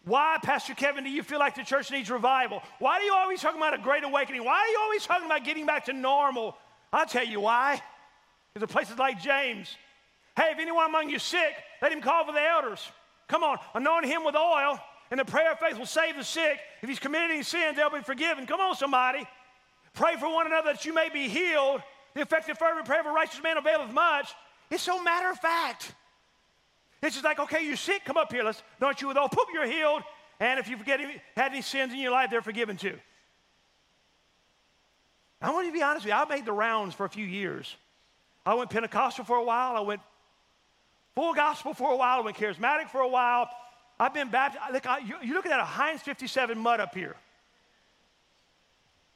Why, 0.06 0.38
Pastor 0.44 0.74
Kevin, 0.74 1.06
do 1.06 1.10
you 1.10 1.24
feel 1.24 1.40
like 1.40 1.56
the 1.56 1.64
church 1.64 1.90
needs 1.90 2.10
revival? 2.12 2.62
Why 2.80 2.98
are 3.00 3.02
you 3.02 3.14
always 3.14 3.40
talking 3.40 3.60
about 3.60 3.74
a 3.74 3.78
great 3.78 4.04
awakening? 4.04 4.44
Why 4.44 4.60
are 4.60 4.68
you 4.68 4.80
always 4.82 5.06
talking 5.06 5.26
about 5.26 5.46
getting 5.46 5.66
back 5.66 5.86
to 5.86 5.94
normal? 5.94 6.58
I'll 6.92 7.06
tell 7.06 7.26
you 7.26 7.40
why. 7.40 7.82
Because 8.54 8.64
of 8.64 8.70
places 8.70 8.98
like 8.98 9.22
James. 9.22 9.78
Hey, 10.36 10.50
if 10.52 10.60
anyone 10.60 10.88
among 10.88 11.10
you 11.10 11.16
is 11.16 11.24
sick, 11.24 11.56
let 11.82 11.92
him 11.92 12.02
call 12.02 12.26
for 12.26 12.34
the 12.34 12.42
elders. 12.42 12.86
Come 13.30 13.44
on, 13.44 13.58
anoint 13.74 14.06
him 14.06 14.26
with 14.26 14.36
oil, 14.36 14.78
and 15.10 15.20
the 15.20 15.26
prayer 15.26 15.54
of 15.54 15.60
faith 15.60 15.78
will 15.78 15.86
save 15.86 16.18
the 16.18 16.24
sick. 16.24 16.60
If 16.82 16.90
he's 16.90 17.00
committed 17.00 17.32
any 17.32 17.44
sins, 17.44 17.78
they'll 17.78 17.90
be 17.90 18.02
forgiven. 18.02 18.46
Come 18.46 18.60
on, 18.60 18.76
somebody. 18.76 19.26
Pray 19.94 20.16
for 20.18 20.32
one 20.32 20.48
another 20.48 20.74
that 20.74 20.86
you 20.86 20.94
may 20.94 21.10
be 21.10 21.30
healed. 21.30 21.82
The 22.14 22.22
effective 22.22 22.58
fervent 22.58 22.86
prayer 22.86 23.00
of 23.00 23.06
a 23.06 23.12
righteous 23.12 23.42
man 23.42 23.58
availeth 23.58 23.92
much. 23.92 24.34
It's 24.70 24.84
so 24.84 25.02
matter 25.02 25.30
of 25.30 25.40
fact. 25.40 25.96
It's 27.04 27.16
just 27.16 27.26
like, 27.26 27.40
okay, 27.40 27.66
you're 27.66 27.76
sick, 27.76 28.06
come 28.06 28.16
up 28.16 28.32
here, 28.32 28.44
let's 28.44 28.64
anoint 28.80 29.02
you 29.02 29.10
with 29.10 29.18
oil. 29.18 29.28
Poop, 29.28 29.50
you're 29.54 29.68
healed. 29.68 30.04
And 30.40 30.60
if 30.60 30.70
you've 30.70 30.88
any, 30.88 31.22
had 31.36 31.52
any 31.52 31.62
sins 31.62 31.94
in 31.94 32.00
your 32.00 32.12
life, 32.12 32.30
they're 32.30 32.42
forgiven 32.42 32.78
too. 32.78 32.98
I 35.42 35.52
want 35.52 35.66
you 35.66 35.74
to 35.74 35.78
be 35.78 35.84
honest 35.84 36.06
with 36.06 36.14
you. 36.14 36.18
I 36.18 36.26
made 36.26 36.46
the 36.46 36.54
rounds 36.54 36.96
for 36.96 37.06
a 37.06 37.10
few 37.10 37.26
years. 37.26 37.76
I 38.46 38.54
went 38.54 38.70
Pentecostal 38.70 39.26
for 39.26 39.36
a 39.36 39.44
while. 39.44 39.76
I 39.76 39.82
went 39.82 40.02
full 41.14 41.34
gospel 41.34 41.74
for 41.74 41.92
a 41.92 41.98
while. 41.98 42.20
I 42.20 42.22
went 42.22 42.38
charismatic 42.38 42.90
for 42.90 43.02
a 43.02 43.08
while. 43.08 43.50
I've 44.00 44.14
been 44.14 44.30
baptized. 44.30 44.74
Look, 44.74 44.86
I, 44.86 45.00
you, 45.00 45.16
you're 45.22 45.36
looking 45.36 45.52
at 45.52 45.60
a 45.60 45.66
Heinz 45.66 46.02
57 46.02 46.58
mud 46.58 46.80
up 46.80 46.96
here. 46.96 47.18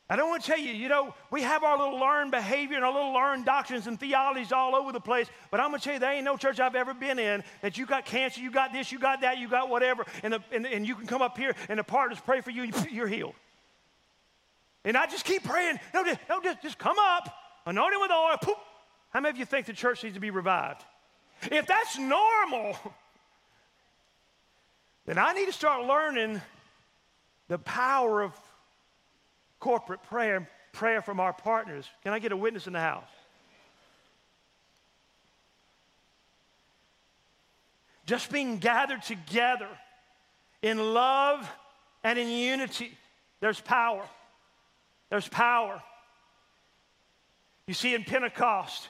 I 0.09 0.15
don't 0.15 0.29
want 0.29 0.41
to 0.43 0.49
tell 0.49 0.59
you, 0.59 0.71
you 0.71 0.87
know, 0.87 1.13
we 1.31 1.41
have 1.41 1.65
our 1.65 1.77
little 1.77 1.99
learned 1.99 2.31
behavior 2.31 2.77
and 2.77 2.85
our 2.85 2.93
little 2.93 3.11
learned 3.11 3.43
doctrines 3.43 3.87
and 3.87 3.99
theologies 3.99 4.53
all 4.53 4.73
over 4.73 4.93
the 4.93 5.01
place, 5.01 5.27
but 5.51 5.59
I'm 5.59 5.69
going 5.69 5.81
to 5.81 5.83
tell 5.83 5.93
you, 5.95 5.99
there 5.99 6.13
ain't 6.13 6.23
no 6.23 6.37
church 6.37 6.61
I've 6.61 6.75
ever 6.75 6.93
been 6.93 7.19
in 7.19 7.43
that 7.61 7.77
you 7.77 7.85
got 7.85 8.05
cancer, 8.05 8.39
you 8.39 8.49
got 8.49 8.71
this, 8.71 8.89
you 8.89 8.99
got 8.99 9.19
that, 9.21 9.37
you 9.37 9.49
got 9.49 9.69
whatever, 9.69 10.05
and, 10.23 10.33
the, 10.33 10.43
and, 10.53 10.65
and 10.65 10.87
you 10.87 10.95
can 10.95 11.07
come 11.07 11.21
up 11.21 11.37
here 11.37 11.55
and 11.67 11.77
the 11.77 11.83
partners 11.83 12.19
pray 12.23 12.39
for 12.39 12.51
you 12.51 12.71
you're 12.91 13.07
healed. 13.07 13.35
And 14.85 14.95
I 14.95 15.07
just 15.07 15.25
keep 15.25 15.43
praying. 15.43 15.77
No, 15.93 16.05
just, 16.05 16.19
no, 16.29 16.41
just, 16.41 16.61
just 16.61 16.77
come 16.77 16.95
up, 16.97 17.29
anoint 17.65 17.93
him 17.93 17.99
with 17.99 18.11
oil, 18.11 18.37
poop. 18.41 18.57
How 19.09 19.19
many 19.19 19.31
of 19.31 19.37
you 19.37 19.45
think 19.45 19.65
the 19.65 19.73
church 19.73 20.03
needs 20.03 20.15
to 20.15 20.21
be 20.21 20.29
revived? 20.29 20.85
If 21.51 21.67
that's 21.67 21.97
normal, 21.97 22.77
then 25.05 25.17
I 25.17 25.33
need 25.33 25.47
to 25.47 25.53
start 25.53 25.85
learning 25.85 26.41
the 27.49 27.57
power 27.57 28.21
of 28.21 28.33
corporate 29.59 30.03
prayer, 30.03 30.49
prayer 30.73 31.01
from 31.01 31.19
our 31.19 31.33
partners. 31.33 31.89
Can 32.03 32.13
I 32.13 32.19
get 32.19 32.31
a 32.31 32.37
witness 32.37 32.67
in 32.67 32.73
the 32.73 32.79
house? 32.79 33.09
Just 38.05 38.31
being 38.31 38.57
gathered 38.57 39.03
together 39.03 39.67
in 40.61 40.93
love 40.93 41.49
and 42.03 42.17
in 42.17 42.29
unity, 42.29 42.97
there's 43.41 43.59
power. 43.59 44.03
There's 45.09 45.27
power. 45.27 45.81
You 47.65 47.73
see, 47.73 47.93
in 47.93 48.05
Pentecost, 48.05 48.87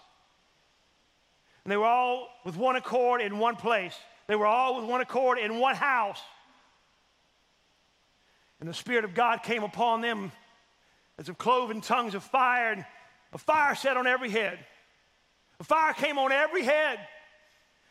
and 1.63 1.71
they 1.71 1.77
were 1.77 1.85
all 1.85 2.29
with 2.45 2.55
one 2.55 2.75
accord 2.75 3.21
in 3.21 3.39
one 3.39 3.55
place. 3.55 3.93
They 4.27 4.35
were 4.35 4.45
all 4.45 4.79
with 4.79 4.89
one 4.89 5.01
accord 5.01 5.37
in 5.37 5.59
one 5.59 5.75
house. 5.75 6.21
And 8.59 8.69
the 8.69 8.73
Spirit 8.73 9.03
of 9.03 9.13
God 9.13 9.43
came 9.43 9.63
upon 9.63 10.01
them 10.01 10.31
as 11.17 11.29
of 11.29 11.37
cloven 11.37 11.81
tongues 11.81 12.15
of 12.15 12.23
fire, 12.23 12.71
and 12.71 12.85
a 13.33 13.37
fire 13.37 13.75
set 13.75 13.97
on 13.97 14.07
every 14.07 14.29
head. 14.29 14.59
A 15.59 15.63
fire 15.63 15.93
came 15.93 16.17
on 16.17 16.31
every 16.31 16.63
head. 16.63 16.99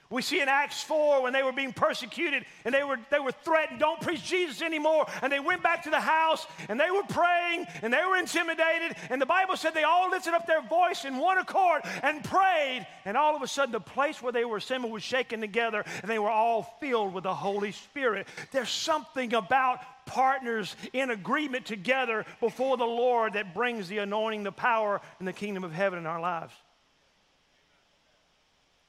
We 0.08 0.22
see 0.22 0.40
in 0.40 0.48
Acts 0.48 0.82
4 0.84 1.22
when 1.22 1.32
they 1.32 1.42
were 1.42 1.52
being 1.52 1.72
persecuted 1.72 2.44
and 2.64 2.72
they 2.72 2.84
were, 2.84 2.98
they 3.10 3.18
were 3.18 3.32
threatened, 3.32 3.80
don't 3.80 4.00
preach 4.00 4.24
Jesus 4.24 4.62
anymore. 4.62 5.06
And 5.20 5.32
they 5.32 5.40
went 5.40 5.64
back 5.64 5.82
to 5.82 5.90
the 5.90 6.00
house 6.00 6.46
and 6.68 6.78
they 6.78 6.90
were 6.92 7.02
praying 7.08 7.66
and 7.82 7.92
they 7.92 8.04
were 8.08 8.16
intimidated. 8.16 8.96
And 9.10 9.20
the 9.20 9.26
Bible 9.26 9.56
said 9.56 9.74
they 9.74 9.82
all 9.82 10.10
lifted 10.10 10.32
up 10.32 10.46
their 10.46 10.62
voice 10.62 11.04
in 11.04 11.16
one 11.16 11.38
accord 11.38 11.82
and 12.04 12.22
prayed. 12.22 12.86
And 13.04 13.16
all 13.16 13.34
of 13.34 13.42
a 13.42 13.48
sudden, 13.48 13.72
the 13.72 13.80
place 13.80 14.22
where 14.22 14.32
they 14.32 14.44
were 14.44 14.58
assembled 14.58 14.92
was 14.92 15.02
shaken 15.02 15.40
together 15.40 15.84
and 16.02 16.10
they 16.10 16.20
were 16.20 16.30
all 16.30 16.62
filled 16.80 17.12
with 17.12 17.24
the 17.24 17.34
Holy 17.34 17.72
Spirit. 17.72 18.28
There's 18.52 18.70
something 18.70 19.34
about 19.34 19.80
partners 20.06 20.74
in 20.92 21.10
agreement 21.10 21.66
together 21.66 22.24
before 22.40 22.76
the 22.76 22.84
Lord 22.84 23.34
that 23.34 23.54
brings 23.54 23.88
the 23.88 23.98
anointing, 23.98 24.44
the 24.44 24.52
power, 24.52 25.00
and 25.18 25.28
the 25.28 25.32
kingdom 25.32 25.64
of 25.64 25.72
heaven 25.72 25.98
in 25.98 26.06
our 26.06 26.20
lives. 26.20 26.54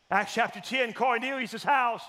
Acts 0.09 0.33
chapter 0.33 0.61
10, 0.61 0.93
Cornelius' 0.93 1.63
house. 1.63 2.03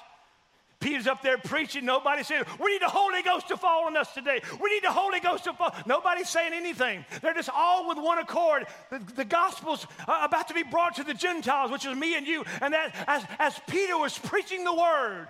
Peter's 0.80 1.08
up 1.08 1.22
there 1.22 1.38
preaching. 1.38 1.84
Nobody 1.84 2.22
saying, 2.22 2.44
We 2.60 2.72
need 2.72 2.82
the 2.82 2.88
Holy 2.88 3.22
Ghost 3.22 3.48
to 3.48 3.56
fall 3.56 3.86
on 3.86 3.96
us 3.96 4.14
today. 4.14 4.40
We 4.62 4.70
need 4.70 4.84
the 4.84 4.92
Holy 4.92 5.18
Ghost 5.18 5.44
to 5.44 5.52
fall. 5.52 5.74
Nobody's 5.86 6.28
saying 6.28 6.52
anything. 6.54 7.04
They're 7.20 7.34
just 7.34 7.50
all 7.52 7.88
with 7.88 7.98
one 7.98 8.18
accord. 8.18 8.66
The, 8.90 9.00
the 9.16 9.24
gospel's 9.24 9.86
uh, 10.06 10.20
about 10.22 10.46
to 10.48 10.54
be 10.54 10.62
brought 10.62 10.94
to 10.96 11.04
the 11.04 11.14
Gentiles, 11.14 11.72
which 11.72 11.84
is 11.84 11.96
me 11.96 12.16
and 12.16 12.26
you. 12.26 12.44
And 12.60 12.74
that 12.74 12.94
as, 13.08 13.24
as 13.40 13.60
Peter 13.66 13.98
was 13.98 14.16
preaching 14.16 14.62
the 14.62 14.74
word, 14.74 15.26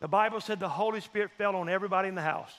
the 0.00 0.08
Bible 0.08 0.42
said 0.42 0.60
the 0.60 0.68
Holy 0.68 1.00
Spirit 1.00 1.30
fell 1.38 1.56
on 1.56 1.70
everybody 1.70 2.08
in 2.08 2.14
the 2.14 2.20
house. 2.20 2.52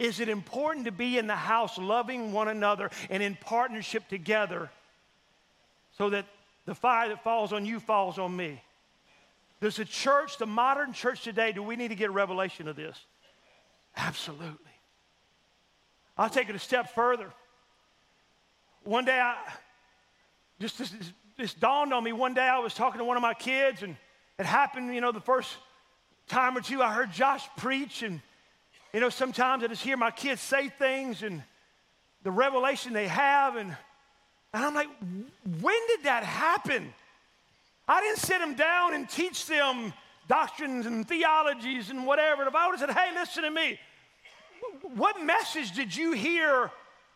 Is 0.00 0.18
it 0.18 0.28
important 0.28 0.86
to 0.86 0.92
be 0.92 1.18
in 1.18 1.28
the 1.28 1.36
house 1.36 1.78
loving 1.78 2.32
one 2.32 2.48
another 2.48 2.90
and 3.08 3.22
in 3.22 3.36
partnership 3.36 4.08
together 4.08 4.70
so 5.96 6.10
that 6.10 6.24
the 6.64 6.74
fire 6.74 7.08
that 7.08 7.22
falls 7.22 7.52
on 7.52 7.66
you 7.66 7.80
falls 7.80 8.18
on 8.18 8.34
me. 8.36 8.62
Does 9.60 9.76
the 9.76 9.84
church, 9.84 10.38
the 10.38 10.46
modern 10.46 10.92
church 10.92 11.22
today, 11.22 11.52
do 11.52 11.62
we 11.62 11.76
need 11.76 11.88
to 11.88 11.94
get 11.94 12.08
a 12.08 12.12
revelation 12.12 12.68
of 12.68 12.76
this? 12.76 12.98
Absolutely. 13.96 14.56
I'll 16.16 16.30
take 16.30 16.48
it 16.48 16.54
a 16.54 16.58
step 16.58 16.94
further. 16.94 17.30
One 18.84 19.04
day, 19.04 19.18
I 19.20 19.36
just 20.60 20.78
this, 20.78 20.94
this 21.36 21.54
dawned 21.54 21.92
on 21.92 22.02
me. 22.02 22.12
One 22.12 22.34
day, 22.34 22.48
I 22.48 22.58
was 22.60 22.72
talking 22.72 22.98
to 22.98 23.04
one 23.04 23.16
of 23.16 23.22
my 23.22 23.34
kids, 23.34 23.82
and 23.82 23.96
it 24.38 24.46
happened. 24.46 24.94
You 24.94 25.00
know, 25.00 25.12
the 25.12 25.20
first 25.20 25.50
time 26.28 26.56
or 26.56 26.60
two, 26.60 26.82
I 26.82 26.92
heard 26.92 27.12
Josh 27.12 27.46
preach, 27.56 28.02
and 28.02 28.22
you 28.92 29.00
know, 29.00 29.08
sometimes 29.08 29.62
I 29.64 29.68
just 29.68 29.82
hear 29.82 29.96
my 29.96 30.10
kids 30.10 30.40
say 30.40 30.68
things, 30.68 31.22
and 31.22 31.42
the 32.22 32.30
revelation 32.30 32.92
they 32.92 33.08
have, 33.08 33.56
and 33.56 33.76
And 34.52 34.64
I'm 34.64 34.74
like, 34.74 34.88
when 35.60 35.86
did 35.88 36.04
that 36.04 36.24
happen? 36.24 36.92
I 37.86 38.00
didn't 38.00 38.18
sit 38.18 38.40
them 38.40 38.54
down 38.54 38.94
and 38.94 39.08
teach 39.08 39.46
them 39.46 39.92
doctrines 40.26 40.86
and 40.86 41.06
theologies 41.06 41.90
and 41.90 42.04
whatever. 42.06 42.42
If 42.42 42.54
I 42.54 42.66
would 42.66 42.78
have 42.78 42.88
said, 42.88 42.96
hey, 42.96 43.14
listen 43.14 43.44
to 43.44 43.50
me, 43.50 43.78
what 44.96 45.22
message 45.22 45.72
did 45.72 45.94
you 45.94 46.12
hear? 46.12 46.70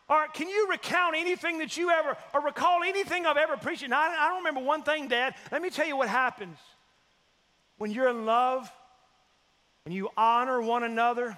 Or 0.07 0.27
can 0.33 0.47
you 0.47 0.67
recount 0.69 1.15
anything 1.17 1.57
that 1.57 1.75
you 1.77 1.89
ever, 1.89 2.15
or 2.33 2.41
recall 2.41 2.83
anything 2.83 3.25
I've 3.25 3.37
ever 3.37 3.57
preached? 3.57 3.83
And 3.83 3.93
I, 3.93 4.25
I 4.25 4.29
don't 4.29 4.37
remember 4.37 4.61
one 4.61 4.83
thing, 4.83 5.07
Dad. 5.07 5.35
Let 5.51 5.61
me 5.61 5.69
tell 5.69 5.87
you 5.87 5.97
what 5.97 6.07
happens. 6.07 6.57
When 7.77 7.91
you're 7.91 8.09
in 8.09 8.25
love 8.25 8.71
and 9.85 9.93
you 9.93 10.09
honor 10.15 10.61
one 10.61 10.83
another, 10.83 11.37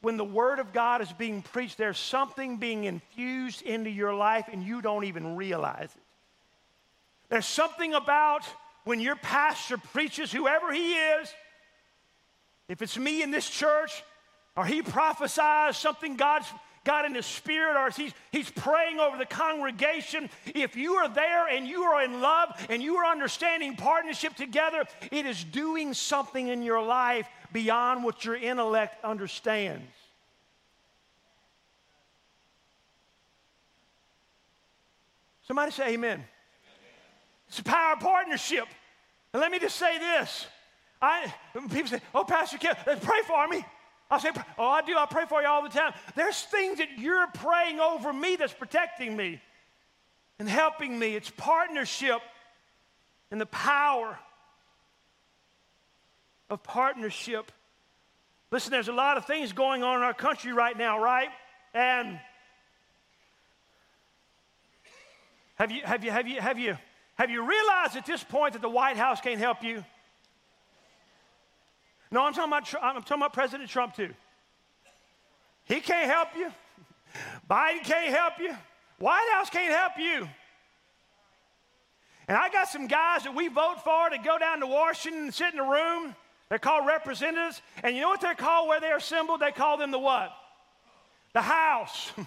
when 0.00 0.16
the 0.16 0.24
Word 0.24 0.58
of 0.58 0.72
God 0.72 1.00
is 1.00 1.12
being 1.12 1.42
preached, 1.42 1.76
there's 1.76 1.98
something 1.98 2.58
being 2.58 2.84
infused 2.84 3.62
into 3.62 3.90
your 3.90 4.14
life 4.14 4.48
and 4.52 4.62
you 4.62 4.80
don't 4.80 5.04
even 5.04 5.36
realize 5.36 5.90
it. 5.94 6.02
There's 7.28 7.46
something 7.46 7.94
about 7.94 8.44
when 8.84 9.00
your 9.00 9.16
pastor 9.16 9.76
preaches, 9.76 10.32
whoever 10.32 10.72
he 10.72 10.94
is, 10.94 11.32
if 12.68 12.80
it's 12.80 12.96
me 12.96 13.22
in 13.22 13.30
this 13.30 13.48
church, 13.48 14.02
or 14.56 14.64
he 14.64 14.82
prophesies 14.82 15.76
something 15.76 16.16
God's 16.16 16.46
got 16.84 17.04
in 17.04 17.14
his 17.14 17.26
spirit, 17.26 17.76
or 17.76 17.90
he's, 17.90 18.12
he's 18.32 18.50
praying 18.50 18.98
over 18.98 19.18
the 19.18 19.26
congregation, 19.26 20.30
if 20.46 20.74
you 20.74 20.94
are 20.94 21.08
there 21.08 21.48
and 21.48 21.66
you 21.66 21.82
are 21.82 22.02
in 22.02 22.22
love 22.22 22.48
and 22.70 22.82
you 22.82 22.96
are 22.96 23.10
understanding 23.10 23.76
partnership 23.76 24.34
together, 24.36 24.84
it 25.12 25.26
is 25.26 25.44
doing 25.44 25.92
something 25.92 26.48
in 26.48 26.62
your 26.62 26.82
life 26.82 27.28
beyond 27.52 28.04
what 28.04 28.24
your 28.24 28.36
intellect 28.36 29.04
understands. 29.04 29.84
Somebody 35.46 35.72
say 35.72 35.94
amen. 35.94 36.24
It's 37.48 37.58
a 37.58 37.64
power 37.64 37.96
partnership. 37.96 38.66
And 39.32 39.40
let 39.40 39.50
me 39.50 39.58
just 39.58 39.76
say 39.76 39.98
this. 39.98 40.46
I, 41.00 41.32
people 41.70 41.86
say, 41.86 42.00
oh, 42.14 42.24
Pastor 42.24 42.58
Kim, 42.58 42.74
pray 42.84 43.20
for 43.26 43.48
me. 43.48 43.64
I 44.10 44.18
say, 44.18 44.30
oh, 44.58 44.68
I 44.68 44.82
do. 44.82 44.96
I 44.96 45.06
pray 45.06 45.24
for 45.26 45.40
you 45.40 45.48
all 45.48 45.62
the 45.62 45.68
time. 45.68 45.92
There's 46.14 46.42
things 46.42 46.78
that 46.78 46.98
you're 46.98 47.26
praying 47.28 47.80
over 47.80 48.12
me 48.12 48.36
that's 48.36 48.52
protecting 48.52 49.16
me 49.16 49.40
and 50.38 50.48
helping 50.48 50.98
me. 50.98 51.14
It's 51.14 51.30
partnership 51.30 52.20
and 53.30 53.40
the 53.40 53.46
power 53.46 54.18
of 56.50 56.62
partnership. 56.62 57.52
Listen, 58.50 58.70
there's 58.70 58.88
a 58.88 58.92
lot 58.92 59.16
of 59.16 59.26
things 59.26 59.52
going 59.52 59.82
on 59.82 59.96
in 59.96 60.02
our 60.02 60.14
country 60.14 60.52
right 60.52 60.76
now, 60.76 61.02
right? 61.02 61.28
And 61.74 62.18
have 65.56 65.70
you, 65.70 65.82
have 65.84 66.04
you, 66.04 66.10
have 66.10 66.26
you, 66.28 66.40
have 66.40 66.58
you, 66.58 66.78
have 67.14 67.30
you 67.30 67.42
realized 67.42 67.96
at 67.96 68.06
this 68.06 68.22
point 68.22 68.54
that 68.54 68.62
the 68.62 68.68
White 68.68 68.96
House 68.96 69.20
can't 69.20 69.40
help 69.40 69.62
you? 69.62 69.84
No, 72.10 72.22
I'm 72.22 72.32
talking 72.32 72.50
about, 72.50 72.74
I'm 72.82 73.02
talking 73.02 73.18
about 73.18 73.32
President 73.32 73.68
Trump 73.68 73.94
too. 73.94 74.14
He 75.64 75.80
can't 75.80 76.10
help 76.10 76.28
you. 76.36 76.50
Biden 77.50 77.84
can't 77.84 78.14
help 78.14 78.34
you. 78.38 78.56
White 78.98 79.28
House 79.34 79.50
can't 79.50 79.74
help 79.74 79.92
you. 79.98 80.28
And 82.26 82.36
I 82.36 82.50
got 82.50 82.68
some 82.68 82.86
guys 82.86 83.24
that 83.24 83.34
we 83.34 83.48
vote 83.48 83.82
for 83.84 84.10
to 84.10 84.18
go 84.18 84.38
down 84.38 84.60
to 84.60 84.66
Washington 84.66 85.24
and 85.24 85.34
sit 85.34 85.52
in 85.52 85.60
a 85.60 85.68
room. 85.68 86.14
They're 86.48 86.58
called 86.58 86.86
representatives. 86.86 87.60
And 87.82 87.94
you 87.94 88.02
know 88.02 88.08
what 88.08 88.20
they're 88.20 88.34
called 88.34 88.68
where 88.68 88.80
they're 88.80 88.96
assembled? 88.96 89.40
They 89.40 89.52
call 89.52 89.76
them 89.76 89.90
the 89.90 89.98
what? 89.98 90.32
The 91.34 91.42
House. 91.42 92.10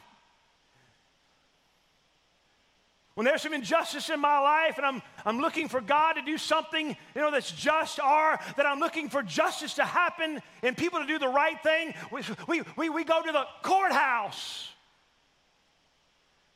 When 3.15 3.25
there's 3.25 3.41
some 3.41 3.53
injustice 3.53 4.09
in 4.09 4.21
my 4.21 4.39
life 4.39 4.77
and 4.77 4.85
I'm, 4.85 5.01
I'm 5.25 5.39
looking 5.39 5.67
for 5.67 5.81
God 5.81 6.13
to 6.13 6.21
do 6.21 6.37
something, 6.37 6.87
you 6.87 7.21
know, 7.21 7.29
that's 7.29 7.51
just 7.51 7.99
or 7.99 8.39
that 8.55 8.65
I'm 8.65 8.79
looking 8.79 9.09
for 9.09 9.21
justice 9.21 9.73
to 9.75 9.83
happen 9.83 10.41
and 10.63 10.77
people 10.77 10.99
to 10.99 11.05
do 11.05 11.19
the 11.19 11.27
right 11.27 11.61
thing, 11.61 11.93
we, 12.09 12.21
we, 12.47 12.61
we, 12.77 12.89
we 12.89 13.03
go 13.03 13.21
to 13.21 13.31
the 13.31 13.45
courthouse. 13.63 14.69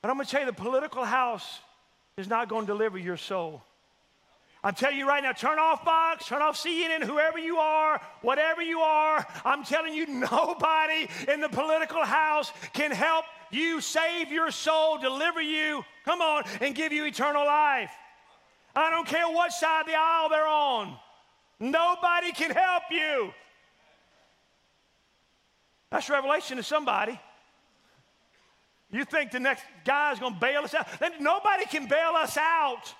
But 0.01 0.11
I'm 0.11 0.15
going 0.15 0.25
to 0.25 0.31
tell 0.31 0.41
you, 0.41 0.45
the 0.45 0.53
political 0.53 1.03
house 1.03 1.59
is 2.17 2.29
not 2.29 2.47
going 2.47 2.65
to 2.65 2.71
deliver 2.71 2.97
your 2.97 3.17
soul. 3.17 3.61
I'm 4.65 4.73
telling 4.73 4.97
you 4.97 5.07
right 5.07 5.21
now, 5.21 5.31
turn 5.31 5.59
off 5.59 5.85
Fox, 5.85 6.25
turn 6.25 6.41
off 6.41 6.57
CNN, 6.57 7.03
whoever 7.03 7.37
you 7.37 7.57
are, 7.57 8.01
whatever 8.23 8.63
you 8.63 8.79
are. 8.79 9.23
I'm 9.45 9.63
telling 9.63 9.93
you, 9.93 10.07
nobody 10.31 11.07
in 11.31 11.39
the 11.39 11.49
political 11.49 12.03
house 12.03 12.51
can 12.73 12.89
help 12.89 13.25
you 13.51 13.79
save 13.79 14.31
your 14.31 14.49
soul, 14.49 14.97
deliver 14.97 15.39
you, 15.39 15.85
come 16.03 16.19
on, 16.19 16.45
and 16.61 16.73
give 16.73 16.91
you 16.91 17.05
eternal 17.05 17.45
life. 17.45 17.91
I 18.75 18.89
don't 18.89 19.05
care 19.05 19.27
what 19.27 19.53
side 19.53 19.81
of 19.81 19.85
the 19.85 19.93
aisle 19.95 20.29
they're 20.29 20.47
on. 20.47 20.95
Nobody 21.59 22.31
can 22.31 22.49
help 22.49 22.83
you. 22.89 23.31
That's 25.91 26.09
revelation 26.09 26.57
to 26.57 26.63
somebody. 26.63 27.19
You 28.91 29.05
think 29.05 29.29
the 29.29 29.39
next 29.39 29.63
guy 29.85 30.11
is 30.11 30.17
going 30.17 30.33
to 30.33 30.39
bail 30.39 30.63
us 30.63 30.73
out? 30.73 30.87
Nobody 31.19 31.65
can 31.65 31.87
bail 31.87 32.13
us 32.15 32.35
out. 32.35 32.95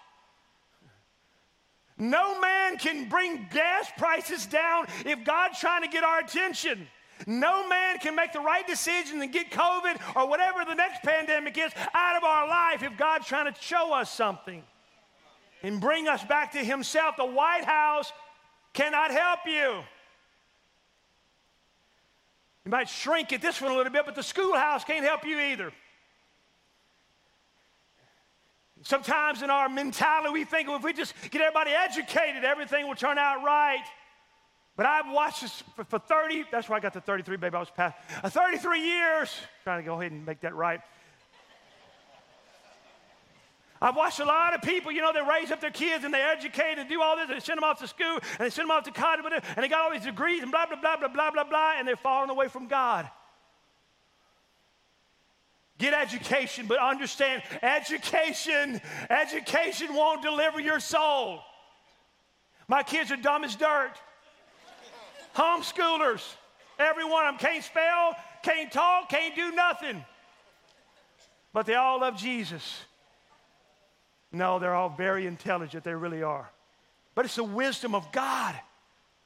No 1.97 2.39
man 2.39 2.77
can 2.77 3.07
bring 3.07 3.47
gas 3.51 3.89
prices 3.97 4.45
down 4.45 4.87
if 5.05 5.23
God's 5.23 5.59
trying 5.59 5.81
to 5.83 5.87
get 5.87 6.03
our 6.03 6.19
attention. 6.19 6.87
No 7.25 7.67
man 7.67 7.97
can 7.99 8.15
make 8.15 8.33
the 8.33 8.41
right 8.41 8.67
decision 8.67 9.21
and 9.21 9.31
get 9.31 9.49
COVID 9.49 9.99
or 10.15 10.27
whatever 10.27 10.65
the 10.65 10.75
next 10.75 11.01
pandemic 11.03 11.57
is 11.57 11.71
out 11.93 12.17
of 12.17 12.23
our 12.23 12.47
life 12.47 12.83
if 12.83 12.97
God's 12.97 13.25
trying 13.25 13.51
to 13.51 13.61
show 13.61 13.93
us 13.93 14.11
something 14.11 14.61
and 15.63 15.79
bring 15.79 16.07
us 16.07 16.23
back 16.25 16.51
to 16.51 16.59
Himself. 16.59 17.15
The 17.15 17.25
White 17.25 17.63
House 17.63 18.11
cannot 18.73 19.11
help 19.11 19.39
you. 19.45 19.81
You 22.65 22.71
might 22.71 22.89
shrink 22.89 23.31
at 23.31 23.41
this 23.41 23.61
one 23.61 23.71
a 23.71 23.77
little 23.77 23.93
bit, 23.93 24.05
but 24.05 24.15
the 24.15 24.23
schoolhouse 24.23 24.83
can't 24.83 25.05
help 25.05 25.25
you 25.25 25.39
either. 25.39 25.71
Sometimes 28.86 29.41
in 29.41 29.49
our 29.49 29.67
mentality, 29.67 30.29
we 30.31 30.43
think 30.43 30.67
well, 30.67 30.77
if 30.77 30.83
we 30.83 30.93
just 30.93 31.15
get 31.31 31.41
everybody 31.41 31.71
educated, 31.71 32.43
everything 32.43 32.88
will 32.88 32.93
turn 32.93 33.17
out 33.17 33.43
right. 33.43 33.83
But 34.77 34.86
I've 34.86 35.11
watched 35.11 35.41
this 35.41 35.63
for, 35.75 35.83
for 35.86 35.97
30, 35.97 36.45
that's 36.51 36.69
why 36.69 36.77
I 36.77 36.79
got 36.79 36.93
the 36.93 37.01
33, 37.01 37.38
baby. 37.38 37.55
I 37.55 37.59
was 37.61 37.71
past 37.71 37.97
uh, 38.23 38.29
33 38.29 38.81
years, 38.81 39.36
trying 39.63 39.81
to 39.81 39.86
go 39.86 39.99
ahead 39.99 40.11
and 40.11 40.23
make 40.23 40.41
that 40.41 40.53
right. 40.53 40.81
I've 43.81 43.95
watched 43.95 44.19
a 44.19 44.25
lot 44.25 44.53
of 44.53 44.61
people, 44.61 44.91
you 44.91 45.01
know, 45.01 45.11
they 45.11 45.21
raise 45.21 45.49
up 45.49 45.61
their 45.61 45.71
kids 45.71 46.03
and 46.03 46.13
they 46.13 46.21
educate 46.21 46.75
and 46.77 46.88
do 46.88 47.01
all 47.01 47.15
this, 47.15 47.27
and 47.27 47.38
they 47.38 47.43
send 47.43 47.57
them 47.57 47.63
off 47.63 47.79
to 47.79 47.88
school 47.88 48.19
and 48.38 48.39
they 48.39 48.51
send 48.51 48.69
them 48.69 48.77
off 48.77 48.83
to 48.83 48.91
college, 48.91 49.25
and 49.25 49.63
they 49.63 49.67
got 49.67 49.81
all 49.81 49.91
these 49.91 50.05
degrees 50.05 50.43
and 50.43 50.51
blah, 50.51 50.67
blah, 50.67 50.79
blah, 50.79 50.95
blah, 50.95 51.07
blah, 51.07 51.31
blah, 51.31 51.43
blah, 51.43 51.73
and 51.79 51.88
they're 51.88 51.95
falling 51.95 52.29
away 52.29 52.49
from 52.49 52.67
God. 52.67 53.09
Get 55.78 55.93
education, 55.93 56.67
but 56.67 56.80
understand 56.80 57.43
education, 57.61 58.80
education 59.09 59.93
won't 59.93 60.21
deliver 60.21 60.59
your 60.59 60.80
soul. 60.80 61.41
My 62.67 62.82
kids 62.82 63.11
are 63.11 63.17
dumb 63.17 63.43
as 63.43 63.55
dirt. 63.55 63.93
Homeschoolers, 65.36 66.23
every 66.80 67.03
one 67.03 67.28
of 67.28 67.38
them 67.38 67.39
can't 67.39 67.63
spell, 67.63 68.15
can't 68.41 68.71
talk, 68.71 69.09
can't 69.09 69.36
do 69.36 69.51
nothing. 69.51 70.03
But 71.51 71.65
they 71.65 71.76
all 71.76 71.99
love 71.99 72.17
Jesus. 72.17 72.80
No, 74.32 74.59
they're 74.59 74.76
all 74.76 74.89
very 74.89 75.28
intelligent, 75.28 75.84
they 75.84 75.93
really 75.93 76.23
are. 76.23 76.49
But 77.15 77.26
it's 77.26 77.36
the 77.36 77.43
wisdom 77.43 77.95
of 77.95 78.11
God. 78.13 78.55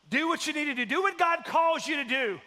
Do 0.09 0.27
what 0.27 0.47
you 0.47 0.53
need 0.53 0.65
to 0.65 0.73
do, 0.73 0.85
do 0.85 1.01
what 1.03 1.17
God 1.19 1.45
calls 1.45 1.87
you 1.87 1.97
to 1.97 2.03
do. 2.03 2.39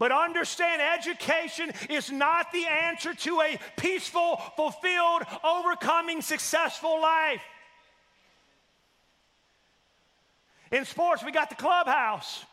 But 0.00 0.12
understand, 0.12 0.80
education 0.80 1.70
is 1.90 2.10
not 2.10 2.50
the 2.52 2.64
answer 2.64 3.12
to 3.12 3.40
a 3.42 3.60
peaceful, 3.76 4.40
fulfilled, 4.56 5.24
overcoming, 5.44 6.22
successful 6.22 7.02
life. 7.02 7.42
In 10.72 10.86
sports, 10.86 11.22
we 11.22 11.32
got 11.32 11.50
the 11.50 11.54
clubhouse. 11.54 12.46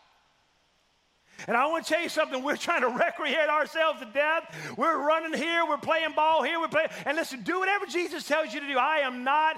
And 1.47 1.55
I 1.55 1.67
want 1.67 1.85
to 1.85 1.93
tell 1.93 2.01
you 2.01 2.09
something. 2.09 2.43
We're 2.43 2.57
trying 2.57 2.81
to 2.81 2.89
recreate 3.05 3.47
ourselves 3.47 4.01
to 4.01 4.07
death. 4.07 4.53
We're 4.75 4.97
running 4.97 5.39
here. 5.39 5.65
We're 5.65 5.77
playing 5.77 6.11
ball 6.17 6.43
here. 6.43 6.59
We're 6.59 6.67
playing. 6.67 6.89
And 7.05 7.15
listen, 7.15 7.43
do 7.43 7.61
whatever 7.61 7.85
Jesus 7.85 8.27
tells 8.27 8.53
you 8.53 8.59
to 8.59 8.67
do. 8.67 8.77
I 8.77 8.97
am 8.97 9.23
not 9.23 9.55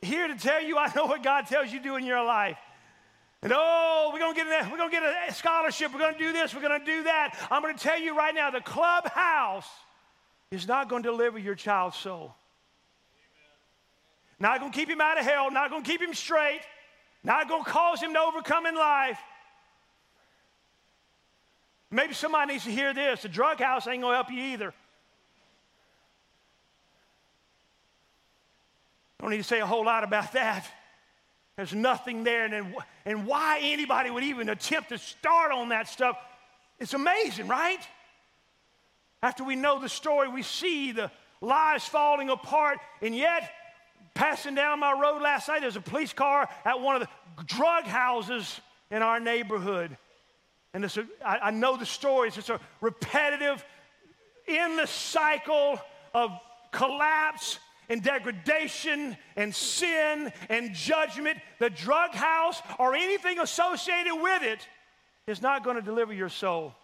here 0.00 0.26
to 0.26 0.34
tell 0.34 0.60
you 0.60 0.76
I 0.78 0.90
know 0.96 1.06
what 1.06 1.22
God 1.22 1.46
tells 1.46 1.72
you 1.72 1.78
to 1.78 1.84
do 1.84 1.94
in 1.94 2.04
your 2.04 2.24
life. 2.24 2.58
And 3.42 3.52
oh, 3.54 4.10
we're 4.12 4.20
gonna 4.20 4.34
get 4.34 4.46
a, 4.46 4.70
we're 4.70 4.78
gonna 4.78 4.90
get 4.90 5.02
a 5.02 5.34
scholarship. 5.34 5.92
We're 5.92 5.98
gonna 5.98 6.18
do 6.18 6.32
this. 6.32 6.54
We're 6.54 6.62
gonna 6.62 6.84
do 6.84 7.02
that. 7.04 7.36
I'm 7.50 7.60
gonna 7.60 7.76
tell 7.76 7.98
you 7.98 8.16
right 8.16 8.34
now, 8.34 8.50
the 8.50 8.60
clubhouse 8.60 9.68
is 10.52 10.68
not 10.68 10.88
gonna 10.88 11.02
deliver 11.02 11.38
your 11.38 11.56
child's 11.56 11.96
soul. 11.96 12.34
Not 14.38 14.60
gonna 14.60 14.72
keep 14.72 14.88
him 14.88 15.00
out 15.00 15.18
of 15.18 15.24
hell. 15.24 15.50
Not 15.50 15.70
gonna 15.70 15.84
keep 15.84 16.00
him 16.00 16.14
straight. 16.14 16.60
Not 17.24 17.48
gonna 17.48 17.64
cause 17.64 18.00
him 18.00 18.12
to 18.14 18.20
overcome 18.20 18.66
in 18.66 18.76
life. 18.76 19.18
Maybe 21.90 22.14
somebody 22.14 22.52
needs 22.52 22.64
to 22.64 22.70
hear 22.70 22.94
this. 22.94 23.22
The 23.22 23.28
drug 23.28 23.58
house 23.58 23.86
ain't 23.86 24.02
to 24.02 24.10
help 24.10 24.30
you 24.30 24.42
either. 24.42 24.72
Don't 29.20 29.30
need 29.30 29.36
to 29.36 29.44
say 29.44 29.60
a 29.60 29.66
whole 29.66 29.84
lot 29.84 30.02
about 30.02 30.32
that. 30.32 30.66
There's 31.56 31.74
nothing 31.74 32.24
there. 32.24 32.44
And, 32.44 32.74
and 33.04 33.26
why 33.26 33.60
anybody 33.62 34.10
would 34.10 34.24
even 34.24 34.48
attempt 34.48 34.88
to 34.90 34.98
start 34.98 35.52
on 35.52 35.68
that 35.70 35.88
stuff, 35.88 36.16
it's 36.78 36.94
amazing, 36.94 37.48
right? 37.48 37.80
After 39.22 39.44
we 39.44 39.54
know 39.54 39.80
the 39.80 39.88
story, 39.88 40.28
we 40.28 40.42
see 40.42 40.92
the 40.92 41.10
lies 41.40 41.84
falling 41.84 42.28
apart, 42.30 42.78
and 43.00 43.14
yet, 43.14 43.50
passing 44.14 44.54
down 44.54 44.80
my 44.80 44.92
road 44.92 45.22
last 45.22 45.48
night, 45.48 45.60
there's 45.60 45.76
a 45.76 45.80
police 45.80 46.12
car 46.12 46.48
at 46.64 46.80
one 46.80 47.00
of 47.00 47.02
the 47.02 47.44
drug 47.44 47.84
houses 47.84 48.60
in 48.90 49.02
our 49.02 49.20
neighborhood. 49.20 49.96
And 50.74 50.84
it's 50.84 50.96
a, 50.96 51.06
I, 51.24 51.38
I 51.38 51.50
know 51.50 51.76
the 51.76 51.86
stories. 51.86 52.38
It's 52.38 52.48
a 52.48 52.60
repetitive, 52.80 53.64
endless 54.48 54.90
cycle 54.90 55.78
of 56.14 56.30
collapse 56.70 57.58
and 57.88 58.02
degradation 58.02 59.16
and 59.36 59.54
sin 59.54 60.32
and 60.48 60.74
judgment. 60.74 61.38
The 61.58 61.70
drug 61.70 62.12
house 62.12 62.60
or 62.78 62.94
anything 62.94 63.38
associated 63.38 64.14
with 64.14 64.42
it 64.42 64.66
is 65.26 65.42
not 65.42 65.64
going 65.64 65.76
to 65.76 65.82
deliver 65.82 66.12
your 66.12 66.28
soul. 66.28 66.74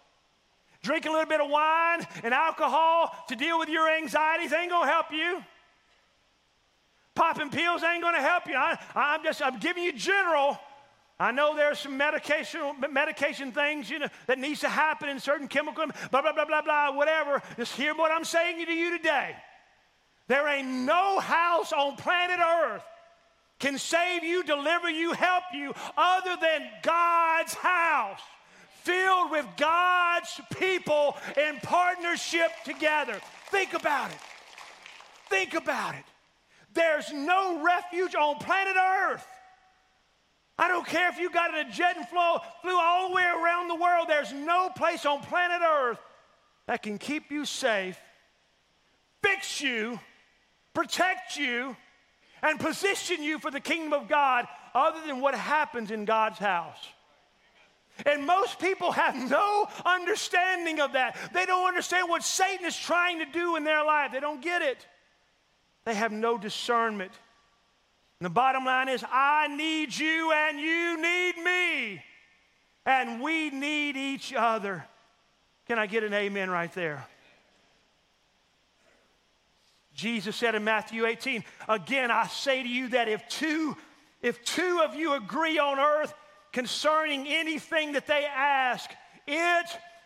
Drinking 0.81 1.09
a 1.11 1.13
little 1.13 1.29
bit 1.29 1.41
of 1.41 1.49
wine 1.49 2.07
and 2.23 2.33
alcohol 2.33 3.13
to 3.27 3.35
deal 3.35 3.59
with 3.59 3.69
your 3.69 3.89
anxieties 3.89 4.53
ain't 4.53 4.71
going 4.71 4.87
to 4.87 4.91
help 4.91 5.11
you. 5.11 5.43
Popping 7.15 7.49
pills 7.49 7.83
ain't 7.83 8.01
going 8.01 8.15
to 8.15 8.21
help 8.21 8.47
you. 8.47 8.55
I, 8.55 8.77
I'm 8.95 9.23
just 9.23 9.41
I'm 9.41 9.59
giving 9.59 9.83
you 9.83 9.91
general. 9.91 10.57
I 11.19 11.31
know 11.31 11.53
there's 11.53 11.79
some 11.79 11.97
medication, 11.97 12.61
medication 12.91 13.51
things, 13.51 13.89
you 13.89 13.99
know, 13.99 14.07
that 14.27 14.39
needs 14.39 14.61
to 14.61 14.69
happen 14.69 15.09
in 15.09 15.19
certain 15.19 15.49
chemical, 15.49 15.85
blah, 16.11 16.21
blah, 16.21 16.31
blah, 16.31 16.45
blah, 16.45 16.61
blah, 16.61 16.93
whatever. 16.93 17.41
Just 17.57 17.75
hear 17.75 17.93
what 17.93 18.09
I'm 18.09 18.23
saying 18.23 18.65
to 18.65 18.71
you 18.71 18.97
today. 18.97 19.35
There 20.29 20.47
ain't 20.47 20.67
no 20.67 21.19
house 21.19 21.73
on 21.73 21.95
planet 21.97 22.39
Earth 22.39 22.83
can 23.59 23.79
save 23.79 24.23
you, 24.23 24.43
deliver 24.43 24.87
you, 24.89 25.11
help 25.11 25.43
you 25.53 25.73
other 25.97 26.37
than 26.39 26.69
God's 26.83 27.55
house 27.55 28.21
filled 28.83 29.31
with 29.31 29.45
God's 29.57 30.39
people 30.55 31.17
in 31.35 31.57
partnership 31.63 32.51
together. 32.63 33.19
Think 33.49 33.73
about 33.73 34.11
it. 34.11 34.17
Think 35.29 35.55
about 35.55 35.95
it. 35.95 36.05
There's 36.75 37.11
no 37.11 37.63
refuge 37.63 38.13
on 38.13 38.35
planet 38.37 38.75
Earth. 38.77 39.25
I 40.59 40.67
don't 40.67 40.85
care 40.85 41.09
if 41.09 41.17
you 41.17 41.31
got 41.31 41.55
in 41.55 41.67
a 41.67 41.71
jet 41.71 41.97
and 41.97 42.07
flew, 42.07 42.37
flew 42.61 42.77
all 42.79 43.09
the 43.09 43.15
way 43.15 43.23
around 43.23 43.67
the 43.67 43.75
world, 43.75 44.05
there's 44.07 44.31
no 44.31 44.69
place 44.75 45.07
on 45.07 45.21
planet 45.21 45.61
Earth 45.61 45.99
that 46.67 46.83
can 46.83 46.99
keep 46.99 47.31
you 47.31 47.45
safe, 47.45 47.97
fix 49.23 49.59
you, 49.59 49.99
protect 50.79 51.35
you, 51.35 51.75
and 52.41 52.57
position 52.57 53.21
you 53.21 53.37
for 53.37 53.51
the 53.51 53.59
kingdom 53.59 53.91
of 53.91 54.07
God 54.07 54.47
other 54.73 55.05
than 55.05 55.19
what 55.19 55.35
happens 55.35 55.91
in 55.91 56.05
God's 56.05 56.39
house. 56.39 56.79
And 58.05 58.25
most 58.25 58.59
people 58.59 58.93
have 58.93 59.13
no 59.29 59.67
understanding 59.85 60.79
of 60.79 60.93
that. 60.93 61.17
They 61.33 61.45
don't 61.45 61.67
understand 61.67 62.07
what 62.07 62.23
Satan 62.23 62.65
is 62.65 62.77
trying 62.77 63.19
to 63.19 63.25
do 63.25 63.57
in 63.57 63.65
their 63.65 63.83
life. 63.83 64.13
They 64.13 64.21
don't 64.21 64.41
get 64.41 64.61
it. 64.61 64.87
They 65.83 65.95
have 65.95 66.13
no 66.13 66.37
discernment. 66.37 67.11
And 68.21 68.25
the 68.25 68.29
bottom 68.29 68.63
line 68.63 68.87
is 68.87 69.03
I 69.11 69.53
need 69.53 69.93
you 69.93 70.31
and 70.31 70.57
you 70.61 71.01
need 71.01 71.43
me. 71.43 72.01
And 72.85 73.21
we 73.21 73.49
need 73.49 73.97
each 73.97 74.33
other. 74.33 74.85
Can 75.67 75.77
I 75.77 75.87
get 75.87 76.05
an 76.05 76.13
amen 76.13 76.49
right 76.49 76.71
there? 76.71 77.05
Jesus 79.99 80.35
said 80.35 80.55
in 80.55 80.63
Matthew 80.63 81.05
18, 81.05 81.43
again 81.67 82.09
I 82.09 82.27
say 82.27 82.63
to 82.63 82.69
you 82.69 82.87
that 82.89 83.09
if 83.09 83.27
two 83.27 83.75
if 84.21 84.43
two 84.43 84.81
of 84.83 84.95
you 84.95 85.13
agree 85.13 85.59
on 85.59 85.77
earth 85.77 86.13
concerning 86.51 87.27
anything 87.27 87.93
that 87.93 88.07
they 88.07 88.25
ask, 88.25 88.89
it 89.27 89.65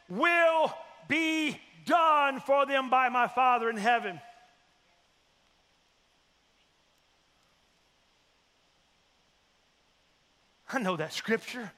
will 0.09 0.73
be 1.07 1.59
done 1.85 2.39
for 2.39 2.65
them 2.65 2.89
by 2.89 3.09
my 3.09 3.27
Father 3.27 3.69
in 3.69 3.77
heaven. 3.77 4.19
I 10.71 10.79
know 10.79 10.97
that 10.97 11.13
scripture. 11.13 11.71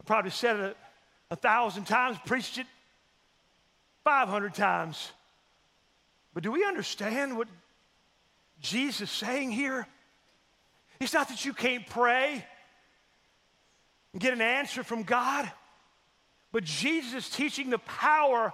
I 0.00 0.04
probably 0.04 0.30
said 0.30 0.56
it 0.56 0.76
a, 1.30 1.34
a 1.34 1.36
thousand 1.36 1.84
times, 1.84 2.16
preached 2.24 2.56
it 2.58 2.66
500 4.04 4.54
times. 4.54 5.12
But 6.34 6.42
do 6.42 6.52
we 6.52 6.64
understand 6.64 7.36
what 7.36 7.48
Jesus 8.60 9.02
is 9.02 9.10
saying 9.10 9.50
here? 9.50 9.86
It's 11.00 11.12
not 11.12 11.28
that 11.28 11.44
you 11.44 11.52
can't 11.52 11.86
pray 11.86 12.44
and 14.12 14.20
get 14.20 14.32
an 14.32 14.40
answer 14.40 14.82
from 14.82 15.04
God, 15.04 15.50
but 16.52 16.64
Jesus 16.64 17.14
is 17.14 17.30
teaching 17.30 17.70
the 17.70 17.78
power 17.78 18.52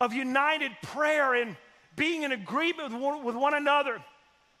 of 0.00 0.12
united 0.12 0.72
prayer 0.82 1.34
and 1.34 1.56
being 1.96 2.22
in 2.22 2.32
agreement 2.32 2.92
with 2.92 3.02
one, 3.02 3.24
with 3.24 3.36
one 3.36 3.54
another. 3.54 4.02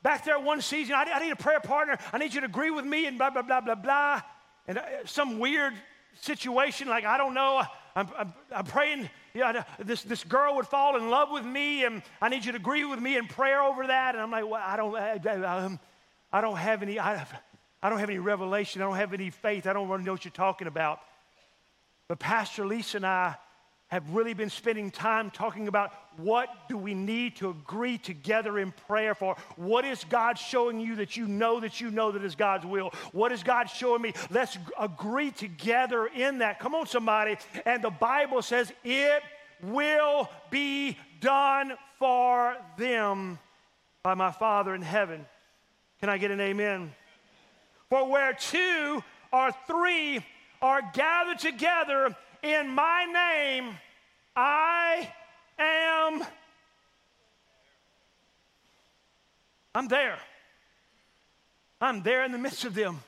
Back 0.02 0.24
there 0.24 0.38
one 0.38 0.60
season, 0.60 0.94
I, 0.94 1.04
I, 1.12 1.20
need 1.20 1.30
a 1.30 1.36
prayer 1.36 1.60
partner. 1.60 1.98
I 2.12 2.18
need 2.18 2.34
you 2.34 2.40
to 2.40 2.46
agree 2.46 2.70
with 2.70 2.84
me 2.84 3.06
and 3.06 3.18
blah, 3.18 3.30
blah, 3.30 3.42
blah, 3.42 3.60
blah, 3.60 3.74
blah. 3.74 4.22
And 4.66 4.78
uh, 4.78 4.82
some 5.04 5.38
weird 5.38 5.74
situation, 6.20 6.88
like, 6.88 7.04
I 7.04 7.18
don't 7.18 7.34
know, 7.34 7.62
I'm, 7.96 8.08
I'm, 8.16 8.34
I'm 8.54 8.64
praying 8.64 9.10
yeah, 9.34 9.62
this, 9.78 10.02
this 10.02 10.24
girl 10.24 10.56
would 10.56 10.66
fall 10.66 10.96
in 10.96 11.08
love 11.08 11.30
with 11.30 11.44
me, 11.44 11.84
and 11.84 12.02
I 12.20 12.28
need 12.28 12.44
you 12.44 12.52
to 12.52 12.58
agree 12.58 12.84
with 12.84 13.00
me 13.00 13.16
in 13.16 13.26
prayer 13.26 13.62
over 13.62 13.86
that. 13.86 14.14
And 14.14 14.22
I'm 14.22 14.30
like, 14.30 14.44
well, 14.44 14.62
I 14.64 14.76
don't, 14.76 14.96
I, 14.96 15.20
I, 15.24 15.64
um, 15.64 15.78
I 16.32 16.40
don't 16.40 16.56
have 16.56 16.82
any, 16.82 16.98
I, 16.98 17.24
I 17.82 17.90
don't 17.90 18.00
have 18.00 18.10
any 18.10 18.18
revelation. 18.18 18.82
I 18.82 18.86
don't 18.86 18.96
have 18.96 19.14
any 19.14 19.30
faith. 19.30 19.66
I 19.66 19.72
don't 19.72 19.88
really 19.88 20.02
know 20.02 20.12
what 20.12 20.24
you're 20.24 20.32
talking 20.32 20.66
about. 20.66 21.00
But 22.08 22.18
Pastor 22.18 22.66
Lisa 22.66 22.98
and 22.98 23.06
I 23.06 23.36
have 23.90 24.08
really 24.10 24.34
been 24.34 24.50
spending 24.50 24.90
time 24.90 25.30
talking 25.30 25.66
about 25.68 25.92
what 26.16 26.48
do 26.68 26.76
we 26.76 26.94
need 26.94 27.36
to 27.36 27.50
agree 27.50 27.98
together 27.98 28.58
in 28.58 28.72
prayer 28.86 29.14
for? 29.14 29.36
What 29.56 29.84
is 29.84 30.04
God 30.04 30.38
showing 30.38 30.78
you 30.80 30.96
that 30.96 31.16
you 31.16 31.26
know 31.26 31.60
that 31.60 31.80
you 31.80 31.90
know 31.90 32.12
that 32.12 32.22
is 32.22 32.36
God's 32.36 32.64
will? 32.64 32.92
What 33.12 33.32
is 33.32 33.42
God 33.42 33.68
showing 33.68 34.02
me? 34.02 34.14
Let's 34.30 34.56
agree 34.78 35.32
together 35.32 36.06
in 36.06 36.38
that. 36.38 36.60
Come 36.60 36.74
on, 36.74 36.86
somebody. 36.86 37.36
And 37.66 37.82
the 37.82 37.90
Bible 37.90 38.42
says 38.42 38.72
it 38.84 39.22
will 39.62 40.28
be 40.50 40.96
done 41.20 41.74
for 41.98 42.56
them 42.76 43.38
by 44.02 44.14
my 44.14 44.30
Father 44.30 44.74
in 44.74 44.82
heaven. 44.82 45.26
Can 45.98 46.08
I 46.08 46.18
get 46.18 46.30
an 46.30 46.40
amen? 46.40 46.92
For 47.88 48.08
where 48.08 48.34
two 48.34 49.02
or 49.32 49.50
three 49.66 50.24
are 50.62 50.80
gathered 50.94 51.38
together 51.38 52.16
in 52.42 52.68
my 52.70 53.04
name, 53.04 53.76
I 54.34 55.08
am. 55.58 56.24
I'm 59.74 59.88
there. 59.88 60.18
I'm 61.80 62.02
there 62.02 62.24
in 62.24 62.32
the 62.32 62.38
midst 62.38 62.64
of 62.64 62.74
them. 62.74 63.00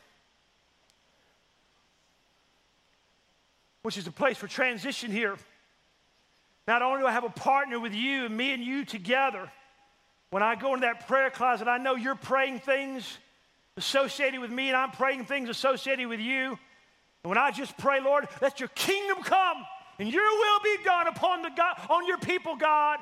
Which 3.82 3.98
is 3.98 4.06
a 4.06 4.12
place 4.12 4.38
for 4.38 4.46
transition 4.46 5.10
here. 5.10 5.36
Not 6.68 6.82
only 6.82 7.00
do 7.00 7.06
I 7.06 7.12
have 7.12 7.24
a 7.24 7.30
partner 7.30 7.80
with 7.80 7.94
you 7.94 8.26
and 8.26 8.36
me 8.36 8.52
and 8.52 8.62
you 8.62 8.84
together, 8.84 9.50
when 10.30 10.42
I 10.42 10.54
go 10.54 10.74
into 10.74 10.86
that 10.86 11.08
prayer 11.08 11.30
closet, 11.30 11.68
I 11.68 11.78
know 11.78 11.96
you're 11.96 12.14
praying 12.14 12.60
things 12.60 13.18
associated 13.76 14.40
with 14.40 14.50
me, 14.50 14.68
and 14.68 14.76
I'm 14.76 14.90
praying 14.90 15.24
things 15.24 15.48
associated 15.48 16.06
with 16.06 16.20
you. 16.20 16.58
And 17.22 17.28
when 17.28 17.38
I 17.38 17.50
just 17.50 17.76
pray, 17.78 18.00
Lord, 18.00 18.28
let 18.40 18.60
your 18.60 18.68
kingdom 18.70 19.22
come 19.22 19.64
and 19.98 20.12
your 20.12 20.22
will 20.22 20.60
be 20.64 20.76
done 20.84 21.06
upon 21.06 21.42
the 21.42 21.50
God, 21.56 21.76
on 21.88 22.06
your 22.06 22.18
people, 22.18 22.56
God. 22.56 22.98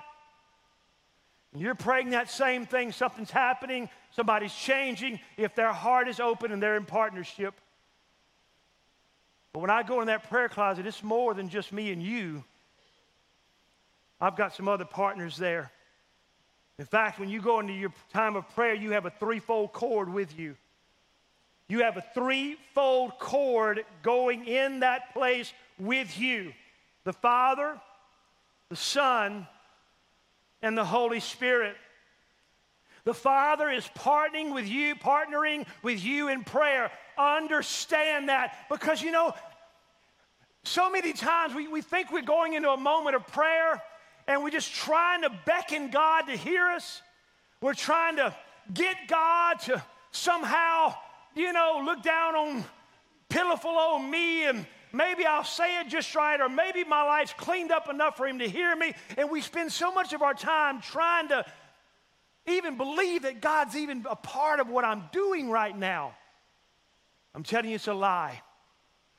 And 1.52 1.62
you're 1.62 1.74
praying 1.74 2.10
that 2.10 2.30
same 2.30 2.66
thing, 2.66 2.92
something's 2.92 3.30
happening, 3.30 3.88
somebody's 4.14 4.54
changing, 4.54 5.18
if 5.36 5.54
their 5.54 5.72
heart 5.72 6.06
is 6.06 6.20
open 6.20 6.52
and 6.52 6.62
they're 6.62 6.76
in 6.76 6.84
partnership. 6.84 7.54
But 9.52 9.60
when 9.60 9.70
I 9.70 9.82
go 9.82 10.00
in 10.00 10.06
that 10.06 10.28
prayer 10.28 10.48
closet, 10.48 10.86
it's 10.86 11.02
more 11.02 11.34
than 11.34 11.48
just 11.48 11.72
me 11.72 11.90
and 11.90 12.02
you. 12.02 12.44
I've 14.20 14.36
got 14.36 14.54
some 14.54 14.68
other 14.68 14.84
partners 14.84 15.36
there. 15.36 15.72
In 16.78 16.84
fact, 16.84 17.18
when 17.18 17.28
you 17.28 17.40
go 17.40 17.58
into 17.58 17.72
your 17.72 17.92
time 18.12 18.36
of 18.36 18.48
prayer, 18.54 18.74
you 18.74 18.92
have 18.92 19.06
a 19.06 19.10
threefold 19.10 19.72
cord 19.72 20.12
with 20.12 20.38
you. 20.38 20.56
You 21.70 21.84
have 21.84 21.96
a 21.96 22.04
threefold 22.14 23.12
cord 23.20 23.84
going 24.02 24.44
in 24.44 24.80
that 24.80 25.12
place 25.14 25.52
with 25.78 26.18
you 26.18 26.52
the 27.04 27.12
Father, 27.12 27.80
the 28.68 28.76
Son, 28.76 29.46
and 30.62 30.76
the 30.76 30.84
Holy 30.84 31.20
Spirit. 31.20 31.76
The 33.04 33.14
Father 33.14 33.70
is 33.70 33.88
partnering 33.96 34.52
with 34.52 34.68
you, 34.68 34.96
partnering 34.96 35.64
with 35.82 36.04
you 36.04 36.28
in 36.28 36.42
prayer. 36.42 36.90
Understand 37.16 38.28
that 38.28 38.56
because 38.68 39.00
you 39.00 39.12
know, 39.12 39.32
so 40.64 40.90
many 40.90 41.12
times 41.12 41.54
we, 41.54 41.68
we 41.68 41.82
think 41.82 42.10
we're 42.10 42.22
going 42.22 42.54
into 42.54 42.70
a 42.70 42.76
moment 42.76 43.14
of 43.14 43.26
prayer 43.28 43.80
and 44.26 44.42
we're 44.42 44.50
just 44.50 44.74
trying 44.74 45.22
to 45.22 45.30
beckon 45.46 45.90
God 45.90 46.22
to 46.22 46.36
hear 46.36 46.66
us. 46.66 47.00
We're 47.60 47.74
trying 47.74 48.16
to 48.16 48.34
get 48.74 48.96
God 49.08 49.60
to 49.60 49.82
somehow, 50.10 50.94
you 51.34 51.52
know, 51.52 51.82
look 51.84 52.02
down 52.02 52.34
on 52.34 52.64
pitiful 53.28 53.70
old 53.70 54.02
me 54.02 54.46
and 54.46 54.66
maybe 54.92 55.24
I'll 55.24 55.44
say 55.44 55.80
it 55.80 55.88
just 55.88 56.14
right, 56.14 56.40
or 56.40 56.48
maybe 56.48 56.84
my 56.84 57.02
life's 57.02 57.32
cleaned 57.32 57.70
up 57.72 57.88
enough 57.88 58.16
for 58.16 58.26
him 58.26 58.40
to 58.40 58.48
hear 58.48 58.74
me. 58.74 58.92
And 59.16 59.30
we 59.30 59.40
spend 59.40 59.72
so 59.72 59.92
much 59.92 60.12
of 60.12 60.22
our 60.22 60.34
time 60.34 60.80
trying 60.80 61.28
to 61.28 61.44
even 62.46 62.76
believe 62.76 63.22
that 63.22 63.40
God's 63.40 63.76
even 63.76 64.04
a 64.08 64.16
part 64.16 64.60
of 64.60 64.68
what 64.68 64.84
I'm 64.84 65.04
doing 65.12 65.50
right 65.50 65.76
now. 65.76 66.14
I'm 67.34 67.42
telling 67.42 67.70
you, 67.70 67.76
it's 67.76 67.86
a 67.86 67.94
lie. 67.94 68.42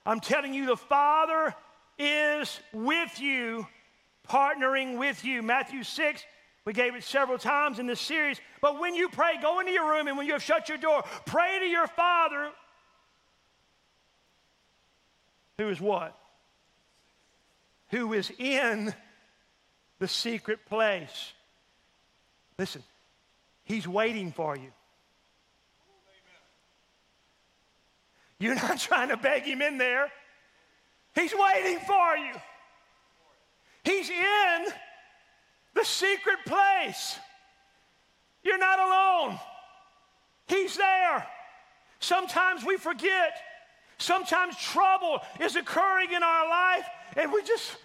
I'm 0.05 0.19
telling 0.19 0.53
you, 0.53 0.65
the 0.65 0.75
Father 0.75 1.55
is 1.97 2.59
with 2.73 3.19
you, 3.19 3.67
partnering 4.27 4.97
with 4.97 5.23
you. 5.23 5.41
Matthew 5.41 5.83
6, 5.83 6.23
we 6.65 6.73
gave 6.73 6.95
it 6.95 7.03
several 7.03 7.37
times 7.37 7.79
in 7.79 7.87
this 7.87 7.99
series. 7.99 8.39
But 8.61 8.79
when 8.79 8.95
you 8.95 9.09
pray, 9.09 9.33
go 9.41 9.59
into 9.59 9.71
your 9.71 9.89
room 9.89 10.07
and 10.07 10.17
when 10.17 10.27
you 10.27 10.33
have 10.33 10.43
shut 10.43 10.69
your 10.69 10.77
door, 10.77 11.03
pray 11.25 11.59
to 11.59 11.65
your 11.65 11.87
Father 11.87 12.51
who 15.61 15.69
is 15.69 15.79
what? 15.79 16.17
Who 17.89 18.13
is 18.13 18.31
in 18.39 18.93
the 19.99 20.07
secret 20.07 20.65
place. 20.65 21.33
Listen, 22.57 22.81
He's 23.63 23.87
waiting 23.87 24.31
for 24.31 24.57
you. 24.57 24.71
You're 28.39 28.55
not 28.55 28.79
trying 28.79 29.09
to 29.09 29.17
beg 29.17 29.43
Him 29.43 29.61
in 29.61 29.77
there, 29.77 30.11
He's 31.13 31.33
waiting 31.33 31.79
for 31.85 32.17
you. 32.17 32.33
He's 33.83 34.09
in 34.09 34.65
the 35.73 35.83
secret 35.83 36.39
place. 36.45 37.17
You're 38.43 38.57
not 38.57 38.79
alone. 38.79 39.39
He's 40.47 40.75
there. 40.75 41.27
Sometimes 41.99 42.65
we 42.65 42.77
forget 42.77 43.33
Sometimes 44.01 44.57
trouble 44.57 45.19
is 45.39 45.55
occurring 45.55 46.11
in 46.11 46.23
our 46.23 46.49
life, 46.49 46.85
and 47.15 47.31
we 47.31 47.43
just, 47.43 47.77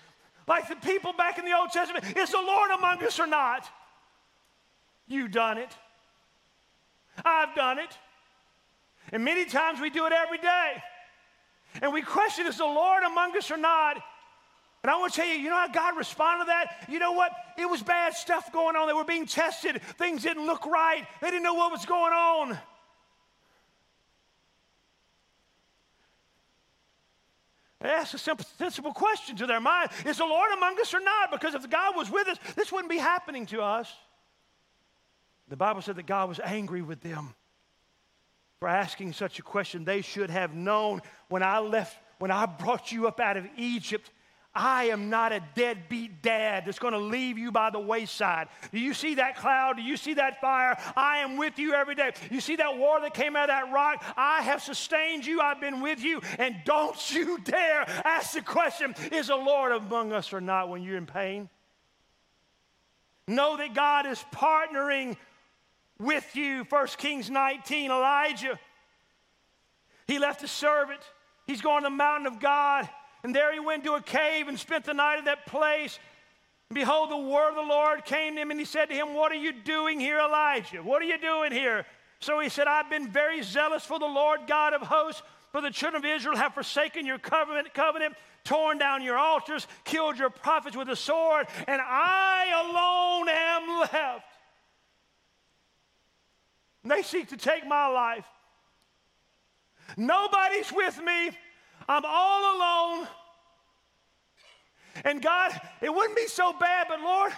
like 0.48 0.66
the 0.66 0.76
people 0.76 1.12
back 1.12 1.38
in 1.38 1.44
the 1.44 1.54
Old 1.54 1.70
Testament, 1.70 2.16
is 2.16 2.30
the 2.30 2.40
Lord 2.40 2.70
among 2.70 3.04
us 3.04 3.20
or 3.20 3.26
not? 3.26 3.68
You've 5.06 5.30
done 5.30 5.58
it. 5.58 5.68
I've 7.22 7.54
done 7.54 7.78
it. 7.78 7.98
And 9.12 9.26
many 9.26 9.44
times 9.44 9.78
we 9.78 9.90
do 9.90 10.06
it 10.06 10.12
every 10.12 10.38
day. 10.38 10.82
And 11.82 11.92
we 11.92 12.00
question, 12.00 12.46
is 12.46 12.56
the 12.56 12.64
Lord 12.64 13.02
among 13.02 13.36
us 13.36 13.50
or 13.50 13.58
not? 13.58 14.02
And 14.86 14.92
I 14.92 14.98
want 14.98 15.14
to 15.14 15.20
tell 15.20 15.28
you, 15.28 15.34
you 15.34 15.50
know 15.50 15.56
how 15.56 15.66
God 15.66 15.96
responded 15.96 16.44
to 16.44 16.46
that? 16.46 16.86
You 16.88 17.00
know 17.00 17.10
what? 17.10 17.32
It 17.58 17.68
was 17.68 17.82
bad 17.82 18.14
stuff 18.14 18.52
going 18.52 18.76
on. 18.76 18.86
They 18.86 18.92
were 18.92 19.02
being 19.02 19.26
tested. 19.26 19.82
Things 19.98 20.22
didn't 20.22 20.46
look 20.46 20.64
right. 20.64 21.04
They 21.20 21.26
didn't 21.26 21.42
know 21.42 21.54
what 21.54 21.72
was 21.72 21.84
going 21.84 22.12
on. 22.12 22.56
They 27.80 27.88
asked 27.88 28.14
a 28.14 28.18
simple, 28.18 28.46
sensible 28.58 28.92
question 28.92 29.34
to 29.38 29.48
their 29.48 29.58
mind 29.58 29.90
Is 30.04 30.18
the 30.18 30.24
Lord 30.24 30.52
among 30.56 30.78
us 30.78 30.94
or 30.94 31.00
not? 31.00 31.32
Because 31.32 31.56
if 31.56 31.68
God 31.68 31.96
was 31.96 32.08
with 32.08 32.28
us, 32.28 32.38
this 32.54 32.70
wouldn't 32.70 32.88
be 32.88 32.98
happening 32.98 33.46
to 33.46 33.62
us. 33.62 33.92
The 35.48 35.56
Bible 35.56 35.82
said 35.82 35.96
that 35.96 36.06
God 36.06 36.28
was 36.28 36.38
angry 36.38 36.82
with 36.82 37.00
them 37.00 37.34
for 38.60 38.68
asking 38.68 39.14
such 39.14 39.40
a 39.40 39.42
question. 39.42 39.84
They 39.84 40.02
should 40.02 40.30
have 40.30 40.54
known 40.54 41.02
when 41.28 41.42
I 41.42 41.58
left, 41.58 41.98
when 42.20 42.30
I 42.30 42.46
brought 42.46 42.92
you 42.92 43.08
up 43.08 43.18
out 43.18 43.36
of 43.36 43.48
Egypt, 43.56 44.12
I 44.56 44.84
am 44.84 45.10
not 45.10 45.32
a 45.32 45.42
deadbeat 45.54 46.22
dad 46.22 46.64
that's 46.64 46.78
going 46.78 46.94
to 46.94 46.98
leave 46.98 47.36
you 47.36 47.52
by 47.52 47.70
the 47.70 47.78
wayside. 47.78 48.48
Do 48.72 48.80
you 48.80 48.94
see 48.94 49.16
that 49.16 49.36
cloud? 49.36 49.76
Do 49.76 49.82
you 49.82 49.96
see 49.96 50.14
that 50.14 50.40
fire? 50.40 50.76
I 50.96 51.18
am 51.18 51.36
with 51.36 51.58
you 51.58 51.74
every 51.74 51.94
day. 51.94 52.12
You 52.30 52.40
see 52.40 52.56
that 52.56 52.78
water 52.78 53.02
that 53.02 53.14
came 53.14 53.36
out 53.36 53.50
of 53.50 53.56
that 53.56 53.72
rock? 53.72 54.02
I 54.16 54.40
have 54.42 54.62
sustained 54.62 55.26
you. 55.26 55.40
I've 55.40 55.60
been 55.60 55.82
with 55.82 56.02
you. 56.02 56.22
And 56.38 56.56
don't 56.64 56.96
you 57.14 57.38
dare 57.40 57.84
ask 58.04 58.32
the 58.32 58.40
question 58.40 58.94
is 59.12 59.28
the 59.28 59.36
Lord 59.36 59.72
among 59.72 60.12
us 60.12 60.32
or 60.32 60.40
not 60.40 60.70
when 60.70 60.82
you're 60.82 60.96
in 60.96 61.06
pain? 61.06 61.50
Know 63.28 63.56
that 63.56 63.74
God 63.74 64.06
is 64.06 64.24
partnering 64.32 65.16
with 65.98 66.34
you. 66.34 66.64
1 66.68 66.86
Kings 66.98 67.28
19, 67.28 67.90
Elijah. 67.90 68.58
He 70.06 70.18
left 70.18 70.42
a 70.42 70.48
servant. 70.48 71.00
He's 71.46 71.60
going 71.60 71.82
to 71.82 71.90
the 71.90 71.90
mountain 71.90 72.26
of 72.26 72.40
God. 72.40 72.88
And 73.26 73.34
there 73.34 73.52
he 73.52 73.58
went 73.58 73.82
to 73.82 73.94
a 73.94 74.00
cave 74.00 74.46
and 74.46 74.56
spent 74.56 74.84
the 74.84 74.94
night 74.94 75.18
at 75.18 75.24
that 75.24 75.46
place. 75.46 75.98
And 76.70 76.76
behold, 76.76 77.10
the 77.10 77.16
word 77.16 77.48
of 77.48 77.56
the 77.56 77.62
Lord 77.62 78.04
came 78.04 78.36
to 78.36 78.40
him, 78.40 78.52
and 78.52 78.60
he 78.60 78.64
said 78.64 78.86
to 78.86 78.94
him, 78.94 79.14
What 79.14 79.32
are 79.32 79.34
you 79.34 79.52
doing 79.52 79.98
here, 79.98 80.20
Elijah? 80.20 80.80
What 80.80 81.02
are 81.02 81.06
you 81.06 81.18
doing 81.18 81.50
here? 81.50 81.86
So 82.20 82.38
he 82.38 82.48
said, 82.48 82.68
I've 82.68 82.88
been 82.88 83.10
very 83.10 83.42
zealous 83.42 83.84
for 83.84 83.98
the 83.98 84.06
Lord 84.06 84.42
God 84.46 84.74
of 84.74 84.82
hosts, 84.82 85.24
for 85.50 85.60
the 85.60 85.72
children 85.72 86.04
of 86.04 86.08
Israel 86.08 86.36
have 86.36 86.54
forsaken 86.54 87.04
your 87.04 87.18
covenant, 87.18 87.74
covenant, 87.74 88.14
torn 88.44 88.78
down 88.78 89.02
your 89.02 89.18
altars, 89.18 89.66
killed 89.82 90.16
your 90.16 90.30
prophets 90.30 90.76
with 90.76 90.88
a 90.88 90.94
sword, 90.94 91.48
and 91.66 91.82
I 91.84 92.46
alone 92.62 93.28
am 93.28 93.80
left. 93.80 94.38
And 96.84 96.92
they 96.92 97.02
seek 97.02 97.30
to 97.30 97.36
take 97.36 97.66
my 97.66 97.88
life. 97.88 98.26
Nobody's 99.96 100.70
with 100.72 101.02
me. 101.02 101.32
I'm 101.88 102.04
all 102.04 102.56
alone. 102.56 103.08
And 105.04 105.22
God, 105.22 105.58
it 105.82 105.92
wouldn't 105.92 106.16
be 106.16 106.26
so 106.26 106.52
bad, 106.58 106.86
but 106.88 107.00
Lord, 107.00 107.32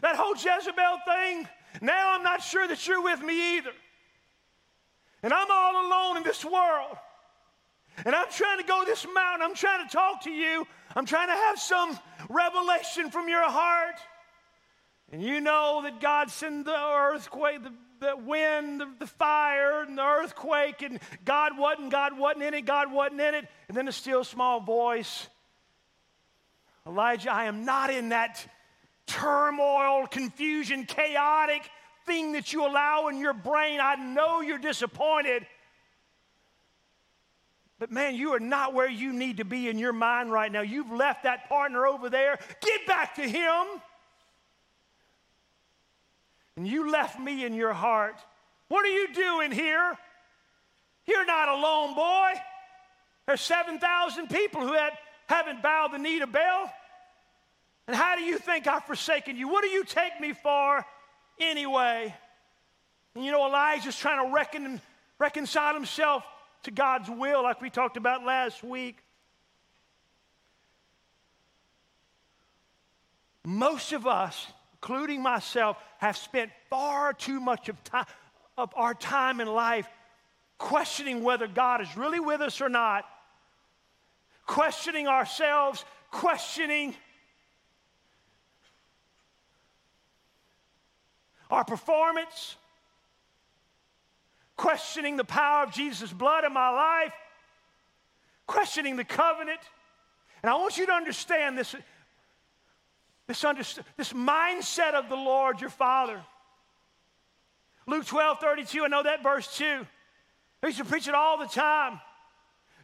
that 0.00 0.16
whole 0.16 0.34
Jezebel 0.34 0.98
thing, 1.06 1.48
now 1.80 2.14
I'm 2.14 2.22
not 2.22 2.42
sure 2.42 2.66
that 2.66 2.86
you're 2.86 3.02
with 3.02 3.20
me 3.22 3.56
either. 3.56 3.72
And 5.22 5.32
I'm 5.32 5.50
all 5.50 5.86
alone 5.86 6.18
in 6.18 6.22
this 6.22 6.44
world. 6.44 6.96
And 8.04 8.14
I'm 8.14 8.30
trying 8.30 8.58
to 8.58 8.64
go 8.64 8.84
this 8.84 9.06
mountain. 9.12 9.42
I'm 9.42 9.54
trying 9.54 9.86
to 9.86 9.92
talk 9.92 10.22
to 10.24 10.30
you. 10.30 10.66
I'm 10.94 11.06
trying 11.06 11.28
to 11.28 11.34
have 11.34 11.58
some 11.58 11.98
revelation 12.28 13.10
from 13.10 13.28
your 13.28 13.42
heart. 13.42 13.96
And 15.12 15.22
you 15.22 15.40
know 15.40 15.80
that 15.84 16.00
God 16.00 16.30
sent 16.30 16.64
the 16.64 16.76
earthquake, 16.76 17.62
the 17.62 17.72
the 17.98 18.14
wind, 18.14 18.80
the, 18.80 18.88
the, 18.98 19.06
fire, 19.06 19.82
and 19.82 19.96
the 19.96 20.02
earthquake, 20.02 20.82
and 20.82 21.00
God 21.24 21.56
wasn't, 21.56 21.90
God 21.90 22.18
wasn't 22.18 22.44
in 22.44 22.52
it, 22.52 22.66
God 22.66 22.92
wasn't 22.92 23.22
in 23.22 23.34
it. 23.34 23.48
And 23.68 23.76
then 23.76 23.88
a 23.88 23.92
still 23.92 24.22
small 24.22 24.60
voice 24.60 25.28
Elijah, 26.86 27.32
I 27.32 27.46
am 27.46 27.64
not 27.64 27.90
in 27.90 28.10
that 28.10 28.46
turmoil, 29.06 30.06
confusion, 30.06 30.84
chaotic 30.84 31.68
thing 32.06 32.32
that 32.32 32.52
you 32.52 32.64
allow 32.64 33.08
in 33.08 33.18
your 33.18 33.32
brain. 33.32 33.80
I 33.82 33.96
know 33.96 34.40
you're 34.40 34.58
disappointed. 34.58 35.44
But 37.80 37.90
man, 37.90 38.14
you 38.14 38.34
are 38.34 38.40
not 38.40 38.72
where 38.72 38.88
you 38.88 39.12
need 39.12 39.38
to 39.38 39.44
be 39.44 39.68
in 39.68 39.78
your 39.78 39.92
mind 39.92 40.30
right 40.30 40.50
now. 40.50 40.60
You've 40.60 40.92
left 40.92 41.24
that 41.24 41.48
partner 41.48 41.86
over 41.88 42.08
there. 42.08 42.38
Get 42.60 42.86
back 42.86 43.16
to 43.16 43.28
him 43.28 43.66
and 46.56 46.66
you 46.66 46.90
left 46.90 47.18
me 47.18 47.44
in 47.44 47.54
your 47.54 47.72
heart. 47.72 48.16
What 48.68 48.84
are 48.84 48.90
you 48.90 49.12
doing 49.12 49.52
here? 49.52 49.96
You're 51.06 51.26
not 51.26 51.48
alone, 51.48 51.94
boy. 51.94 52.32
There's 53.26 53.40
7,000 53.40 54.28
people 54.28 54.62
who 54.62 54.72
had, 54.72 54.92
haven't 55.26 55.62
bowed 55.62 55.92
the 55.92 55.98
knee 55.98 56.20
to 56.20 56.26
Baal. 56.26 56.72
And 57.86 57.94
how 57.94 58.16
do 58.16 58.22
you 58.22 58.38
think 58.38 58.66
I've 58.66 58.84
forsaken 58.84 59.36
you? 59.36 59.48
What 59.48 59.62
do 59.62 59.68
you 59.68 59.84
take 59.84 60.20
me 60.20 60.32
for 60.32 60.84
anyway? 61.38 62.14
And 63.14 63.24
you 63.24 63.30
know, 63.30 63.46
Elijah's 63.46 63.96
trying 63.96 64.26
to 64.26 64.34
reckon, 64.34 64.80
reconcile 65.18 65.74
himself 65.74 66.24
to 66.64 66.70
God's 66.70 67.08
will, 67.08 67.42
like 67.42 67.60
we 67.60 67.70
talked 67.70 67.96
about 67.96 68.24
last 68.24 68.64
week. 68.64 68.98
Most 73.44 73.92
of 73.92 74.08
us 74.08 74.48
including 74.76 75.22
myself, 75.22 75.78
have 75.98 76.16
spent 76.16 76.50
far 76.68 77.12
too 77.12 77.40
much 77.40 77.68
of, 77.68 77.82
time, 77.84 78.06
of 78.58 78.72
our 78.76 78.94
time 78.94 79.40
in 79.40 79.48
life 79.48 79.88
questioning 80.58 81.22
whether 81.22 81.46
God 81.46 81.80
is 81.80 81.96
really 81.96 82.20
with 82.20 82.40
us 82.40 82.60
or 82.60 82.68
not, 82.68 83.04
questioning 84.46 85.06
ourselves, 85.06 85.84
questioning 86.10 86.94
our 91.50 91.64
performance, 91.64 92.56
questioning 94.56 95.16
the 95.16 95.24
power 95.24 95.64
of 95.64 95.72
Jesus' 95.72 96.12
blood 96.12 96.44
in 96.44 96.52
my 96.52 96.70
life, 96.70 97.12
questioning 98.46 98.96
the 98.96 99.04
covenant. 99.04 99.60
And 100.42 100.50
I 100.50 100.54
want 100.54 100.78
you 100.78 100.86
to 100.86 100.92
understand 100.92 101.58
this 101.58 101.74
this, 103.26 103.44
this 103.96 104.12
mindset 104.12 104.94
of 104.94 105.08
the 105.08 105.16
Lord 105.16 105.60
your 105.60 105.70
Father. 105.70 106.20
Luke 107.86 108.06
12, 108.06 108.40
32, 108.40 108.84
I 108.84 108.88
know 108.88 109.02
that 109.02 109.22
verse 109.22 109.56
too. 109.56 109.86
I 110.62 110.66
used 110.66 110.78
to 110.78 110.84
preach 110.84 111.06
it 111.06 111.14
all 111.14 111.38
the 111.38 111.46
time. 111.46 112.00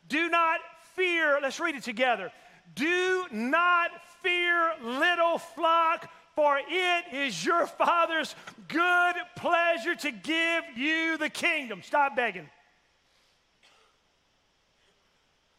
Do 0.08 0.28
not 0.28 0.60
fear, 0.94 1.38
let's 1.40 1.58
read 1.58 1.74
it 1.74 1.82
together. 1.82 2.30
Do 2.74 3.26
not 3.30 3.90
fear, 4.22 4.72
little 4.82 5.38
flock, 5.38 6.10
For 6.34 6.58
it 6.66 7.04
is 7.12 7.44
your 7.44 7.66
Father's 7.66 8.34
good 8.68 9.16
pleasure 9.36 9.94
to 9.96 10.10
give 10.10 10.64
you 10.76 11.18
the 11.18 11.28
kingdom. 11.28 11.82
Stop 11.82 12.16
begging. 12.16 12.48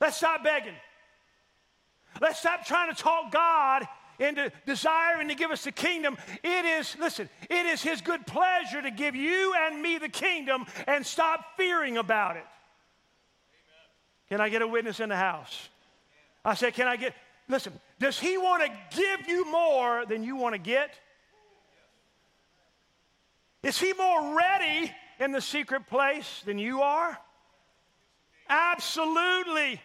Let's 0.01 0.17
stop 0.17 0.43
begging. 0.43 0.73
Let's 2.19 2.39
stop 2.39 2.65
trying 2.65 2.93
to 2.93 2.99
talk 2.99 3.31
God 3.31 3.87
into 4.23 4.51
desiring 4.65 5.27
to 5.27 5.35
give 5.35 5.51
us 5.51 5.63
the 5.63 5.71
kingdom. 5.71 6.17
It 6.43 6.65
is, 6.65 6.95
listen, 6.99 7.29
it 7.49 7.65
is 7.65 7.81
His 7.81 8.01
good 8.01 8.25
pleasure 8.25 8.81
to 8.81 8.91
give 8.91 9.15
you 9.15 9.53
and 9.55 9.81
me 9.81 9.97
the 9.97 10.09
kingdom 10.09 10.65
and 10.87 11.05
stop 11.05 11.57
fearing 11.57 11.97
about 11.97 12.37
it. 12.37 12.45
Amen. 12.45 14.29
Can 14.29 14.41
I 14.41 14.49
get 14.49 14.61
a 14.61 14.67
witness 14.67 14.99
in 14.99 15.09
the 15.09 15.15
house? 15.15 15.69
I 16.45 16.55
said, 16.55 16.73
Can 16.73 16.87
I 16.87 16.95
get, 16.95 17.13
listen, 17.47 17.73
does 17.99 18.19
He 18.19 18.37
want 18.37 18.63
to 18.63 18.97
give 18.97 19.27
you 19.27 19.49
more 19.51 20.05
than 20.05 20.23
you 20.23 20.35
want 20.35 20.55
to 20.55 20.59
get? 20.59 20.93
Is 23.61 23.79
He 23.79 23.93
more 23.93 24.35
ready 24.35 24.91
in 25.19 25.31
the 25.31 25.41
secret 25.41 25.87
place 25.87 26.41
than 26.45 26.57
you 26.57 26.81
are? 26.81 27.17
Absolutely. 28.49 29.81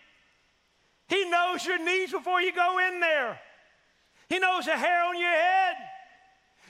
He 1.09 1.31
knows 1.31 1.65
your 1.65 1.83
needs 1.83 2.13
before 2.13 2.41
you 2.43 2.53
go 2.53 2.79
in 2.89 3.01
there. 3.01 3.41
He 4.29 4.39
knows 4.39 4.67
the 4.67 4.77
hair 4.77 5.05
on 5.05 5.19
your 5.19 5.31
head. 5.31 5.77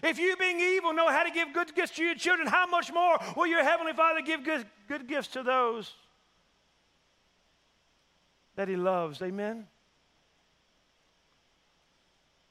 If 0.03 0.19
you, 0.19 0.37
being 0.37 0.61
evil, 0.61 0.93
know 0.93 1.09
how 1.09 1.25
to 1.25 1.31
give 1.31 1.53
good 1.53 1.75
gifts 1.75 1.97
to 1.97 2.05
your 2.05 2.15
children, 2.15 2.47
how 2.47 2.67
much 2.67 2.93
more 2.93 3.19
will 3.37 3.47
your 3.47 3.65
Heavenly 3.65 3.93
Father 3.93 4.21
give 4.21 4.45
good, 4.45 4.65
good 4.87 5.09
gifts 5.09 5.29
to 5.29 5.43
those 5.43 5.93
that 8.55 8.69
He 8.69 8.77
loves? 8.77 9.21
Amen? 9.23 9.67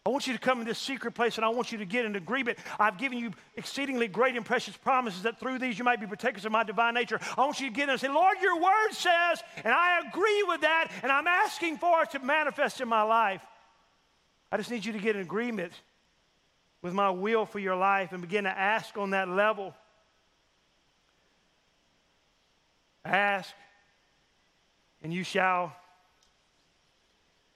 I 0.05 0.09
want 0.09 0.25
you 0.25 0.31
to 0.31 0.39
come 0.39 0.61
in 0.61 0.65
this 0.65 0.79
secret 0.79 1.15
place 1.15 1.35
and 1.35 1.43
I 1.43 1.49
want 1.49 1.73
you 1.73 1.79
to 1.79 1.85
get 1.85 2.05
in 2.05 2.15
agreement. 2.15 2.59
I've 2.79 2.97
given 2.97 3.17
you 3.17 3.31
exceedingly 3.57 4.07
great 4.07 4.37
and 4.37 4.45
precious 4.45 4.75
promises 4.77 5.23
that 5.23 5.37
through 5.37 5.59
these 5.59 5.77
you 5.77 5.83
might 5.83 5.99
be 5.99 6.07
partakers 6.07 6.45
of 6.45 6.51
my 6.53 6.63
divine 6.63 6.93
nature. 6.93 7.19
I 7.37 7.41
want 7.41 7.59
you 7.59 7.67
to 7.67 7.73
get 7.73 7.83
in 7.83 7.89
and 7.89 7.99
say, 7.99 8.07
Lord, 8.07 8.37
your 8.41 8.55
word 8.55 8.91
says, 8.91 9.43
and 9.65 9.73
I 9.73 9.99
agree 10.07 10.43
with 10.47 10.61
that, 10.61 10.91
and 11.03 11.11
I'm 11.11 11.27
asking 11.27 11.77
for 11.77 12.03
it 12.03 12.11
to 12.11 12.19
manifest 12.19 12.79
in 12.79 12.87
my 12.87 13.03
life. 13.03 13.41
I 14.51 14.57
just 14.57 14.71
need 14.71 14.85
you 14.85 14.93
to 14.93 14.99
get 14.99 15.15
in 15.15 15.21
agreement 15.21 15.73
with 16.81 16.93
my 16.93 17.09
will 17.09 17.45
for 17.45 17.59
your 17.59 17.75
life 17.75 18.11
and 18.11 18.21
begin 18.21 18.45
to 18.45 18.49
ask 18.49 18.97
on 18.97 19.09
that 19.11 19.27
level. 19.27 19.73
Ask, 23.03 23.53
and 25.01 25.13
you 25.13 25.23
shall. 25.23 25.75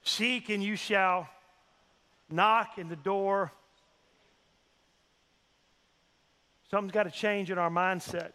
Seek, 0.04 0.50
and 0.50 0.64
you 0.64 0.76
shall 0.76 1.30
knock 2.30 2.78
in 2.78 2.90
the 2.90 2.96
door. 2.96 3.52
Something's 6.70 6.94
got 6.94 7.04
to 7.04 7.12
change 7.12 7.52
in 7.52 7.58
our 7.58 7.70
mindset. 7.70 8.32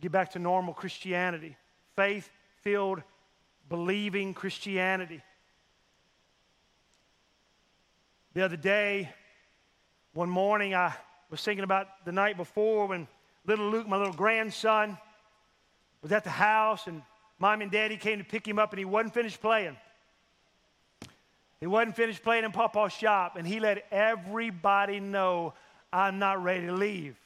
Get 0.00 0.12
back 0.12 0.32
to 0.32 0.38
normal 0.38 0.74
Christianity, 0.74 1.56
faith 1.96 2.30
filled, 2.62 3.02
believing 3.68 4.32
Christianity. 4.32 5.22
The 8.34 8.44
other 8.44 8.56
day, 8.56 9.10
one 10.12 10.28
morning, 10.28 10.74
I 10.74 10.94
was 11.30 11.42
thinking 11.42 11.64
about 11.64 12.04
the 12.04 12.12
night 12.12 12.36
before 12.36 12.86
when 12.86 13.08
little 13.46 13.70
Luke, 13.70 13.88
my 13.88 13.96
little 13.96 14.12
grandson, 14.12 14.98
was 16.02 16.12
at 16.12 16.24
the 16.24 16.30
house 16.30 16.86
and 16.86 17.02
mom 17.38 17.62
and 17.62 17.70
daddy 17.70 17.96
came 17.96 18.18
to 18.18 18.24
pick 18.24 18.46
him 18.46 18.58
up 18.58 18.72
and 18.72 18.78
he 18.78 18.84
wasn't 18.84 19.14
finished 19.14 19.40
playing. 19.40 19.76
He 21.60 21.66
wasn't 21.66 21.96
finished 21.96 22.22
playing 22.22 22.44
in 22.44 22.52
Papa's 22.52 22.92
shop, 22.92 23.36
and 23.36 23.46
he 23.46 23.58
let 23.58 23.84
everybody 23.90 25.00
know 25.00 25.54
I'm 25.92 26.18
not 26.18 26.42
ready 26.42 26.66
to 26.66 26.72
leave. 26.72 27.16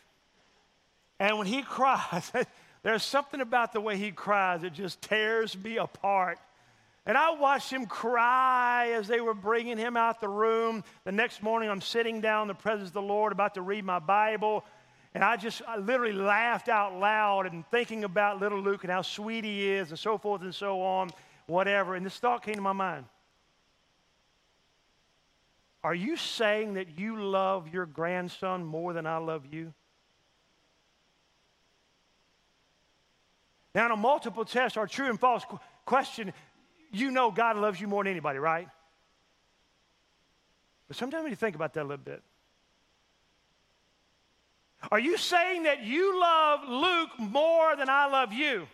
And 1.19 1.37
when 1.37 1.47
he 1.47 1.63
cries, 1.63 2.33
there's 2.83 3.03
something 3.03 3.41
about 3.41 3.73
the 3.73 3.81
way 3.81 3.97
he 3.99 4.13
cries 4.13 4.63
that 4.63 4.73
just 4.73 5.03
tears 5.03 5.57
me 5.59 5.77
apart. 5.77 6.39
And 7.05 7.19
I 7.19 7.31
watched 7.31 7.73
him 7.73 7.87
cry 7.87 8.91
as 8.91 9.09
they 9.09 9.21
were 9.21 9.35
bringing 9.35 9.77
him 9.77 9.97
out 9.97 10.21
the 10.21 10.29
room. 10.29 10.85
The 11.05 11.13
next 11.13 11.43
morning, 11.43 11.69
I'm 11.69 11.81
sitting 11.81 12.21
down 12.21 12.43
in 12.43 12.49
the 12.49 12.55
presence 12.55 12.91
of 12.91 12.95
the 12.95 13.03
Lord 13.03 13.33
about 13.33 13.55
to 13.55 13.63
read 13.63 13.85
my 13.85 13.99
Bible. 13.99 14.65
And 15.15 15.25
I 15.25 15.37
just 15.37 15.63
I 15.67 15.77
literally 15.79 16.13
laughed 16.13 16.69
out 16.69 16.99
loud 16.99 17.47
and 17.47 17.67
thinking 17.71 18.05
about 18.05 18.41
little 18.41 18.61
Luke 18.61 18.85
and 18.85 18.93
how 18.93 19.03
sweet 19.03 19.45
he 19.45 19.69
is 19.69 19.91
and 19.91 19.99
so 19.99 20.17
forth 20.17 20.43
and 20.43 20.55
so 20.55 20.81
on, 20.81 21.11
whatever. 21.47 21.97
And 21.97 22.07
this 22.07 22.17
thought 22.17 22.45
came 22.45 22.55
to 22.55 22.61
my 22.61 22.73
mind 22.73 23.05
are 25.85 25.95
you 25.95 26.17
saying 26.17 26.75
that 26.75 26.99
you 26.99 27.21
love 27.21 27.69
your 27.73 27.87
grandson 27.87 28.65
more 28.65 28.93
than 28.93 29.07
I 29.07 29.17
love 29.17 29.47
you? 29.51 29.75
Now, 33.75 33.87
in 33.87 33.93
a 33.93 33.97
multiple 33.97 34.45
test 34.45 34.77
or 34.77 34.87
true 34.87 35.09
and 35.09 35.19
false 35.19 35.45
question, 35.85 36.33
you 36.93 37.11
know 37.11 37.31
God 37.31 37.57
loves 37.57 37.81
you 37.81 37.89
more 37.89 38.05
than 38.05 38.11
anybody, 38.11 38.39
right? 38.39 38.69
But 40.89 40.97
sometimes 40.97 41.29
you 41.29 41.37
think 41.37 41.57
about 41.57 41.73
that 41.75 41.83
a 41.83 41.89
little 41.89 41.97
bit, 41.97 42.23
are 44.91 44.99
you 44.99 45.17
saying 45.17 45.63
that 45.63 45.85
you 45.85 46.21
love 46.21 46.61
Luke 46.69 47.11
more 47.19 47.77
than 47.77 47.89
I 47.89 48.07
love 48.07 48.33
you? 48.33 48.67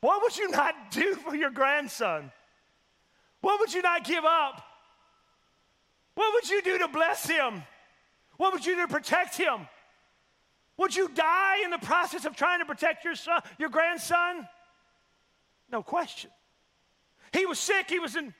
What 0.00 0.22
would 0.22 0.36
you 0.36 0.50
not 0.50 0.74
do 0.90 1.14
for 1.14 1.34
your 1.34 1.50
grandson? 1.50 2.32
What 3.40 3.60
would 3.60 3.74
you 3.74 3.82
not 3.82 4.04
give 4.04 4.24
up? 4.24 4.62
What 6.14 6.32
would 6.34 6.48
you 6.48 6.62
do 6.62 6.78
to 6.78 6.88
bless 6.88 7.28
him? 7.28 7.62
What 8.36 8.52
would 8.52 8.64
you 8.64 8.76
do 8.76 8.86
to 8.86 8.88
protect 8.88 9.36
him? 9.36 9.68
Would 10.80 10.96
you 10.96 11.08
die 11.08 11.58
in 11.62 11.70
the 11.70 11.78
process 11.78 12.24
of 12.24 12.34
trying 12.34 12.60
to 12.60 12.64
protect 12.64 13.04
your 13.04 13.14
son, 13.14 13.42
your 13.58 13.68
grandson? 13.68 14.48
No 15.70 15.82
question. 15.82 16.30
He 17.34 17.44
was 17.44 17.58
sick, 17.58 17.90
he 17.90 17.98
was 17.98 18.16
in 18.16 18.32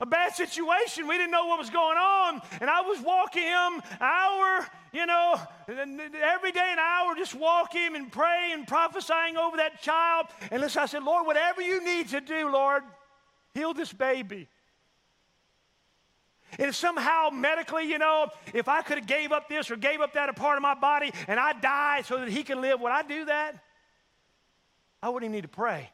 a 0.00 0.06
bad 0.06 0.34
situation. 0.34 1.06
We 1.06 1.16
didn't 1.16 1.30
know 1.30 1.46
what 1.46 1.60
was 1.60 1.70
going 1.70 1.96
on. 1.96 2.42
And 2.60 2.68
I 2.68 2.80
was 2.80 3.00
walking 3.00 3.44
him 3.44 3.80
hour, 4.00 4.66
you 4.92 5.06
know, 5.06 5.40
every 5.68 6.50
day 6.50 6.68
an 6.72 6.80
hour, 6.80 7.14
just 7.14 7.36
walking 7.36 7.82
him 7.82 7.94
and 7.94 8.10
praying 8.10 8.54
and 8.54 8.66
prophesying 8.66 9.36
over 9.36 9.58
that 9.58 9.82
child. 9.82 10.26
And 10.50 10.60
listen, 10.60 10.82
I 10.82 10.86
said, 10.86 11.04
Lord, 11.04 11.28
whatever 11.28 11.62
you 11.62 11.84
need 11.84 12.08
to 12.08 12.20
do, 12.20 12.50
Lord, 12.50 12.82
heal 13.54 13.72
this 13.72 13.92
baby. 13.92 14.48
And 16.58 16.68
if 16.68 16.76
somehow 16.76 17.30
medically, 17.30 17.84
you 17.84 17.98
know, 17.98 18.28
if 18.52 18.68
I 18.68 18.82
could 18.82 18.98
have 18.98 19.06
gave 19.06 19.32
up 19.32 19.48
this 19.48 19.70
or 19.70 19.76
gave 19.76 20.00
up 20.00 20.14
that 20.14 20.28
a 20.28 20.32
part 20.32 20.56
of 20.56 20.62
my 20.62 20.74
body 20.74 21.12
and 21.26 21.40
I 21.40 21.52
died 21.52 22.06
so 22.06 22.18
that 22.18 22.28
he 22.28 22.42
can 22.42 22.60
live, 22.60 22.80
would 22.80 22.92
I 22.92 23.02
do 23.02 23.24
that? 23.26 23.62
I 25.02 25.08
wouldn't 25.08 25.28
even 25.28 25.34
need 25.34 25.42
to 25.42 25.48
pray. 25.48 25.90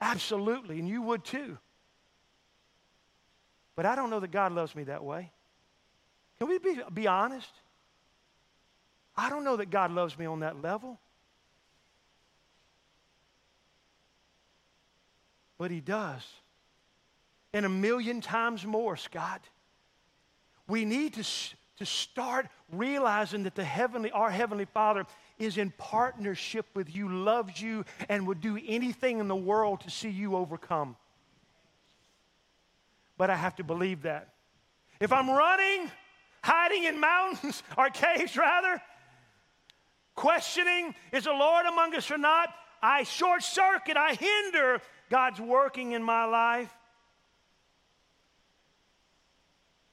Absolutely, 0.00 0.78
and 0.78 0.88
you 0.88 1.02
would 1.02 1.24
too. 1.24 1.58
But 3.76 3.86
I 3.86 3.94
don't 3.94 4.10
know 4.10 4.20
that 4.20 4.30
God 4.30 4.52
loves 4.52 4.74
me 4.74 4.84
that 4.84 5.04
way. 5.04 5.30
Can 6.38 6.48
we 6.48 6.58
be, 6.58 6.80
be 6.92 7.06
honest? 7.06 7.50
I 9.16 9.28
don't 9.28 9.44
know 9.44 9.56
that 9.56 9.70
God 9.70 9.90
loves 9.92 10.18
me 10.18 10.26
on 10.26 10.40
that 10.40 10.60
level. 10.62 10.98
But 15.58 15.70
He 15.70 15.80
does. 15.80 16.26
And 17.52 17.66
a 17.66 17.68
million 17.68 18.20
times 18.20 18.64
more, 18.64 18.96
Scott. 18.96 19.42
We 20.70 20.84
need 20.86 21.14
to, 21.14 21.24
to 21.78 21.84
start 21.84 22.46
realizing 22.72 23.42
that 23.42 23.54
the 23.54 23.64
heavenly, 23.64 24.10
our 24.12 24.30
Heavenly 24.30 24.64
Father 24.64 25.04
is 25.38 25.58
in 25.58 25.70
partnership 25.72 26.66
with 26.74 26.94
you, 26.94 27.08
loves 27.08 27.60
you, 27.60 27.84
and 28.08 28.26
would 28.26 28.40
do 28.40 28.58
anything 28.66 29.18
in 29.18 29.28
the 29.28 29.36
world 29.36 29.80
to 29.82 29.90
see 29.90 30.10
you 30.10 30.36
overcome 30.36 30.96
but 33.20 33.28
I 33.28 33.36
have 33.36 33.56
to 33.56 33.64
believe 33.64 34.04
that. 34.04 34.30
If 34.98 35.12
I'm 35.12 35.28
running, 35.28 35.90
hiding 36.42 36.84
in 36.84 36.98
mountains 36.98 37.62
or 37.76 37.90
caves, 37.90 38.34
rather, 38.34 38.80
questioning, 40.14 40.94
is 41.12 41.24
the 41.24 41.32
Lord 41.32 41.66
among 41.66 41.94
us 41.94 42.10
or 42.10 42.16
not? 42.16 42.48
I 42.82 43.02
short 43.02 43.42
circuit, 43.42 43.98
I 43.98 44.14
hinder 44.14 44.80
God's 45.10 45.38
working 45.38 45.92
in 45.92 46.02
my 46.02 46.24
life. 46.24 46.74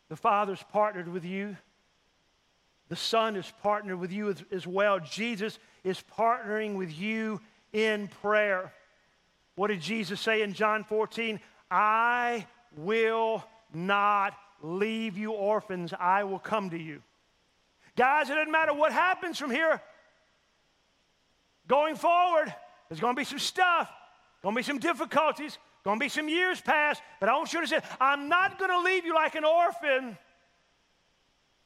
The 0.10 0.16
Father's 0.16 0.64
partnered 0.72 1.08
with 1.08 1.26
you. 1.26 1.58
The 2.90 2.96
Son 2.96 3.36
is 3.36 3.52
partnered 3.62 4.00
with 4.00 4.12
you 4.12 4.30
as, 4.30 4.44
as, 4.52 4.66
well. 4.66 5.00
Jesus 5.00 5.60
is 5.84 6.02
partnering 6.18 6.76
with 6.76 6.98
you 6.98 7.42
in 7.74 8.08
prayer. 8.22 8.72
What 9.56 9.68
did 9.68 9.82
Jesus 9.82 10.22
say 10.22 10.42
in 10.42 10.54
John 10.54 10.86
14? 10.86 11.40
I 11.70 12.48
will 12.78 13.44
not 13.74 14.38
leave 14.62 15.18
you 15.18 15.32
orphans. 15.32 15.94
I 16.00 16.24
will 16.24 16.40
come 16.40 16.70
to 16.70 16.80
you. 16.80 17.02
Guys, 17.98 18.30
it 18.30 18.36
doesn't 18.36 18.52
matter 18.52 18.74
what 18.74 18.94
happens 18.94 19.38
from 19.38 19.52
here. 19.52 19.82
Going 21.68 21.96
forward, 21.96 22.54
there's 22.88 23.02
going 23.02 23.16
to 23.16 23.20
be 23.20 23.26
some 23.26 23.40
stuff, 23.40 23.92
going 24.42 24.56
to 24.56 24.60
be 24.60 24.64
some 24.64 24.80
difficulties, 24.80 25.58
Gonna 25.88 26.02
be 26.02 26.10
some 26.10 26.28
years 26.28 26.60
past, 26.60 27.02
but 27.22 27.30
I 27.30 27.38
want 27.38 27.54
you 27.54 27.62
to 27.62 27.68
say, 27.68 27.80
I'm 28.02 28.28
not 28.28 28.60
gonna 28.60 28.80
leave 28.80 29.06
you 29.06 29.16
like 29.16 29.36
an 29.36 29.46
orphan, 29.46 30.18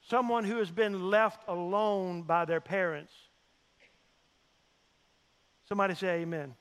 someone 0.10 0.44
who 0.44 0.58
has 0.58 0.70
been 0.70 1.10
left 1.10 1.42
alone 1.48 2.22
by 2.22 2.46
their 2.46 2.62
parents. 2.62 3.12
Somebody 5.68 5.96
say 5.96 6.22
amen. 6.22 6.54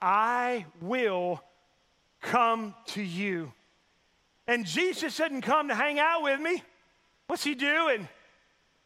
I 0.00 0.66
will 0.80 1.42
come 2.20 2.76
to 2.90 3.02
you. 3.02 3.52
And 4.46 4.64
Jesus 4.64 5.16
didn't 5.16 5.42
come 5.42 5.66
to 5.66 5.74
hang 5.74 5.98
out 5.98 6.22
with 6.22 6.38
me. 6.38 6.62
What's 7.26 7.42
he 7.42 7.56
doing? 7.56 8.08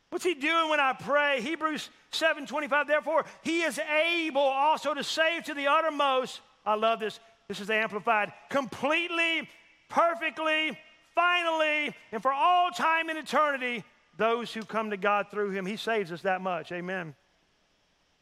What's 0.08 0.24
he 0.24 0.32
doing 0.32 0.70
when 0.70 0.80
I 0.80 0.94
pray? 0.94 1.42
Hebrews 1.42 1.90
7 2.10 2.46
25. 2.46 2.88
Therefore, 2.88 3.26
he 3.42 3.60
is 3.60 3.78
able 3.78 4.40
also 4.40 4.94
to 4.94 5.04
save 5.04 5.44
to 5.44 5.52
the 5.52 5.66
uttermost. 5.66 6.40
I 6.64 6.76
love 6.76 7.00
this. 7.00 7.20
This 7.48 7.60
is 7.60 7.70
amplified. 7.70 8.32
Completely, 8.50 9.48
perfectly, 9.88 10.78
finally, 11.14 11.94
and 12.12 12.22
for 12.22 12.32
all 12.32 12.70
time 12.70 13.08
and 13.08 13.18
eternity, 13.18 13.84
those 14.16 14.52
who 14.52 14.64
come 14.64 14.90
to 14.90 14.96
God 14.96 15.30
through 15.30 15.50
him. 15.50 15.66
He 15.66 15.76
saves 15.76 16.10
us 16.10 16.22
that 16.22 16.40
much. 16.40 16.72
Amen. 16.72 17.14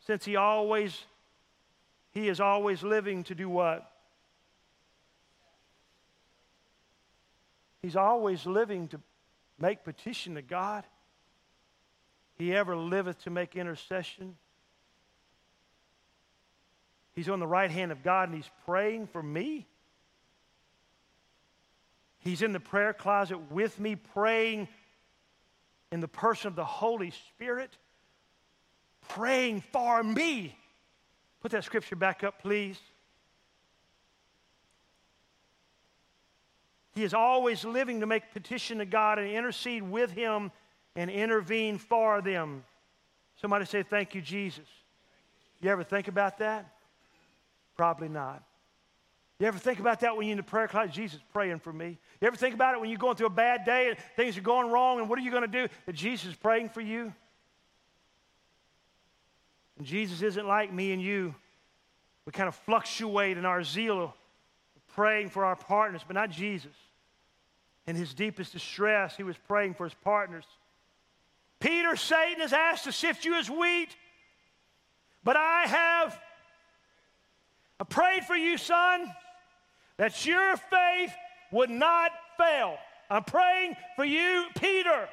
Since 0.06 0.24
he 0.24 0.36
always, 0.36 1.04
he 2.10 2.28
is 2.28 2.40
always 2.40 2.82
living 2.82 3.24
to 3.24 3.34
do 3.34 3.48
what? 3.48 3.90
He's 7.80 7.96
always 7.96 8.46
living 8.46 8.88
to 8.88 9.00
make 9.58 9.84
petition 9.84 10.34
to 10.34 10.42
God. 10.42 10.84
He 12.36 12.54
ever 12.54 12.76
liveth 12.76 13.22
to 13.24 13.30
make 13.30 13.56
intercession. 13.56 14.36
He's 17.14 17.28
on 17.28 17.38
the 17.38 17.46
right 17.46 17.70
hand 17.70 17.92
of 17.92 18.02
God 18.02 18.28
and 18.28 18.36
he's 18.36 18.50
praying 18.66 19.06
for 19.08 19.22
me. 19.22 19.66
He's 22.18 22.42
in 22.42 22.52
the 22.52 22.60
prayer 22.60 22.92
closet 22.92 23.50
with 23.50 23.78
me, 23.78 23.96
praying 23.96 24.68
in 25.92 26.00
the 26.00 26.08
person 26.08 26.48
of 26.48 26.56
the 26.56 26.64
Holy 26.64 27.12
Spirit, 27.28 27.76
praying 29.08 29.60
for 29.72 30.02
me. 30.02 30.56
Put 31.40 31.52
that 31.52 31.64
scripture 31.64 31.96
back 31.96 32.24
up, 32.24 32.40
please. 32.40 32.80
He 36.94 37.04
is 37.04 37.12
always 37.12 37.64
living 37.64 38.00
to 38.00 38.06
make 38.06 38.32
petition 38.32 38.78
to 38.78 38.86
God 38.86 39.18
and 39.18 39.28
intercede 39.28 39.82
with 39.82 40.10
Him 40.12 40.50
and 40.96 41.10
intervene 41.10 41.76
for 41.76 42.22
them. 42.22 42.64
Somebody 43.40 43.66
say, 43.66 43.82
Thank 43.82 44.14
you, 44.14 44.22
Jesus. 44.22 44.66
You 45.60 45.70
ever 45.70 45.84
think 45.84 46.08
about 46.08 46.38
that? 46.38 46.73
Probably 47.76 48.08
not. 48.08 48.42
You 49.40 49.48
ever 49.48 49.58
think 49.58 49.80
about 49.80 50.00
that 50.00 50.16
when 50.16 50.26
you're 50.26 50.32
in 50.32 50.38
the 50.38 50.44
prayer 50.44 50.68
closet? 50.68 50.92
Jesus 50.92 51.20
praying 51.32 51.58
for 51.58 51.72
me. 51.72 51.98
You 52.20 52.26
ever 52.28 52.36
think 52.36 52.54
about 52.54 52.74
it 52.74 52.80
when 52.80 52.88
you're 52.88 52.98
going 52.98 53.16
through 53.16 53.26
a 53.26 53.30
bad 53.30 53.64
day 53.64 53.88
and 53.88 53.98
things 54.16 54.38
are 54.38 54.42
going 54.42 54.70
wrong 54.70 55.00
and 55.00 55.08
what 55.08 55.18
are 55.18 55.22
you 55.22 55.30
going 55.30 55.42
to 55.42 55.48
do? 55.48 55.68
That 55.86 55.94
Jesus 55.94 56.30
is 56.30 56.36
praying 56.36 56.68
for 56.68 56.80
you? 56.80 57.12
And 59.76 59.86
Jesus 59.86 60.22
isn't 60.22 60.46
like 60.46 60.72
me 60.72 60.92
and 60.92 61.02
you. 61.02 61.34
We 62.26 62.32
kind 62.32 62.48
of 62.48 62.54
fluctuate 62.54 63.36
in 63.36 63.44
our 63.44 63.64
zeal 63.64 64.02
of 64.04 64.12
praying 64.94 65.30
for 65.30 65.44
our 65.44 65.56
partners, 65.56 66.02
but 66.06 66.14
not 66.14 66.30
Jesus. 66.30 66.72
In 67.86 67.96
his 67.96 68.14
deepest 68.14 68.52
distress, 68.52 69.16
he 69.16 69.24
was 69.24 69.36
praying 69.36 69.74
for 69.74 69.84
his 69.84 69.94
partners. 69.94 70.44
Peter, 71.60 71.96
Satan 71.96 72.40
has 72.40 72.52
asked 72.52 72.84
to 72.84 72.92
sift 72.92 73.24
you 73.24 73.34
as 73.34 73.50
wheat, 73.50 73.94
but 75.22 75.36
I 75.36 75.64
have 75.66 76.18
I 77.80 77.84
prayed 77.84 78.24
for 78.24 78.36
you, 78.36 78.56
son, 78.56 79.12
that 79.96 80.24
your 80.24 80.56
faith 80.56 81.12
would 81.50 81.70
not 81.70 82.10
fail. 82.36 82.76
I'm 83.10 83.24
praying 83.24 83.76
for 83.96 84.04
you, 84.04 84.46
Peter. 84.58 85.08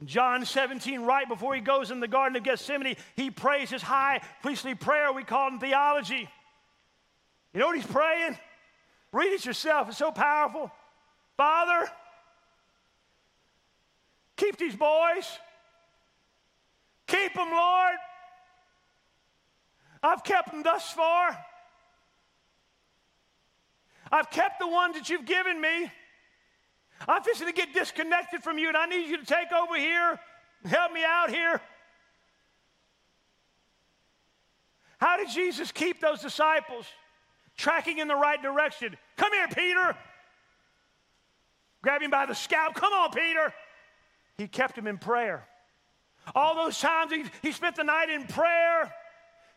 In 0.00 0.06
John 0.06 0.44
17, 0.44 1.02
right 1.02 1.28
before 1.28 1.54
he 1.54 1.60
goes 1.60 1.90
in 1.90 2.00
the 2.00 2.08
Garden 2.08 2.36
of 2.36 2.42
Gethsemane, 2.42 2.96
he 3.16 3.30
prays 3.30 3.70
his 3.70 3.82
high 3.82 4.20
priestly 4.42 4.74
prayer. 4.74 5.12
We 5.12 5.24
call 5.24 5.54
it 5.54 5.60
theology. 5.60 6.28
You 7.52 7.60
know 7.60 7.66
what 7.66 7.76
he's 7.76 7.86
praying? 7.86 8.38
Read 9.12 9.32
it 9.32 9.44
yourself. 9.44 9.88
It's 9.88 9.98
so 9.98 10.12
powerful. 10.12 10.70
Father, 11.36 11.90
keep 14.36 14.56
these 14.56 14.76
boys. 14.76 15.26
Keep 17.06 17.34
them, 17.34 17.50
Lord. 17.50 17.96
I've 20.02 20.24
kept 20.24 20.50
them 20.50 20.62
thus 20.62 20.90
far. 20.90 21.38
I've 24.10 24.30
kept 24.30 24.58
the 24.58 24.68
ones 24.68 24.96
that 24.96 25.08
you've 25.08 25.26
given 25.26 25.60
me. 25.60 25.90
I'm 27.06 27.22
fixing 27.22 27.46
to 27.46 27.52
get 27.52 27.72
disconnected 27.72 28.42
from 28.42 28.58
you, 28.58 28.68
and 28.68 28.76
I 28.76 28.86
need 28.86 29.08
you 29.08 29.18
to 29.18 29.26
take 29.26 29.52
over 29.52 29.76
here 29.76 30.18
help 30.68 30.92
me 30.92 31.02
out 31.04 31.30
here. 31.30 31.60
How 34.98 35.16
did 35.16 35.30
Jesus 35.30 35.72
keep 35.72 36.00
those 36.00 36.20
disciples 36.20 36.84
tracking 37.56 37.98
in 37.98 38.08
the 38.08 38.16
right 38.16 38.40
direction? 38.40 38.96
Come 39.16 39.32
here, 39.32 39.48
Peter. 39.48 39.96
Grab 41.82 42.02
him 42.02 42.10
by 42.10 42.26
the 42.26 42.34
scalp. 42.34 42.74
Come 42.74 42.92
on, 42.92 43.10
Peter. 43.10 43.54
He 44.36 44.46
kept 44.46 44.76
him 44.76 44.86
in 44.86 44.98
prayer. 44.98 45.46
All 46.34 46.54
those 46.54 46.78
times 46.78 47.12
he, 47.12 47.24
he 47.40 47.52
spent 47.52 47.76
the 47.76 47.84
night 47.84 48.10
in 48.10 48.24
prayer. 48.24 48.92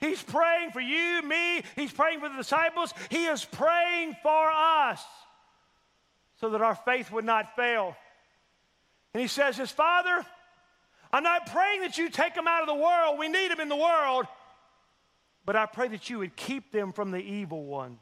He's 0.03 0.21
praying 0.21 0.71
for 0.71 0.81
you, 0.81 1.21
me. 1.21 1.63
He's 1.77 1.93
praying 1.93 2.19
for 2.19 2.27
the 2.27 2.35
disciples. 2.35 2.93
He 3.09 3.23
is 3.23 3.45
praying 3.45 4.17
for 4.21 4.51
us 4.51 5.01
so 6.41 6.49
that 6.49 6.61
our 6.61 6.75
faith 6.75 7.09
would 7.09 7.23
not 7.23 7.55
fail. 7.55 7.95
And 9.13 9.21
he 9.21 9.29
says, 9.29 9.55
His 9.55 9.71
Father, 9.71 10.25
I'm 11.13 11.23
not 11.23 11.49
praying 11.49 11.81
that 11.81 11.97
you 11.97 12.09
take 12.09 12.35
them 12.35 12.49
out 12.49 12.61
of 12.61 12.67
the 12.67 12.75
world. 12.75 13.17
We 13.17 13.29
need 13.29 13.49
them 13.49 13.61
in 13.61 13.69
the 13.69 13.77
world. 13.77 14.25
But 15.45 15.55
I 15.55 15.67
pray 15.67 15.87
that 15.87 16.09
you 16.09 16.19
would 16.19 16.35
keep 16.35 16.73
them 16.73 16.91
from 16.91 17.11
the 17.11 17.21
evil 17.21 17.63
one. 17.63 17.97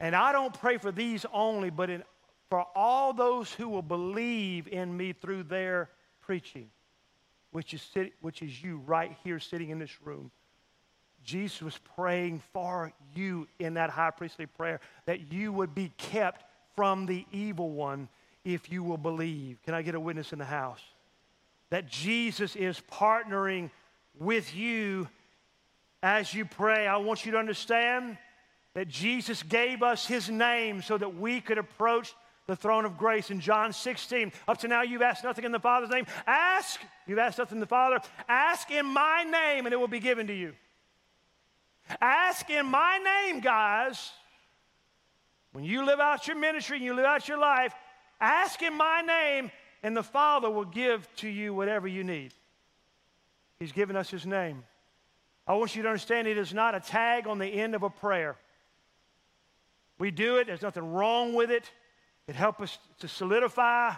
And 0.00 0.16
I 0.16 0.32
don't 0.32 0.58
pray 0.58 0.78
for 0.78 0.90
these 0.90 1.24
only, 1.32 1.70
but 1.70 1.88
in, 1.88 2.02
for 2.48 2.66
all 2.74 3.12
those 3.12 3.52
who 3.52 3.68
will 3.68 3.80
believe 3.80 4.66
in 4.66 4.96
me 4.96 5.12
through 5.12 5.44
their 5.44 5.88
preaching 6.20 6.68
which 7.52 7.74
is, 7.74 7.82
sit, 7.82 8.12
which 8.20 8.42
is 8.42 8.62
you 8.62 8.80
right 8.86 9.16
here 9.24 9.38
sitting 9.38 9.70
in 9.70 9.78
this 9.78 10.02
room. 10.04 10.30
Jesus 11.24 11.60
was 11.60 11.78
praying 11.96 12.42
for 12.52 12.92
you 13.14 13.46
in 13.58 13.74
that 13.74 13.90
high 13.90 14.10
priestly 14.10 14.46
prayer 14.46 14.80
that 15.06 15.32
you 15.32 15.52
would 15.52 15.74
be 15.74 15.92
kept 15.98 16.44
from 16.76 17.06
the 17.06 17.26
evil 17.32 17.70
one 17.70 18.08
if 18.44 18.72
you 18.72 18.82
will 18.82 18.96
believe. 18.96 19.62
Can 19.64 19.74
I 19.74 19.82
get 19.82 19.94
a 19.94 20.00
witness 20.00 20.32
in 20.32 20.38
the 20.38 20.44
house? 20.44 20.80
That 21.68 21.88
Jesus 21.88 22.56
is 22.56 22.80
partnering 22.90 23.70
with 24.18 24.54
you 24.54 25.08
as 26.02 26.32
you 26.32 26.44
pray. 26.44 26.86
I 26.86 26.96
want 26.96 27.26
you 27.26 27.32
to 27.32 27.38
understand 27.38 28.16
that 28.74 28.88
Jesus 28.88 29.42
gave 29.42 29.82
us 29.82 30.06
his 30.06 30.30
name 30.30 30.80
so 30.82 30.96
that 30.96 31.16
we 31.16 31.40
could 31.40 31.58
approach 31.58 32.14
the 32.50 32.56
throne 32.56 32.84
of 32.84 32.98
grace 32.98 33.30
in 33.30 33.38
John 33.38 33.72
16. 33.72 34.32
Up 34.48 34.58
to 34.58 34.68
now, 34.68 34.82
you've 34.82 35.02
asked 35.02 35.22
nothing 35.22 35.44
in 35.44 35.52
the 35.52 35.60
Father's 35.60 35.88
name. 35.88 36.04
Ask, 36.26 36.80
you've 37.06 37.20
asked 37.20 37.38
nothing 37.38 37.56
in 37.56 37.60
the 37.60 37.66
Father. 37.66 38.00
Ask 38.28 38.72
in 38.72 38.86
my 38.86 39.22
name, 39.22 39.66
and 39.66 39.72
it 39.72 39.78
will 39.78 39.86
be 39.86 40.00
given 40.00 40.26
to 40.26 40.34
you. 40.34 40.54
Ask 42.00 42.50
in 42.50 42.66
my 42.66 42.98
name, 42.98 43.38
guys. 43.38 44.10
When 45.52 45.62
you 45.62 45.86
live 45.86 46.00
out 46.00 46.26
your 46.26 46.36
ministry 46.36 46.78
and 46.78 46.84
you 46.84 46.92
live 46.92 47.04
out 47.04 47.28
your 47.28 47.38
life, 47.38 47.72
ask 48.20 48.60
in 48.62 48.76
my 48.76 49.00
name, 49.00 49.52
and 49.84 49.96
the 49.96 50.02
Father 50.02 50.50
will 50.50 50.64
give 50.64 51.08
to 51.16 51.28
you 51.28 51.54
whatever 51.54 51.86
you 51.86 52.02
need. 52.02 52.34
He's 53.60 53.72
given 53.72 53.94
us 53.94 54.10
His 54.10 54.26
name. 54.26 54.64
I 55.46 55.54
want 55.54 55.76
you 55.76 55.82
to 55.82 55.88
understand 55.88 56.26
it 56.26 56.36
is 56.36 56.52
not 56.52 56.74
a 56.74 56.80
tag 56.80 57.28
on 57.28 57.38
the 57.38 57.46
end 57.46 57.76
of 57.76 57.84
a 57.84 57.90
prayer. 57.90 58.36
We 60.00 60.10
do 60.10 60.38
it, 60.38 60.48
there's 60.48 60.62
nothing 60.62 60.92
wrong 60.92 61.34
with 61.34 61.52
it. 61.52 61.70
It 62.28 62.36
helps 62.36 62.60
us 62.62 62.78
to 63.00 63.08
solidify 63.08 63.92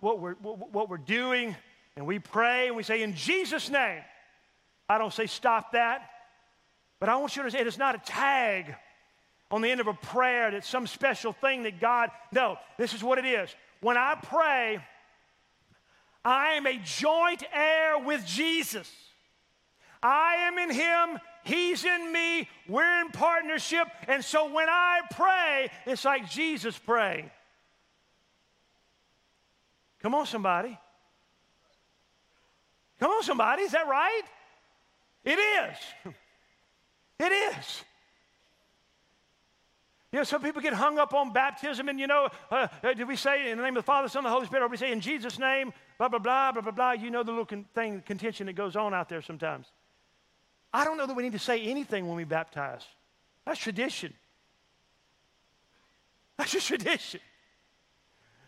what 0.00 0.20
we're, 0.20 0.34
what 0.34 0.88
we're 0.88 0.98
doing. 0.98 1.56
And 1.96 2.06
we 2.06 2.18
pray 2.18 2.68
and 2.68 2.76
we 2.76 2.82
say, 2.82 3.02
In 3.02 3.14
Jesus' 3.14 3.70
name. 3.70 4.02
I 4.88 4.98
don't 4.98 5.12
say 5.12 5.26
stop 5.26 5.72
that. 5.72 6.10
But 6.98 7.08
I 7.08 7.16
want 7.16 7.36
you 7.36 7.44
to 7.44 7.50
say 7.50 7.60
it 7.60 7.66
is 7.66 7.78
not 7.78 7.94
a 7.94 7.98
tag 7.98 8.74
on 9.50 9.62
the 9.62 9.70
end 9.70 9.80
of 9.80 9.86
a 9.86 9.94
prayer 9.94 10.50
that's 10.50 10.68
some 10.68 10.86
special 10.86 11.32
thing 11.32 11.62
that 11.62 11.80
God. 11.80 12.10
No, 12.32 12.58
this 12.76 12.92
is 12.92 13.02
what 13.02 13.18
it 13.18 13.24
is. 13.24 13.54
When 13.80 13.96
I 13.96 14.16
pray, 14.20 14.78
I 16.24 16.52
am 16.52 16.66
a 16.66 16.78
joint 16.84 17.42
heir 17.52 17.98
with 17.98 18.26
Jesus. 18.26 18.90
I 20.02 20.34
am 20.48 20.58
in 20.58 20.70
Him, 20.70 21.20
He's 21.44 21.84
in 21.84 22.12
me, 22.12 22.48
we're 22.68 23.00
in 23.00 23.10
partnership. 23.10 23.86
And 24.08 24.24
so 24.24 24.52
when 24.52 24.68
I 24.68 25.00
pray, 25.12 25.70
it's 25.86 26.04
like 26.04 26.28
Jesus 26.28 26.76
praying. 26.76 27.30
Come 30.02 30.14
on, 30.14 30.26
somebody. 30.26 30.78
Come 32.98 33.10
on, 33.10 33.22
somebody. 33.22 33.62
Is 33.62 33.72
that 33.72 33.86
right? 33.86 34.22
It 35.24 35.38
is. 35.38 36.14
It 37.20 37.32
is. 37.32 37.84
You 40.10 40.20
know, 40.20 40.24
some 40.24 40.42
people 40.42 40.62
get 40.62 40.72
hung 40.72 40.98
up 40.98 41.12
on 41.12 41.34
baptism, 41.34 41.90
and 41.90 42.00
you 42.00 42.06
know, 42.06 42.30
uh, 42.50 42.66
uh, 42.82 42.94
we 43.06 43.14
say 43.14 43.50
in 43.50 43.58
the 43.58 43.62
name 43.62 43.76
of 43.76 43.84
the 43.84 43.86
Father, 43.86 44.08
Son, 44.08 44.20
and 44.20 44.26
the 44.26 44.30
Holy 44.30 44.46
Spirit, 44.46 44.64
or 44.64 44.68
we 44.68 44.78
say 44.78 44.90
in 44.90 45.00
Jesus' 45.00 45.38
name, 45.38 45.72
blah, 45.98 46.08
blah, 46.08 46.18
blah, 46.18 46.50
blah, 46.52 46.62
blah, 46.62 46.72
blah. 46.72 46.92
You 46.92 47.10
know 47.10 47.22
the 47.22 47.30
little 47.30 47.44
con- 47.44 47.66
thing, 47.74 48.02
contention 48.06 48.46
that 48.46 48.54
goes 48.54 48.74
on 48.74 48.94
out 48.94 49.10
there 49.10 49.20
sometimes. 49.20 49.66
I 50.72 50.84
don't 50.84 50.96
know 50.96 51.06
that 51.06 51.14
we 51.14 51.22
need 51.22 51.32
to 51.32 51.38
say 51.38 51.62
anything 51.62 52.08
when 52.08 52.16
we 52.16 52.24
baptize. 52.24 52.82
That's 53.44 53.60
tradition. 53.60 54.14
That's 56.38 56.52
just 56.52 56.68
tradition. 56.68 57.20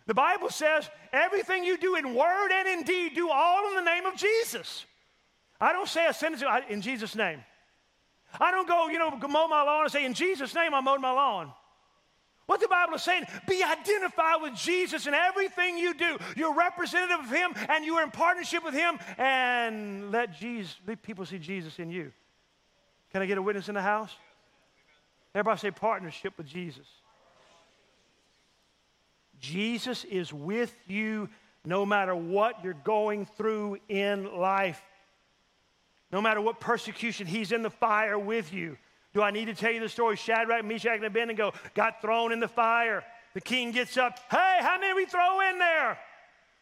The 0.06 0.14
Bible 0.14 0.50
says 0.50 0.88
everything 1.12 1.64
you 1.64 1.78
do 1.78 1.96
in 1.96 2.14
word 2.14 2.50
and 2.52 2.68
in 2.68 2.82
deed, 2.82 3.14
do 3.14 3.30
all 3.30 3.68
in 3.68 3.76
the 3.76 3.90
name 3.90 4.06
of 4.06 4.16
Jesus. 4.16 4.84
I 5.60 5.72
don't 5.72 5.88
say 5.88 6.06
a 6.06 6.12
sentence 6.12 6.42
in 6.68 6.82
Jesus' 6.82 7.14
name. 7.14 7.42
I 8.40 8.50
don't 8.50 8.66
go, 8.66 8.88
you 8.88 8.98
know, 8.98 9.10
mow 9.10 9.46
my 9.46 9.62
lawn 9.62 9.84
and 9.84 9.92
say, 9.92 10.04
in 10.04 10.14
Jesus' 10.14 10.54
name, 10.54 10.74
I 10.74 10.80
mowed 10.80 11.00
my 11.00 11.12
lawn. 11.12 11.52
What 12.46 12.60
the 12.60 12.68
Bible 12.68 12.94
is 12.94 13.02
saying, 13.02 13.24
be 13.48 13.62
identified 13.62 14.42
with 14.42 14.54
Jesus 14.54 15.06
in 15.06 15.14
everything 15.14 15.78
you 15.78 15.94
do. 15.94 16.18
You're 16.36 16.54
representative 16.54 17.20
of 17.20 17.30
Him 17.30 17.52
and 17.68 17.84
you 17.84 17.94
are 17.96 18.02
in 18.02 18.10
partnership 18.10 18.64
with 18.64 18.74
Him, 18.74 18.98
and 19.16 20.10
let 20.10 20.36
Jesus, 20.38 20.76
let 20.86 21.02
people 21.02 21.24
see 21.24 21.38
Jesus 21.38 21.78
in 21.78 21.90
you. 21.90 22.12
Can 23.12 23.22
I 23.22 23.26
get 23.26 23.38
a 23.38 23.42
witness 23.42 23.68
in 23.68 23.74
the 23.74 23.82
house? 23.82 24.10
Everybody 25.34 25.60
say 25.60 25.70
partnership 25.70 26.36
with 26.36 26.46
Jesus. 26.46 26.86
Jesus 29.42 30.04
is 30.04 30.32
with 30.32 30.72
you 30.86 31.28
no 31.64 31.84
matter 31.84 32.14
what 32.14 32.62
you're 32.62 32.72
going 32.72 33.26
through 33.26 33.78
in 33.88 34.38
life. 34.38 34.80
No 36.12 36.20
matter 36.20 36.40
what 36.40 36.60
persecution, 36.60 37.26
he's 37.26 37.50
in 37.50 37.62
the 37.62 37.70
fire 37.70 38.18
with 38.18 38.52
you. 38.52 38.78
Do 39.12 39.20
I 39.20 39.32
need 39.32 39.46
to 39.46 39.54
tell 39.54 39.72
you 39.72 39.80
the 39.80 39.88
story? 39.88 40.16
Shadrach, 40.16 40.64
Meshach, 40.64 40.96
and 40.96 41.04
Abednego 41.04 41.52
got 41.74 42.00
thrown 42.00 42.32
in 42.32 42.38
the 42.38 42.48
fire. 42.48 43.04
The 43.34 43.40
king 43.40 43.72
gets 43.72 43.96
up. 43.96 44.18
Hey, 44.30 44.58
how 44.60 44.78
many 44.78 44.94
we 44.94 45.06
throw 45.06 45.40
in 45.50 45.58
there? 45.58 45.98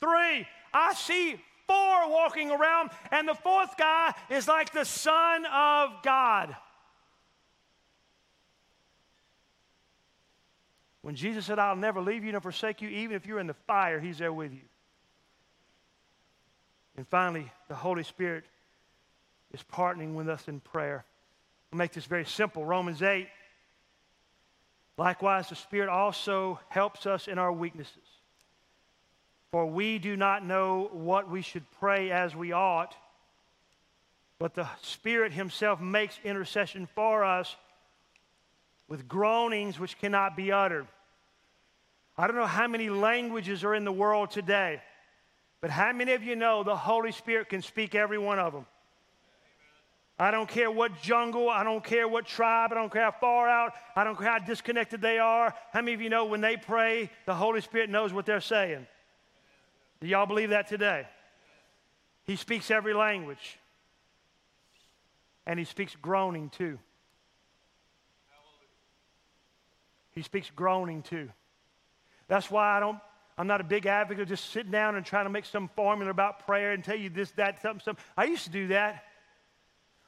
Three. 0.00 0.46
I 0.72 0.94
see 0.94 1.36
four 1.66 2.10
walking 2.10 2.50
around, 2.50 2.90
and 3.12 3.28
the 3.28 3.34
fourth 3.34 3.76
guy 3.76 4.14
is 4.30 4.48
like 4.48 4.72
the 4.72 4.84
Son 4.84 5.44
of 5.46 6.02
God. 6.02 6.56
When 11.02 11.14
Jesus 11.14 11.46
said, 11.46 11.58
I'll 11.58 11.76
never 11.76 12.00
leave 12.00 12.24
you 12.24 12.32
nor 12.32 12.40
forsake 12.40 12.82
you, 12.82 12.88
even 12.88 13.16
if 13.16 13.26
you're 13.26 13.38
in 13.38 13.46
the 13.46 13.54
fire, 13.66 14.00
He's 14.00 14.18
there 14.18 14.32
with 14.32 14.52
you. 14.52 14.60
And 16.96 17.06
finally, 17.08 17.50
the 17.68 17.74
Holy 17.74 18.02
Spirit 18.02 18.44
is 19.52 19.62
partnering 19.72 20.14
with 20.14 20.28
us 20.28 20.46
in 20.48 20.60
prayer. 20.60 21.04
I'll 21.72 21.78
make 21.78 21.92
this 21.92 22.04
very 22.04 22.26
simple 22.26 22.64
Romans 22.64 23.02
8. 23.02 23.28
Likewise, 24.98 25.48
the 25.48 25.56
Spirit 25.56 25.88
also 25.88 26.60
helps 26.68 27.06
us 27.06 27.26
in 27.26 27.38
our 27.38 27.52
weaknesses. 27.52 27.96
For 29.50 29.66
we 29.66 29.98
do 29.98 30.16
not 30.16 30.44
know 30.44 30.90
what 30.92 31.30
we 31.30 31.42
should 31.42 31.64
pray 31.80 32.10
as 32.10 32.36
we 32.36 32.52
ought, 32.52 32.94
but 34.38 34.54
the 34.54 34.68
Spirit 34.82 35.32
Himself 35.32 35.80
makes 35.80 36.18
intercession 36.22 36.86
for 36.94 37.24
us 37.24 37.56
with 38.90 39.08
groanings 39.08 39.78
which 39.78 39.96
cannot 39.98 40.36
be 40.36 40.52
uttered. 40.52 40.86
I 42.18 42.26
don't 42.26 42.36
know 42.36 42.44
how 42.44 42.68
many 42.68 42.90
languages 42.90 43.64
are 43.64 43.74
in 43.74 43.86
the 43.86 43.92
world 43.92 44.30
today, 44.30 44.82
but 45.62 45.70
how 45.70 45.92
many 45.92 46.12
of 46.12 46.22
you 46.22 46.36
know 46.36 46.62
the 46.62 46.76
Holy 46.76 47.12
Spirit 47.12 47.48
can 47.48 47.62
speak 47.62 47.94
every 47.94 48.18
one 48.18 48.38
of 48.38 48.52
them? 48.52 48.66
I 50.18 50.30
don't 50.30 50.48
care 50.48 50.70
what 50.70 51.00
jungle, 51.00 51.48
I 51.48 51.64
don't 51.64 51.82
care 51.82 52.06
what 52.06 52.26
tribe, 52.26 52.72
I 52.72 52.74
don't 52.74 52.92
care 52.92 53.04
how 53.04 53.12
far 53.12 53.48
out, 53.48 53.72
I 53.96 54.04
don't 54.04 54.18
care 54.18 54.28
how 54.28 54.38
disconnected 54.38 55.00
they 55.00 55.18
are. 55.18 55.54
How 55.72 55.80
many 55.80 55.94
of 55.94 56.02
you 56.02 56.10
know 56.10 56.26
when 56.26 56.42
they 56.42 56.58
pray, 56.58 57.08
the 57.24 57.34
Holy 57.34 57.62
Spirit 57.62 57.88
knows 57.88 58.12
what 58.12 58.26
they're 58.26 58.42
saying? 58.42 58.86
Do 60.02 60.08
y'all 60.08 60.26
believe 60.26 60.50
that 60.50 60.68
today? 60.68 61.06
He 62.24 62.36
speaks 62.36 62.70
every 62.70 62.92
language. 62.92 63.58
And 65.46 65.58
he 65.58 65.64
speaks 65.64 65.96
groaning 65.96 66.50
too. 66.50 66.78
He 70.12 70.22
speaks 70.22 70.50
groaning 70.54 71.02
too. 71.02 71.28
That's 72.28 72.50
why 72.50 72.76
I 72.76 72.80
don't, 72.80 72.98
I'm 73.38 73.46
not 73.46 73.60
a 73.60 73.64
big 73.64 73.86
advocate 73.86 74.22
of 74.22 74.28
just 74.28 74.50
sitting 74.50 74.70
down 74.70 74.96
and 74.96 75.04
trying 75.04 75.24
to 75.24 75.30
make 75.30 75.44
some 75.44 75.68
formula 75.74 76.10
about 76.10 76.46
prayer 76.46 76.72
and 76.72 76.84
tell 76.84 76.96
you 76.96 77.10
this, 77.10 77.30
that, 77.32 77.62
something, 77.62 77.82
something. 77.84 78.04
I 78.16 78.24
used 78.24 78.44
to 78.44 78.50
do 78.50 78.68
that. 78.68 79.04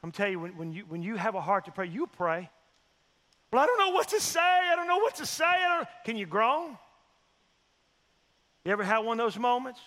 I'm 0.03 0.13
telling 0.13 0.33
you, 0.33 0.41
when, 0.41 0.57
when 0.57 0.73
you, 0.73 0.85
when 0.89 1.03
you 1.03 1.17
have 1.17 1.35
a 1.35 1.41
heart 1.41 1.67
to 1.67 1.73
pray, 1.73 1.87
you 1.87 2.07
pray. 2.07 2.51
Well, 3.53 3.63
I 3.63 3.67
don't 3.67 3.79
know 3.79 3.91
what 3.91 4.09
to 4.09 4.21
say. 4.21 4.41
I 4.41 4.75
don't 4.75 4.89
know 4.89 4.99
what 4.99 5.17
to 5.17 5.27
say. 5.27 5.45
Can 6.05 6.17
you 6.17 6.27
groan? 6.27 6.77
You 8.65 8.73
ever 8.73 8.85
had 8.85 8.99
one 8.99 9.19
of 9.21 9.25
those 9.25 9.39
moments? 9.39 9.81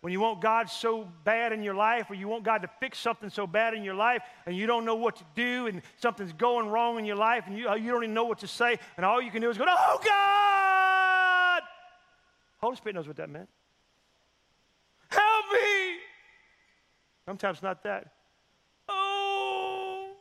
When 0.00 0.14
you 0.14 0.20
want 0.20 0.40
God 0.40 0.70
so 0.70 1.06
bad 1.24 1.52
in 1.52 1.62
your 1.62 1.74
life, 1.74 2.10
or 2.10 2.14
you 2.14 2.26
want 2.26 2.42
God 2.42 2.62
to 2.62 2.70
fix 2.80 2.98
something 2.98 3.28
so 3.28 3.46
bad 3.46 3.74
in 3.74 3.84
your 3.84 3.94
life, 3.94 4.22
and 4.46 4.56
you 4.56 4.66
don't 4.66 4.86
know 4.86 4.94
what 4.94 5.16
to 5.16 5.24
do, 5.34 5.66
and 5.66 5.82
something's 5.98 6.32
going 6.32 6.68
wrong 6.68 6.98
in 6.98 7.04
your 7.04 7.16
life, 7.16 7.44
and 7.46 7.58
you, 7.58 7.68
uh, 7.68 7.74
you 7.74 7.90
don't 7.90 8.04
even 8.04 8.14
know 8.14 8.24
what 8.24 8.38
to 8.38 8.46
say, 8.46 8.78
and 8.96 9.04
all 9.04 9.20
you 9.20 9.30
can 9.30 9.42
do 9.42 9.50
is 9.50 9.58
go, 9.58 9.66
Oh, 9.68 10.00
God! 10.02 11.62
Holy 12.62 12.76
Spirit 12.76 12.94
knows 12.94 13.06
what 13.06 13.16
that 13.16 13.28
meant. 13.28 13.48
Help 15.10 15.44
me! 15.52 15.98
Sometimes 17.26 17.62
not 17.62 17.82
that. 17.82 18.06
Oh! 18.88 20.12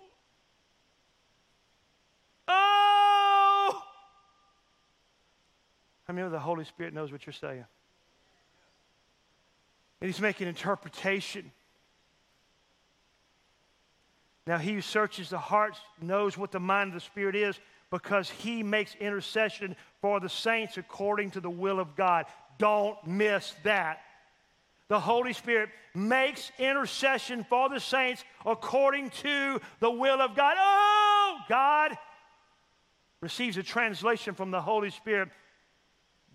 Oh! 2.50 3.84
How 6.04 6.14
many 6.14 6.26
of 6.26 6.34
the 6.34 6.40
Holy 6.40 6.66
Spirit 6.66 6.94
knows 6.94 7.14
what 7.14 7.26
you're 7.26 7.32
saying? 7.34 7.66
And 10.02 10.10
he's 10.10 10.22
making 10.22 10.48
interpretation. 10.48 11.52
Now, 14.48 14.58
he 14.58 14.74
who 14.74 14.82
searches 14.82 15.30
the 15.30 15.38
hearts 15.38 15.80
knows 16.02 16.38
what 16.38 16.52
the 16.52 16.60
mind 16.60 16.90
of 16.90 16.94
the 16.96 17.02
Spirit 17.02 17.36
is 17.36 17.60
because 17.92 18.30
he 18.30 18.64
makes 18.64 18.96
intercession 18.96 19.76
for 20.02 20.20
the 20.20 20.30
saints 20.30 20.78
according 20.78 21.32
to 21.32 21.42
the 21.42 21.50
will 21.50 21.80
of 21.80 21.96
God. 21.96 22.26
Don't 22.58 22.98
miss 23.06 23.54
that. 23.64 24.02
The 24.88 25.00
Holy 25.00 25.34
Spirit 25.34 25.70
makes 25.94 26.52
intercession 26.58 27.46
for 27.48 27.70
the 27.70 27.80
saints 27.80 28.24
according 28.46 29.12
to 29.12 29.60
the 29.80 29.92
will 29.92 30.20
of 30.20 30.36
God. 30.36 30.56
Oh, 30.60 31.38
God 31.48 31.98
receives 33.22 33.58
a 33.58 33.64
translation 33.64 34.34
from 34.34 34.50
the 34.50 34.62
Holy 34.62 34.90
Spirit, 34.90 35.30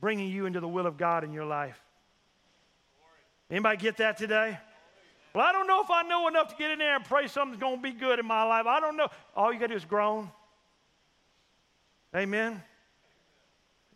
bringing 0.00 0.30
you 0.30 0.46
into 0.46 0.60
the 0.60 0.68
will 0.68 0.86
of 0.86 0.96
God 0.96 1.24
in 1.24 1.32
your 1.32 1.46
life. 1.46 1.80
Anybody 3.54 3.76
get 3.76 3.98
that 3.98 4.16
today? 4.16 4.58
Well, 5.32 5.46
I 5.46 5.52
don't 5.52 5.68
know 5.68 5.80
if 5.80 5.88
I 5.88 6.02
know 6.02 6.26
enough 6.26 6.48
to 6.48 6.56
get 6.56 6.72
in 6.72 6.80
there 6.80 6.96
and 6.96 7.04
pray 7.04 7.28
something's 7.28 7.60
going 7.60 7.76
to 7.76 7.82
be 7.82 7.92
good 7.92 8.18
in 8.18 8.26
my 8.26 8.42
life. 8.42 8.66
I 8.66 8.80
don't 8.80 8.96
know. 8.96 9.06
All 9.36 9.52
you 9.52 9.60
got 9.60 9.68
to 9.68 9.74
do 9.74 9.76
is 9.76 9.84
groan. 9.84 10.28
Amen. 12.16 12.60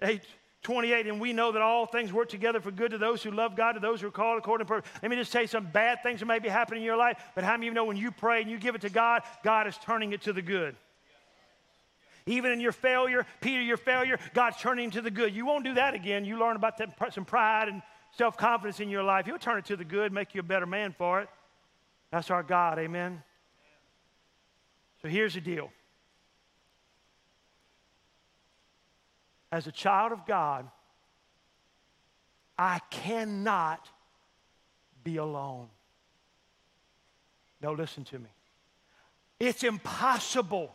8, 0.01 0.23
28, 0.63 1.09
and 1.09 1.21
we 1.21 1.33
know 1.33 1.51
that 1.51 1.61
all 1.61 1.87
things 1.87 2.13
work 2.13 2.29
together 2.29 2.61
for 2.61 2.71
good 2.71 2.93
to 2.93 2.99
those 2.99 3.21
who 3.21 3.33
love 3.33 3.57
God, 3.57 3.73
to 3.73 3.81
those 3.81 4.01
who 4.01 4.07
are 4.07 4.13
called 4.13 4.39
according 4.39 4.65
to 4.65 4.73
purpose. 4.73 4.89
Let 5.03 5.11
me 5.11 5.17
just 5.17 5.33
tell 5.33 5.43
you 5.43 5.49
some 5.49 5.67
bad 5.67 6.05
things 6.05 6.21
that 6.21 6.27
may 6.27 6.39
be 6.39 6.49
happening 6.49 6.83
in 6.83 6.87
your 6.87 6.97
life, 6.97 7.21
but 7.35 7.43
how 7.43 7.55
many 7.55 7.67
of 7.67 7.73
you 7.73 7.75
know 7.75 7.85
when 7.85 7.97
you 7.97 8.13
pray 8.13 8.41
and 8.43 8.49
you 8.49 8.59
give 8.59 8.77
it 8.77 8.83
to 8.83 8.91
God, 8.91 9.23
God 9.43 9.67
is 9.67 9.77
turning 9.79 10.13
it 10.13 10.23
to 10.23 10.33
the 10.33 10.43
good? 10.43 10.77
Even 12.27 12.53
in 12.53 12.61
your 12.61 12.71
failure, 12.71 13.27
Peter, 13.41 13.61
your 13.61 13.77
failure, 13.77 14.21
God's 14.35 14.59
turning 14.61 14.91
it 14.91 14.93
to 14.93 15.01
the 15.01 15.11
good. 15.11 15.35
You 15.35 15.47
won't 15.47 15.65
do 15.65 15.75
that 15.75 15.95
again. 15.95 16.25
You 16.25 16.39
learn 16.39 16.55
about 16.55 16.79
that, 16.79 17.13
some 17.13 17.25
pride 17.25 17.67
and 17.67 17.83
self 18.19 18.37
confidence 18.37 18.81
in 18.81 18.91
your 18.91 19.05
life, 19.05 19.27
He'll 19.27 19.39
turn 19.39 19.59
it 19.59 19.65
to 19.67 19.77
the 19.77 19.85
good, 19.85 20.13
make 20.13 20.35
you 20.35 20.41
a 20.41 20.45
better 20.45 20.67
man 20.67 20.93
for 20.99 21.21
it. 21.21 21.29
That's 22.11 22.31
our 22.31 22.43
God, 22.43 22.79
amen? 22.79 23.23
So 25.01 25.09
here's 25.09 25.35
the 25.35 25.41
deal. 25.41 25.71
As 29.53 29.67
a 29.67 29.73
child 29.73 30.13
of 30.13 30.27
God, 30.27 30.69
I 32.59 32.81
cannot 32.91 33.89
be 35.05 35.17
alone. 35.17 35.69
Now, 37.63 37.73
listen 37.73 38.05
to 38.05 38.19
me. 38.19 38.29
It's 39.39 39.63
impossible 39.63 40.75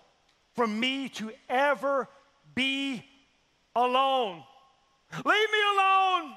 for 0.54 0.66
me 0.66 1.10
to 1.10 1.32
ever 1.50 2.08
be 2.56 3.04
alone. 3.76 4.44
Leave 5.14 5.26
me 5.26 5.60
alone. 5.76 6.34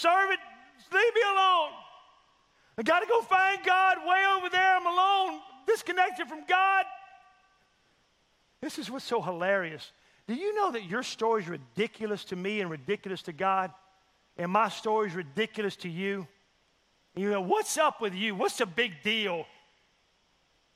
Serve 0.00 0.30
it, 0.30 0.38
leave 0.94 1.14
me 1.14 1.20
alone. 1.30 1.72
I 2.78 2.82
got 2.82 3.00
to 3.00 3.06
go 3.06 3.20
find 3.20 3.62
God 3.62 3.98
way 4.06 4.24
over 4.34 4.48
there. 4.48 4.76
I'm 4.76 4.86
alone, 4.86 5.40
disconnected 5.66 6.26
from 6.26 6.44
God. 6.48 6.86
This 8.62 8.78
is 8.78 8.90
what's 8.90 9.04
so 9.04 9.20
hilarious. 9.20 9.92
Do 10.26 10.32
you 10.32 10.54
know 10.54 10.72
that 10.72 10.84
your 10.84 11.02
story 11.02 11.42
is 11.42 11.48
ridiculous 11.48 12.24
to 12.26 12.36
me 12.36 12.62
and 12.62 12.70
ridiculous 12.70 13.20
to 13.22 13.34
God? 13.34 13.72
And 14.38 14.50
my 14.50 14.70
story 14.70 15.08
is 15.08 15.14
ridiculous 15.14 15.76
to 15.76 15.90
you? 15.90 16.26
And 17.14 17.22
you 17.22 17.30
know, 17.30 17.42
what's 17.42 17.76
up 17.76 18.00
with 18.00 18.14
you? 18.14 18.34
What's 18.34 18.56
the 18.56 18.64
big 18.64 19.02
deal? 19.02 19.44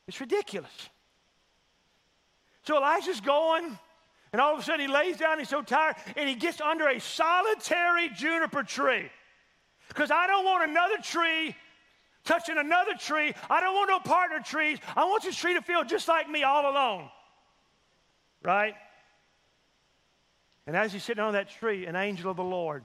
It's 0.07 0.21
ridiculous. 0.21 0.91
So 2.65 2.77
Elijah's 2.77 3.23
going, 3.23 3.79
and 4.35 4.41
all 4.41 4.53
of 4.53 4.59
a 4.59 4.63
sudden 4.65 4.81
he 4.81 4.93
lays 4.93 5.17
down, 5.17 5.39
he's 5.39 5.49
so 5.49 5.63
tired, 5.63 5.95
and 6.17 6.29
he 6.29 6.35
gets 6.35 6.61
under 6.61 6.89
a 6.89 6.99
solitary 6.99 8.09
juniper 8.17 8.65
tree. 8.65 9.09
Because 9.87 10.11
I 10.11 10.27
don't 10.27 10.45
want 10.45 10.69
another 10.69 10.97
tree 11.01 11.55
touching 12.25 12.59
another 12.59 12.95
tree. 12.99 13.33
I 13.49 13.61
don't 13.61 13.77
want 13.77 13.91
no 13.91 14.01
partner 14.01 14.41
trees. 14.41 14.79
I 14.97 15.05
want 15.05 15.23
this 15.23 15.37
tree 15.37 15.55
to 15.55 15.63
feel 15.63 15.85
just 15.85 16.09
like 16.09 16.29
me 16.29 16.43
all 16.43 16.69
alone. 16.69 17.09
Right? 18.43 18.75
And 20.67 20.75
as 20.75 20.93
he's 20.93 21.05
sitting 21.05 21.23
on 21.23 21.35
that 21.35 21.49
tree, 21.49 21.87
an 21.87 21.95
angel 21.95 22.29
of 22.29 22.37
the 22.37 22.43
Lord, 22.43 22.83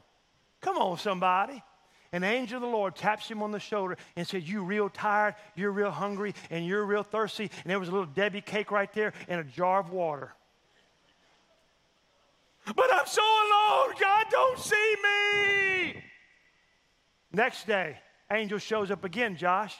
come 0.61 0.77
on, 0.77 0.99
somebody. 0.99 1.63
An 2.11 2.23
angel 2.23 2.57
of 2.57 2.61
the 2.61 2.67
Lord 2.67 2.95
taps 2.95 3.27
him 3.27 3.41
on 3.41 3.49
the 3.49 3.59
shoulder 3.59 3.97
and 4.15 4.27
says, 4.27 4.47
You 4.47 4.63
real 4.63 4.87
tired, 4.87 5.33
you're 5.55 5.71
real 5.71 5.89
hungry, 5.89 6.35
and 6.51 6.63
you're 6.63 6.85
real 6.85 7.01
thirsty. 7.01 7.49
And 7.63 7.71
there 7.71 7.79
was 7.79 7.89
a 7.89 7.91
little 7.91 8.05
Debbie 8.05 8.41
cake 8.41 8.69
right 8.69 8.93
there 8.93 9.13
and 9.27 9.41
a 9.41 9.43
jar 9.43 9.79
of 9.79 9.89
water. 9.89 10.35
But 12.75 12.93
I'm 12.93 13.07
so 13.07 13.21
alone. 13.21 13.95
God 13.99 14.25
don't 14.29 14.59
see 14.59 14.95
me. 15.03 16.03
Next 17.31 17.67
day, 17.67 17.97
angel 18.31 18.59
shows 18.59 18.91
up 18.91 19.03
again, 19.03 19.35
Josh. 19.37 19.75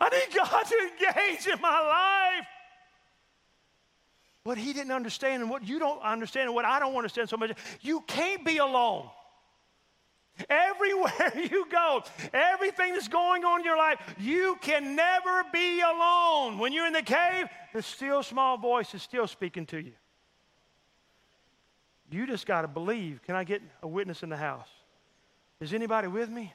I 0.00 0.08
need 0.10 0.34
God 0.34 0.64
to 0.64 0.90
engage 0.92 1.46
in 1.46 1.60
my 1.60 1.80
life. 1.80 2.46
What 4.44 4.58
he 4.58 4.72
didn't 4.72 4.92
understand 4.92 5.42
and 5.42 5.50
what 5.50 5.66
you 5.66 5.78
don't 5.78 6.02
understand 6.02 6.46
and 6.46 6.54
what 6.54 6.64
I 6.64 6.78
don't 6.78 6.94
understand 6.94 7.28
so 7.28 7.36
much, 7.36 7.52
you 7.80 8.00
can't 8.02 8.44
be 8.44 8.58
alone. 8.58 9.08
Everywhere 10.48 11.32
you 11.50 11.66
go, 11.70 12.02
everything 12.32 12.92
that's 12.92 13.08
going 13.08 13.44
on 13.44 13.60
in 13.60 13.64
your 13.64 13.76
life, 13.76 13.98
you 14.18 14.56
can 14.60 14.94
never 14.94 15.44
be 15.52 15.80
alone. 15.80 16.58
When 16.58 16.72
you're 16.72 16.86
in 16.86 16.92
the 16.92 17.02
cave, 17.02 17.46
the 17.74 17.82
still 17.82 18.22
small 18.22 18.56
voice 18.56 18.94
is 18.94 19.02
still 19.02 19.26
speaking 19.26 19.66
to 19.66 19.78
you. 19.78 19.92
You 22.10 22.26
just 22.26 22.46
got 22.46 22.62
to 22.62 22.68
believe. 22.68 23.20
Can 23.22 23.36
I 23.36 23.44
get 23.44 23.62
a 23.82 23.88
witness 23.88 24.22
in 24.22 24.28
the 24.28 24.36
house? 24.36 24.68
Is 25.60 25.74
anybody 25.74 26.08
with 26.08 26.28
me? 26.28 26.52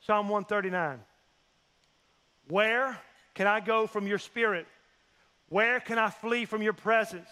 Psalm 0.00 0.28
139. 0.28 1.00
Where 2.48 2.98
can 3.34 3.46
I 3.46 3.60
go 3.60 3.86
from 3.86 4.06
your 4.06 4.18
spirit? 4.18 4.66
Where 5.48 5.80
can 5.80 5.98
I 5.98 6.10
flee 6.10 6.44
from 6.44 6.62
your 6.62 6.72
presence? 6.72 7.28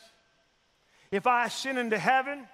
If 1.11 1.27
I 1.27 1.47
ascend 1.47 1.79
into 1.79 1.99
heaven, 1.99 2.47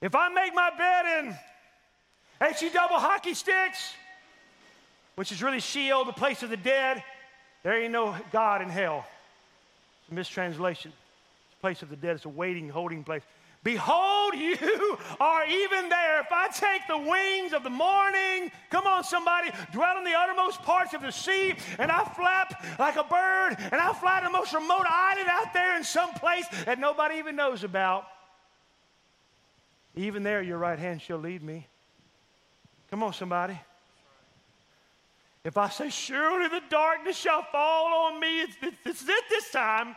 If 0.00 0.14
I 0.14 0.28
make 0.30 0.54
my 0.54 0.70
bed 0.70 1.24
in 1.24 2.56
HE 2.56 2.70
double 2.70 2.96
hockey 2.96 3.34
sticks, 3.34 3.92
which 5.14 5.30
is 5.30 5.42
really 5.42 5.60
Sheol, 5.60 6.04
the 6.04 6.12
place 6.12 6.42
of 6.42 6.48
the 6.48 6.56
dead, 6.56 7.04
there 7.62 7.74
ain't 7.74 7.92
no 7.92 8.16
God 8.32 8.62
in 8.62 8.70
hell. 8.70 9.04
Mistranslation. 10.10 10.92
It's 11.46 11.54
a 11.58 11.60
place 11.60 11.82
of 11.82 11.90
the 11.90 11.96
dead. 11.96 12.16
It's 12.16 12.24
a 12.24 12.28
waiting, 12.28 12.68
holding 12.68 13.04
place. 13.04 13.22
Behold, 13.62 14.34
you 14.34 14.56
are 15.20 15.46
even 15.46 15.88
there. 15.90 16.20
If 16.20 16.32
I 16.32 16.48
take 16.48 16.86
the 16.88 16.96
wings 16.96 17.52
of 17.52 17.62
the 17.62 17.70
morning, 17.70 18.50
come 18.70 18.86
on, 18.86 19.04
somebody, 19.04 19.50
dwell 19.72 19.98
in 19.98 20.04
the 20.04 20.14
uttermost 20.14 20.62
parts 20.62 20.94
of 20.94 21.02
the 21.02 21.10
sea, 21.10 21.54
and 21.78 21.90
I 21.92 22.04
flap 22.04 22.64
like 22.78 22.96
a 22.96 23.04
bird, 23.04 23.56
and 23.58 23.74
I 23.74 23.92
fly 23.92 24.20
to 24.20 24.26
the 24.26 24.32
most 24.32 24.54
remote 24.54 24.86
island 24.88 25.28
out 25.28 25.52
there 25.52 25.76
in 25.76 25.84
some 25.84 26.10
place 26.14 26.46
that 26.64 26.78
nobody 26.78 27.16
even 27.16 27.36
knows 27.36 27.62
about. 27.62 28.06
Even 29.94 30.22
there, 30.22 30.40
your 30.40 30.56
right 30.56 30.78
hand 30.78 31.02
shall 31.02 31.18
lead 31.18 31.42
me. 31.42 31.66
Come 32.90 33.02
on, 33.02 33.12
somebody. 33.12 33.60
If 35.44 35.56
I 35.56 35.68
say, 35.68 35.88
Surely 35.88 36.48
the 36.48 36.62
darkness 36.68 37.16
shall 37.16 37.42
fall 37.42 38.06
on 38.06 38.20
me, 38.20 38.42
it's, 38.42 38.56
it's, 38.84 39.02
it 39.08 39.24
this 39.30 39.50
time, 39.50 39.96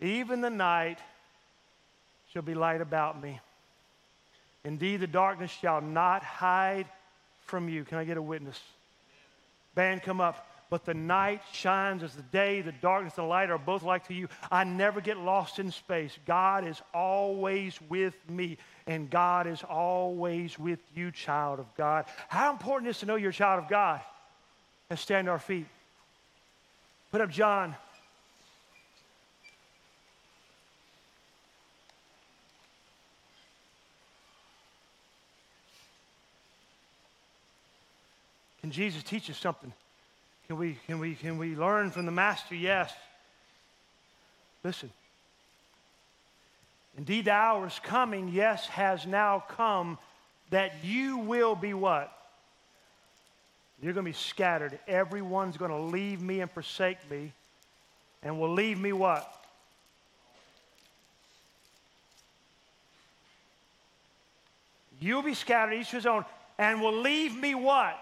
even 0.00 0.40
the 0.40 0.50
night 0.50 0.98
shall 2.32 2.42
be 2.42 2.54
light 2.54 2.80
about 2.80 3.22
me. 3.22 3.40
Indeed, 4.64 5.00
the 5.00 5.06
darkness 5.06 5.50
shall 5.50 5.80
not 5.80 6.22
hide 6.22 6.86
from 7.46 7.68
you. 7.68 7.84
Can 7.84 7.98
I 7.98 8.04
get 8.04 8.16
a 8.16 8.22
witness? 8.22 8.60
Band, 9.74 10.02
come 10.02 10.20
up. 10.20 10.46
But 10.70 10.86
the 10.86 10.94
night 10.94 11.42
shines 11.52 12.02
as 12.02 12.14
the 12.14 12.22
day, 12.22 12.60
the 12.62 12.72
darkness 12.72 13.16
and 13.16 13.26
the 13.26 13.28
light 13.28 13.50
are 13.50 13.58
both 13.58 13.82
like 13.82 14.08
to 14.08 14.14
you. 14.14 14.28
I 14.50 14.64
never 14.64 15.00
get 15.00 15.18
lost 15.18 15.58
in 15.58 15.70
space. 15.70 16.18
God 16.26 16.66
is 16.66 16.82
always 16.92 17.78
with 17.88 18.16
me 18.28 18.56
and 18.86 19.08
God 19.08 19.46
is 19.46 19.62
always 19.62 20.58
with 20.58 20.80
you, 20.94 21.10
child 21.12 21.60
of 21.60 21.66
God. 21.76 22.06
How 22.28 22.50
important 22.50 22.90
is 22.90 22.98
to 23.00 23.06
know 23.06 23.16
you're 23.16 23.30
a 23.30 23.32
child 23.32 23.62
of 23.62 23.68
God? 23.68 24.00
Let's 24.90 25.02
stand 25.02 25.26
to 25.26 25.32
our 25.32 25.38
feet. 25.38 25.66
Put 27.10 27.20
up 27.20 27.30
John. 27.30 27.74
Can 38.60 38.70
Jesus 38.70 39.02
teach 39.02 39.28
us 39.28 39.36
something? 39.36 39.72
Can 40.46 40.58
we, 40.58 40.78
can 40.86 40.98
we, 40.98 41.14
can 41.14 41.38
we 41.38 41.54
learn 41.54 41.90
from 41.90 42.06
the 42.06 42.12
Master? 42.12 42.54
Yes. 42.54 42.92
Listen. 44.62 44.90
Indeed, 46.96 47.26
the 47.26 47.32
hour 47.32 47.66
is 47.66 47.78
coming, 47.82 48.28
yes, 48.28 48.66
has 48.68 49.06
now 49.06 49.44
come, 49.48 49.98
that 50.50 50.84
you 50.84 51.18
will 51.18 51.54
be 51.54 51.74
what? 51.74 52.10
You're 53.84 53.92
going 53.92 54.06
to 54.06 54.12
be 54.12 54.16
scattered. 54.16 54.78
Everyone's 54.88 55.58
going 55.58 55.70
to 55.70 55.76
leave 55.76 56.22
me 56.22 56.40
and 56.40 56.50
forsake 56.50 56.96
me, 57.10 57.32
and 58.22 58.40
will 58.40 58.54
leave 58.54 58.80
me 58.80 58.94
what? 58.94 59.30
You'll 64.98 65.20
be 65.20 65.34
scattered, 65.34 65.74
each 65.74 65.90
to 65.90 65.96
his 65.96 66.06
own, 66.06 66.24
and 66.56 66.80
will 66.80 66.96
leave 66.96 67.36
me 67.36 67.54
what? 67.54 67.98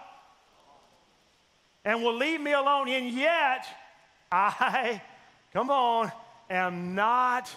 And 1.83 2.01
will 2.01 2.15
leave 2.15 2.39
me 2.39 2.53
alone. 2.53 2.87
And 2.87 3.09
yet, 3.09 3.65
I, 4.31 5.01
come 5.51 5.69
on, 5.69 6.13
am 6.49 6.95
not 6.95 7.53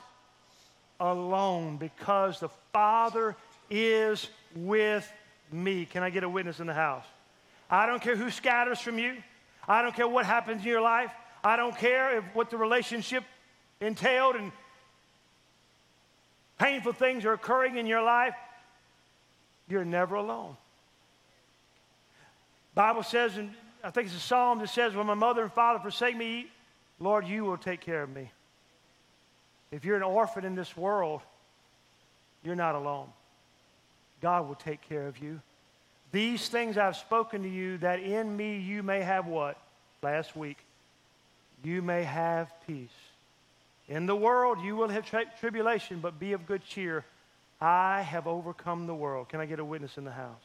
alone 0.99 1.77
because 1.77 2.41
the 2.41 2.49
Father 2.73 3.37
is 3.71 4.29
with 4.57 5.09
me. 5.53 5.85
Can 5.85 6.03
I 6.03 6.11
get 6.11 6.25
a 6.25 6.29
witness 6.29 6.59
in 6.59 6.67
the 6.67 6.75
house? 6.75 7.05
I 7.71 7.87
don't 7.87 8.03
care 8.03 8.17
who 8.17 8.31
scatters 8.31 8.81
from 8.81 8.99
you. 8.99 9.17
I 9.67 9.83
don't 9.83 9.95
care 9.95 10.07
what 10.07 10.27
happens 10.27 10.63
in 10.63 10.69
your 10.69 10.81
life. 10.81 11.11
I 11.43 11.57
don't 11.57 11.77
care 11.77 12.19
if 12.19 12.25
what 12.35 12.51
the 12.51 12.57
relationship 12.57 13.25
entailed 13.81 14.37
and 14.37 14.53
painful 16.59 16.93
things 16.93 17.25
are 17.25 17.33
occurring 17.33 17.77
in 17.77 17.87
your 17.87 18.03
life. 18.03 18.35
You're 19.69 19.85
never 19.85 20.15
alone. 20.15 20.57
Bible 22.75 23.03
says, 23.03 23.37
and 23.37 23.51
I 23.83 23.91
think 23.91 24.07
it's 24.07 24.17
a 24.17 24.21
psalm 24.21 24.59
that 24.61 24.69
says, 24.69 24.95
when 24.95 25.07
my 25.07 25.15
mother 25.15 25.43
and 25.43 25.53
father 25.53 25.79
forsake 25.79 26.17
me, 26.17 26.47
Lord, 27.01 27.27
you 27.27 27.45
will 27.45 27.57
take 27.57 27.81
care 27.81 28.03
of 28.03 28.11
me. 28.11 28.31
If 29.71 29.85
you're 29.85 29.97
an 29.97 30.03
orphan 30.03 30.45
in 30.45 30.55
this 30.55 30.77
world, 30.77 31.21
you're 32.45 32.55
not 32.55 32.75
alone. 32.75 33.09
God 34.21 34.47
will 34.47 34.55
take 34.55 34.81
care 34.83 35.07
of 35.09 35.19
you. 35.19 35.41
These 36.17 36.49
things 36.49 36.79
I've 36.79 36.97
spoken 36.97 37.43
to 37.43 37.49
you, 37.49 37.77
that 37.79 38.01
in 38.01 38.35
me 38.35 38.57
you 38.57 38.83
may 38.83 39.03
have 39.03 39.27
what? 39.27 39.59
Last 40.01 40.35
week. 40.35 40.57
You 41.63 41.83
may 41.83 42.05
have 42.05 42.51
peace. 42.67 42.89
In 43.87 44.07
the 44.07 44.17
world 44.17 44.63
you 44.63 44.77
will 44.77 44.89
have 44.89 45.05
tri- 45.05 45.27
tribulation, 45.41 46.01
but 46.01 46.19
be 46.19 46.33
of 46.33 46.47
good 46.47 46.65
cheer. 46.65 47.05
I 47.61 48.01
have 48.01 48.27
overcome 48.27 48.87
the 48.87 48.95
world. 48.95 49.29
Can 49.29 49.41
I 49.41 49.45
get 49.45 49.59
a 49.59 49.65
witness 49.65 49.99
in 49.99 50.07
the 50.07 50.11
house? 50.11 50.41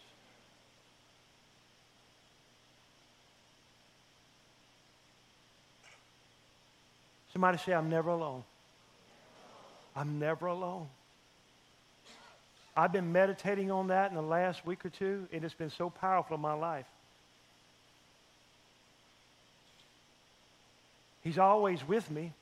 Somebody 7.32 7.60
say, 7.60 7.74
I'm 7.74 7.90
never 7.90 8.10
alone. 8.10 8.44
I'm 9.96 10.20
never 10.20 10.48
alone. 10.48 10.90
I've 12.76 12.92
been 12.92 13.12
meditating 13.12 13.70
on 13.70 13.88
that 13.88 14.10
in 14.10 14.16
the 14.16 14.22
last 14.22 14.66
week 14.66 14.86
or 14.86 14.90
two, 14.90 15.28
and 15.32 15.44
it's 15.44 15.54
been 15.54 15.72
so 15.72 15.90
powerful 15.90 16.36
in 16.36 16.42
my 16.42 16.54
life. 16.54 16.86
He's 21.24 21.38
always 21.38 21.86
with 21.88 22.10
me. 22.10 22.34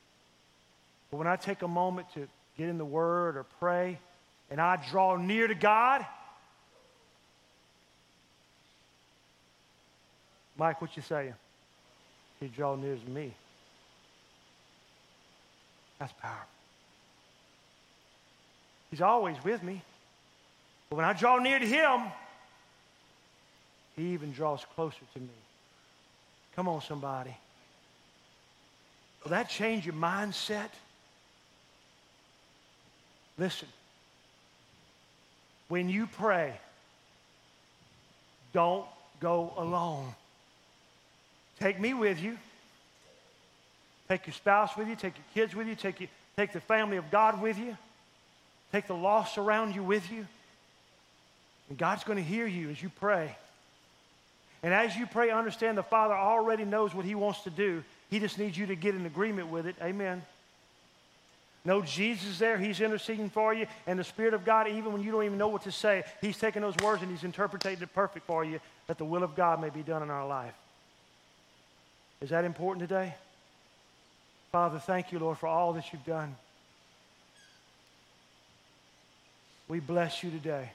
But 1.10 1.16
when 1.16 1.26
I 1.26 1.36
take 1.36 1.62
a 1.62 1.68
moment 1.68 2.06
to 2.14 2.28
get 2.56 2.68
in 2.68 2.78
the 2.78 2.84
Word 2.84 3.36
or 3.36 3.44
pray, 3.58 3.98
and 4.50 4.60
I 4.60 4.78
draw 4.90 5.16
near 5.16 5.46
to 5.46 5.54
God, 5.54 6.06
Mike, 10.56 10.80
what 10.80 10.94
you 10.96 11.02
saying? 11.02 11.34
He 12.38 12.46
draw 12.48 12.76
near 12.76 12.96
to 12.96 13.10
me. 13.10 13.34
That's 15.98 16.12
powerful. 16.20 16.46
He's 18.90 19.00
always 19.00 19.36
with 19.44 19.62
me. 19.62 19.82
But 20.90 20.96
when 20.96 21.04
I 21.04 21.12
draw 21.12 21.38
near 21.38 21.58
to 21.58 21.66
Him, 21.66 22.02
He 23.96 24.12
even 24.12 24.32
draws 24.32 24.64
closer 24.74 24.98
to 25.14 25.20
me. 25.20 25.28
Come 26.56 26.68
on, 26.68 26.82
somebody. 26.82 27.34
Will 29.22 29.30
that 29.30 29.48
change 29.48 29.86
your 29.86 29.94
mindset? 29.94 30.70
Listen, 33.38 33.68
when 35.68 35.88
you 35.88 36.06
pray, 36.06 36.52
don't 38.52 38.84
go 39.20 39.52
alone. 39.56 40.14
Take 41.60 41.78
me 41.78 41.94
with 41.94 42.20
you. 42.20 42.36
Take 44.08 44.26
your 44.26 44.34
spouse 44.34 44.76
with 44.76 44.88
you. 44.88 44.96
Take 44.96 45.14
your 45.16 45.26
kids 45.34 45.54
with 45.54 45.68
you. 45.68 45.76
Take, 45.76 46.00
you, 46.00 46.08
take 46.36 46.52
the 46.52 46.60
family 46.60 46.96
of 46.96 47.10
God 47.10 47.40
with 47.40 47.58
you. 47.58 47.76
Take 48.72 48.88
the 48.88 48.94
lost 48.94 49.38
around 49.38 49.74
you 49.74 49.84
with 49.84 50.10
you. 50.10 50.26
And 51.70 51.78
God's 51.78 52.04
going 52.04 52.18
to 52.18 52.24
hear 52.24 52.46
you 52.46 52.68
as 52.68 52.82
you 52.82 52.90
pray. 53.00 53.34
And 54.62 54.74
as 54.74 54.94
you 54.94 55.06
pray, 55.06 55.30
understand 55.30 55.78
the 55.78 55.82
Father 55.82 56.14
already 56.14 56.64
knows 56.64 56.94
what 56.94 57.06
He 57.06 57.14
wants 57.14 57.42
to 57.44 57.50
do. 57.50 57.82
He 58.10 58.18
just 58.18 58.38
needs 58.38 58.58
you 58.58 58.66
to 58.66 58.76
get 58.76 58.94
in 58.94 59.06
agreement 59.06 59.48
with 59.48 59.66
it. 59.66 59.76
Amen. 59.80 60.22
Know 61.64 61.80
Jesus 61.80 62.26
is 62.26 62.38
there. 62.38 62.58
He's 62.58 62.80
interceding 62.80 63.30
for 63.30 63.54
you. 63.54 63.66
And 63.86 63.98
the 63.98 64.04
Spirit 64.04 64.34
of 64.34 64.44
God, 64.44 64.68
even 64.68 64.92
when 64.92 65.02
you 65.02 65.12
don't 65.12 65.24
even 65.24 65.38
know 65.38 65.48
what 65.48 65.62
to 65.62 65.72
say, 65.72 66.04
He's 66.20 66.36
taking 66.36 66.60
those 66.60 66.76
words 66.78 67.02
and 67.02 67.10
He's 67.10 67.24
interpreting 67.24 67.80
it 67.80 67.94
perfect 67.94 68.26
for 68.26 68.44
you 68.44 68.60
that 68.86 68.98
the 68.98 69.04
will 69.04 69.22
of 69.22 69.36
God 69.36 69.60
may 69.60 69.70
be 69.70 69.82
done 69.82 70.02
in 70.02 70.10
our 70.10 70.26
life. 70.26 70.54
Is 72.20 72.30
that 72.30 72.44
important 72.44 72.86
today? 72.88 73.14
Father, 74.52 74.78
thank 74.78 75.12
you, 75.12 75.18
Lord, 75.20 75.38
for 75.38 75.46
all 75.46 75.72
that 75.74 75.92
you've 75.92 76.04
done. 76.04 76.34
We 79.68 79.78
bless 79.78 80.24
you 80.24 80.30
today. 80.30 80.72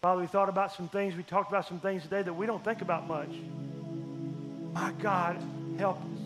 Father, 0.00 0.20
we 0.20 0.28
thought 0.28 0.48
about 0.48 0.72
some 0.72 0.88
things, 0.88 1.16
we 1.16 1.24
talked 1.24 1.50
about 1.50 1.66
some 1.66 1.80
things 1.80 2.04
today 2.04 2.22
that 2.22 2.32
we 2.32 2.46
don't 2.46 2.62
think 2.64 2.82
about 2.82 3.08
much. 3.08 3.30
My 4.72 4.92
God, 5.02 5.36
help 5.76 5.96
us. 5.96 6.20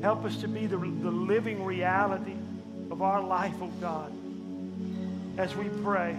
Help 0.00 0.24
us 0.24 0.36
to 0.38 0.48
be 0.48 0.64
the, 0.64 0.78
the 0.78 1.10
living 1.10 1.62
reality 1.62 2.36
of 2.90 3.02
our 3.02 3.22
life, 3.22 3.52
oh 3.60 3.70
God, 3.82 4.10
as 5.36 5.54
we 5.54 5.68
pray. 5.82 6.16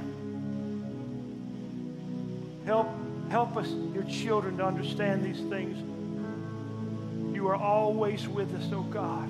Help, 2.64 2.90
help 3.32 3.58
us, 3.58 3.68
your 3.96 4.04
children, 4.04 4.58
to 4.58 4.66
understand 4.66 5.26
these 5.26 5.40
things. 5.50 5.78
You 7.34 7.48
are 7.48 7.56
always 7.56 8.28
with 8.28 8.54
us, 8.54 8.70
oh 8.72 8.84
God. 8.84 9.28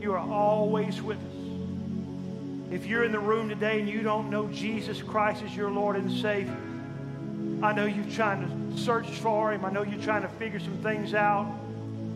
You 0.00 0.12
are 0.12 0.18
always 0.18 1.02
with 1.02 1.18
us. 1.18 1.39
If 2.70 2.86
you're 2.86 3.02
in 3.02 3.10
the 3.10 3.18
room 3.18 3.48
today 3.48 3.80
and 3.80 3.88
you 3.88 4.02
don't 4.02 4.30
know 4.30 4.46
Jesus 4.46 5.02
Christ 5.02 5.42
as 5.42 5.54
your 5.56 5.70
Lord 5.70 5.96
and 5.96 6.10
Savior, 6.10 6.56
I 7.62 7.72
know 7.72 7.84
you're 7.84 8.04
trying 8.12 8.48
to 8.48 8.78
search 8.78 9.08
for 9.08 9.52
him. 9.52 9.64
I 9.64 9.70
know 9.70 9.82
you're 9.82 10.00
trying 10.00 10.22
to 10.22 10.28
figure 10.28 10.60
some 10.60 10.78
things 10.78 11.12
out. 11.12 11.52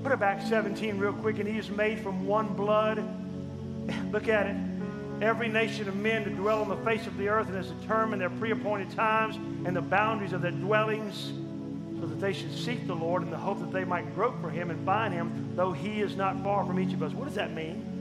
Put 0.05 0.13
it 0.13 0.21
back 0.21 0.47
17 0.47 0.97
real 0.97 1.13
quick. 1.13 1.41
And 1.41 1.49
he 1.49 1.59
is 1.59 1.71
made 1.71 1.99
from 1.99 2.25
one 2.25 2.55
blood. 2.55 3.03
Look 4.13 4.29
at 4.29 4.47
it. 4.47 4.57
Every 5.21 5.49
nation 5.49 5.89
of 5.89 5.97
men 5.97 6.23
to 6.23 6.31
dwell 6.31 6.63
on 6.63 6.69
the 6.69 6.77
face 6.85 7.07
of 7.09 7.17
the 7.17 7.29
earth 7.29 7.49
and 7.49 7.57
has 7.57 7.71
determined 7.71 8.23
their 8.23 8.31
pre-appointed 8.31 8.93
times 8.93 9.37
and 9.67 9.75
the 9.75 9.83
boundaries 9.83 10.33
of 10.33 10.41
their 10.41 10.53
dwellings 10.53 11.33
so 12.01 12.07
that 12.07 12.21
they 12.21 12.33
should 12.33 12.57
seek 12.57 12.87
the 12.87 12.95
Lord 12.95 13.23
in 13.23 13.31
the 13.31 13.37
hope 13.37 13.59
that 13.59 13.73
they 13.73 13.85
might 13.85 14.15
grope 14.15 14.41
for 14.41 14.51
him 14.51 14.71
and 14.71 14.85
find 14.87 15.13
him, 15.13 15.53
though 15.57 15.73
he 15.73 16.01
is 16.01 16.17
not 16.17 16.43
far 16.45 16.65
from 16.65 16.79
each 16.79 16.93
of 16.93 17.03
us. 17.03 17.13
What 17.13 17.27
does 17.27 17.35
that 17.35 17.53
mean? 17.53 17.94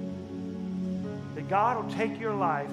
God 1.53 1.85
will 1.85 1.91
take 1.93 2.19
your 2.19 2.33
life, 2.33 2.71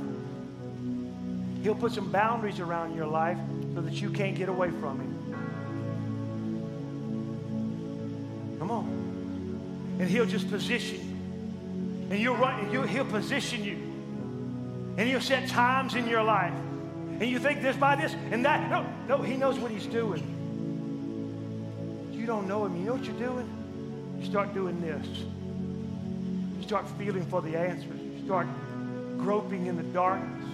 He'll 1.62 1.74
put 1.74 1.93
some 1.93 2.11
boundaries 2.11 2.61
around 2.61 2.97
your 2.97 3.05
life 3.05 3.36
so 3.74 3.82
that 3.82 4.01
you 4.01 4.09
can't 4.09 4.35
get 4.35 4.48
away 4.48 4.70
from 4.70 4.98
Him. 4.98 5.16
Come 8.59 8.70
on. 8.70 8.86
And 9.98 10.09
He'll 10.09 10.24
just 10.24 10.48
position 10.48 10.97
you. 10.97 11.02
And 12.11 12.19
you'll 12.19 12.36
run, 12.36 12.59
and 12.59 12.73
you'll, 12.73 12.86
He'll 12.86 13.05
position 13.05 13.62
you. 13.62 13.74
And 14.97 15.07
He'll 15.07 15.20
set 15.20 15.47
times 15.51 15.94
in 15.94 16.09
your 16.09 16.23
life. 16.23 16.55
And 17.20 17.28
you 17.28 17.39
think 17.39 17.61
this 17.61 17.77
by 17.77 17.97
this 17.97 18.15
and 18.31 18.43
that. 18.47 18.70
No, 18.70 18.86
no, 19.09 19.19
He 19.20 19.36
knows 19.36 19.59
what 19.59 19.70
He's 19.70 19.85
doing. 19.85 20.23
You 22.15 22.24
don't 22.24 22.48
know 22.48 22.65
Him. 22.65 22.78
You 22.78 22.85
know 22.85 22.94
what 22.94 23.05
you're 23.05 23.28
doing? 23.28 23.47
You 24.20 24.24
start 24.24 24.55
doing 24.55 24.81
this. 24.81 25.07
You 26.57 26.62
start 26.62 26.89
feeling 26.97 27.27
for 27.27 27.43
the 27.43 27.59
answers 27.59 28.01
You 28.01 28.24
start 28.24 28.47
groping 29.22 29.66
in 29.66 29.76
the 29.76 29.82
darkness 29.82 30.44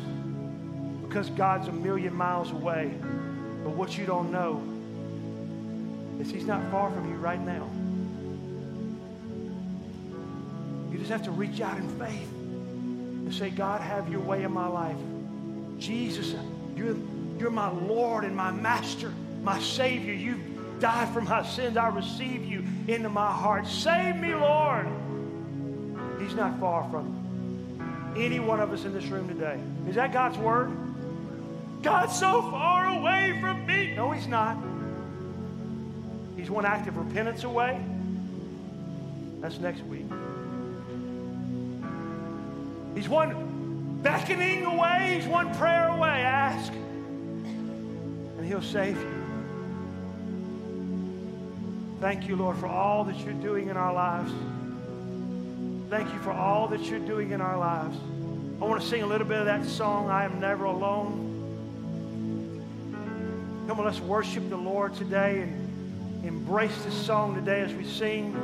because 1.06 1.30
God's 1.30 1.68
a 1.68 1.72
million 1.72 2.14
miles 2.14 2.51
away. 2.51 2.94
But 3.64 3.70
what 3.70 3.97
you 3.97 4.06
don't 4.06 4.30
know 4.30 4.62
is 6.20 6.30
He's 6.30 6.47
not 6.47 6.70
far 6.70 6.90
from 6.90 7.09
you 7.09 7.16
right 7.16 7.40
now. 7.40 7.68
You 10.93 10.98
just 10.98 11.10
have 11.10 11.24
to 11.24 11.30
reach 11.30 11.60
out 11.60 11.76
in 11.78 11.88
faith 11.98 12.32
and 12.32 13.34
say, 13.34 13.51
God, 13.51 13.80
have 13.80 14.09
your 14.09 14.20
way 14.20 14.43
in 14.43 14.52
my 14.52 14.66
life. 14.66 14.97
Jesus, 15.78 16.34
you're, 16.76 16.97
you're 17.38 17.51
my 17.51 17.70
Lord 17.70 18.24
and 18.24 18.36
my 18.36 18.51
Master, 18.51 19.12
my 19.43 19.60
Savior. 19.60 20.12
You 20.12 20.40
died 20.80 21.09
for 21.12 21.20
my 21.20 21.44
sins. 21.44 21.76
I 21.76 21.88
receive 21.88 22.44
you 22.44 22.64
into 22.88 23.09
my 23.09 23.30
heart. 23.30 23.66
Save 23.66 24.16
me, 24.16 24.34
Lord. 24.34 24.86
He's 26.20 26.34
not 26.34 26.59
far 26.59 26.88
from 26.90 27.06
you 27.09 27.26
any 28.16 28.40
one 28.40 28.60
of 28.60 28.72
us 28.72 28.84
in 28.84 28.93
this 28.93 29.06
room 29.06 29.28
today. 29.28 29.59
Is 29.88 29.94
that 29.97 30.12
God's 30.12 30.38
word? 30.38 30.70
God's 31.82 32.18
so 32.18 32.43
far 32.43 32.86
away 32.98 33.38
from 33.40 33.66
me. 33.66 33.94
No, 33.94 34.10
He's 34.10 34.26
not. 34.26 34.56
He's 36.36 36.51
one 36.51 36.64
act 36.64 36.88
of 36.88 36.97
repentance 36.97 37.44
away. 37.44 37.80
That's 39.40 39.59
next 39.59 39.82
week. 39.84 40.06
He's 42.94 43.09
one 43.09 44.01
beckoning 44.02 44.64
away. 44.64 45.18
He's 45.20 45.28
one 45.28 45.55
prayer 45.56 45.88
away. 45.88 46.09
Ask, 46.09 46.72
and 46.72 48.47
He'll 48.47 48.62
save 48.62 48.97
you. 48.97 49.16
Thank 52.01 52.28
you, 52.28 52.36
Lord, 52.36 52.56
for 52.59 52.66
all 52.66 53.05
that 53.05 53.18
you're 53.18 53.34
doing 53.34 53.68
in 53.68 53.76
our 53.76 53.93
lives. 53.93 54.32
Thank 55.88 56.12
you 56.12 56.18
for 56.18 56.32
all 56.32 56.66
that 56.68 56.80
you're 56.80 56.98
doing 56.98 57.30
in 57.30 57.40
our 57.40 57.56
lives. 57.56 57.96
I 58.60 58.64
want 58.64 58.82
to 58.82 58.88
sing 58.88 59.02
a 59.02 59.06
little 59.06 59.26
bit 59.26 59.38
of 59.38 59.46
that 59.46 59.64
song, 59.64 60.10
I 60.10 60.24
Am 60.24 60.40
Never 60.40 60.64
Alone. 60.64 61.22
Come 63.68 63.78
on, 63.78 63.84
let's 63.86 64.00
worship 64.00 64.50
the 64.50 64.56
Lord 64.56 64.96
today 64.96 65.42
and 65.42 66.24
embrace 66.24 66.76
this 66.84 66.94
song 66.94 67.36
today 67.36 67.60
as 67.60 67.72
we 67.72 67.84
sing. 67.84 68.34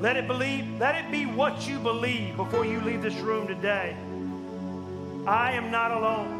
Let 0.00 0.16
it 0.16 0.26
believe, 0.26 0.64
let 0.78 0.94
it 0.94 1.10
be 1.10 1.26
what 1.26 1.68
you 1.68 1.78
believe 1.78 2.34
before 2.36 2.64
you 2.64 2.80
leave 2.80 3.02
this 3.02 3.16
room 3.16 3.46
today. 3.46 3.94
I 5.26 5.52
am 5.52 5.70
not 5.70 5.92
alone. 5.92 6.39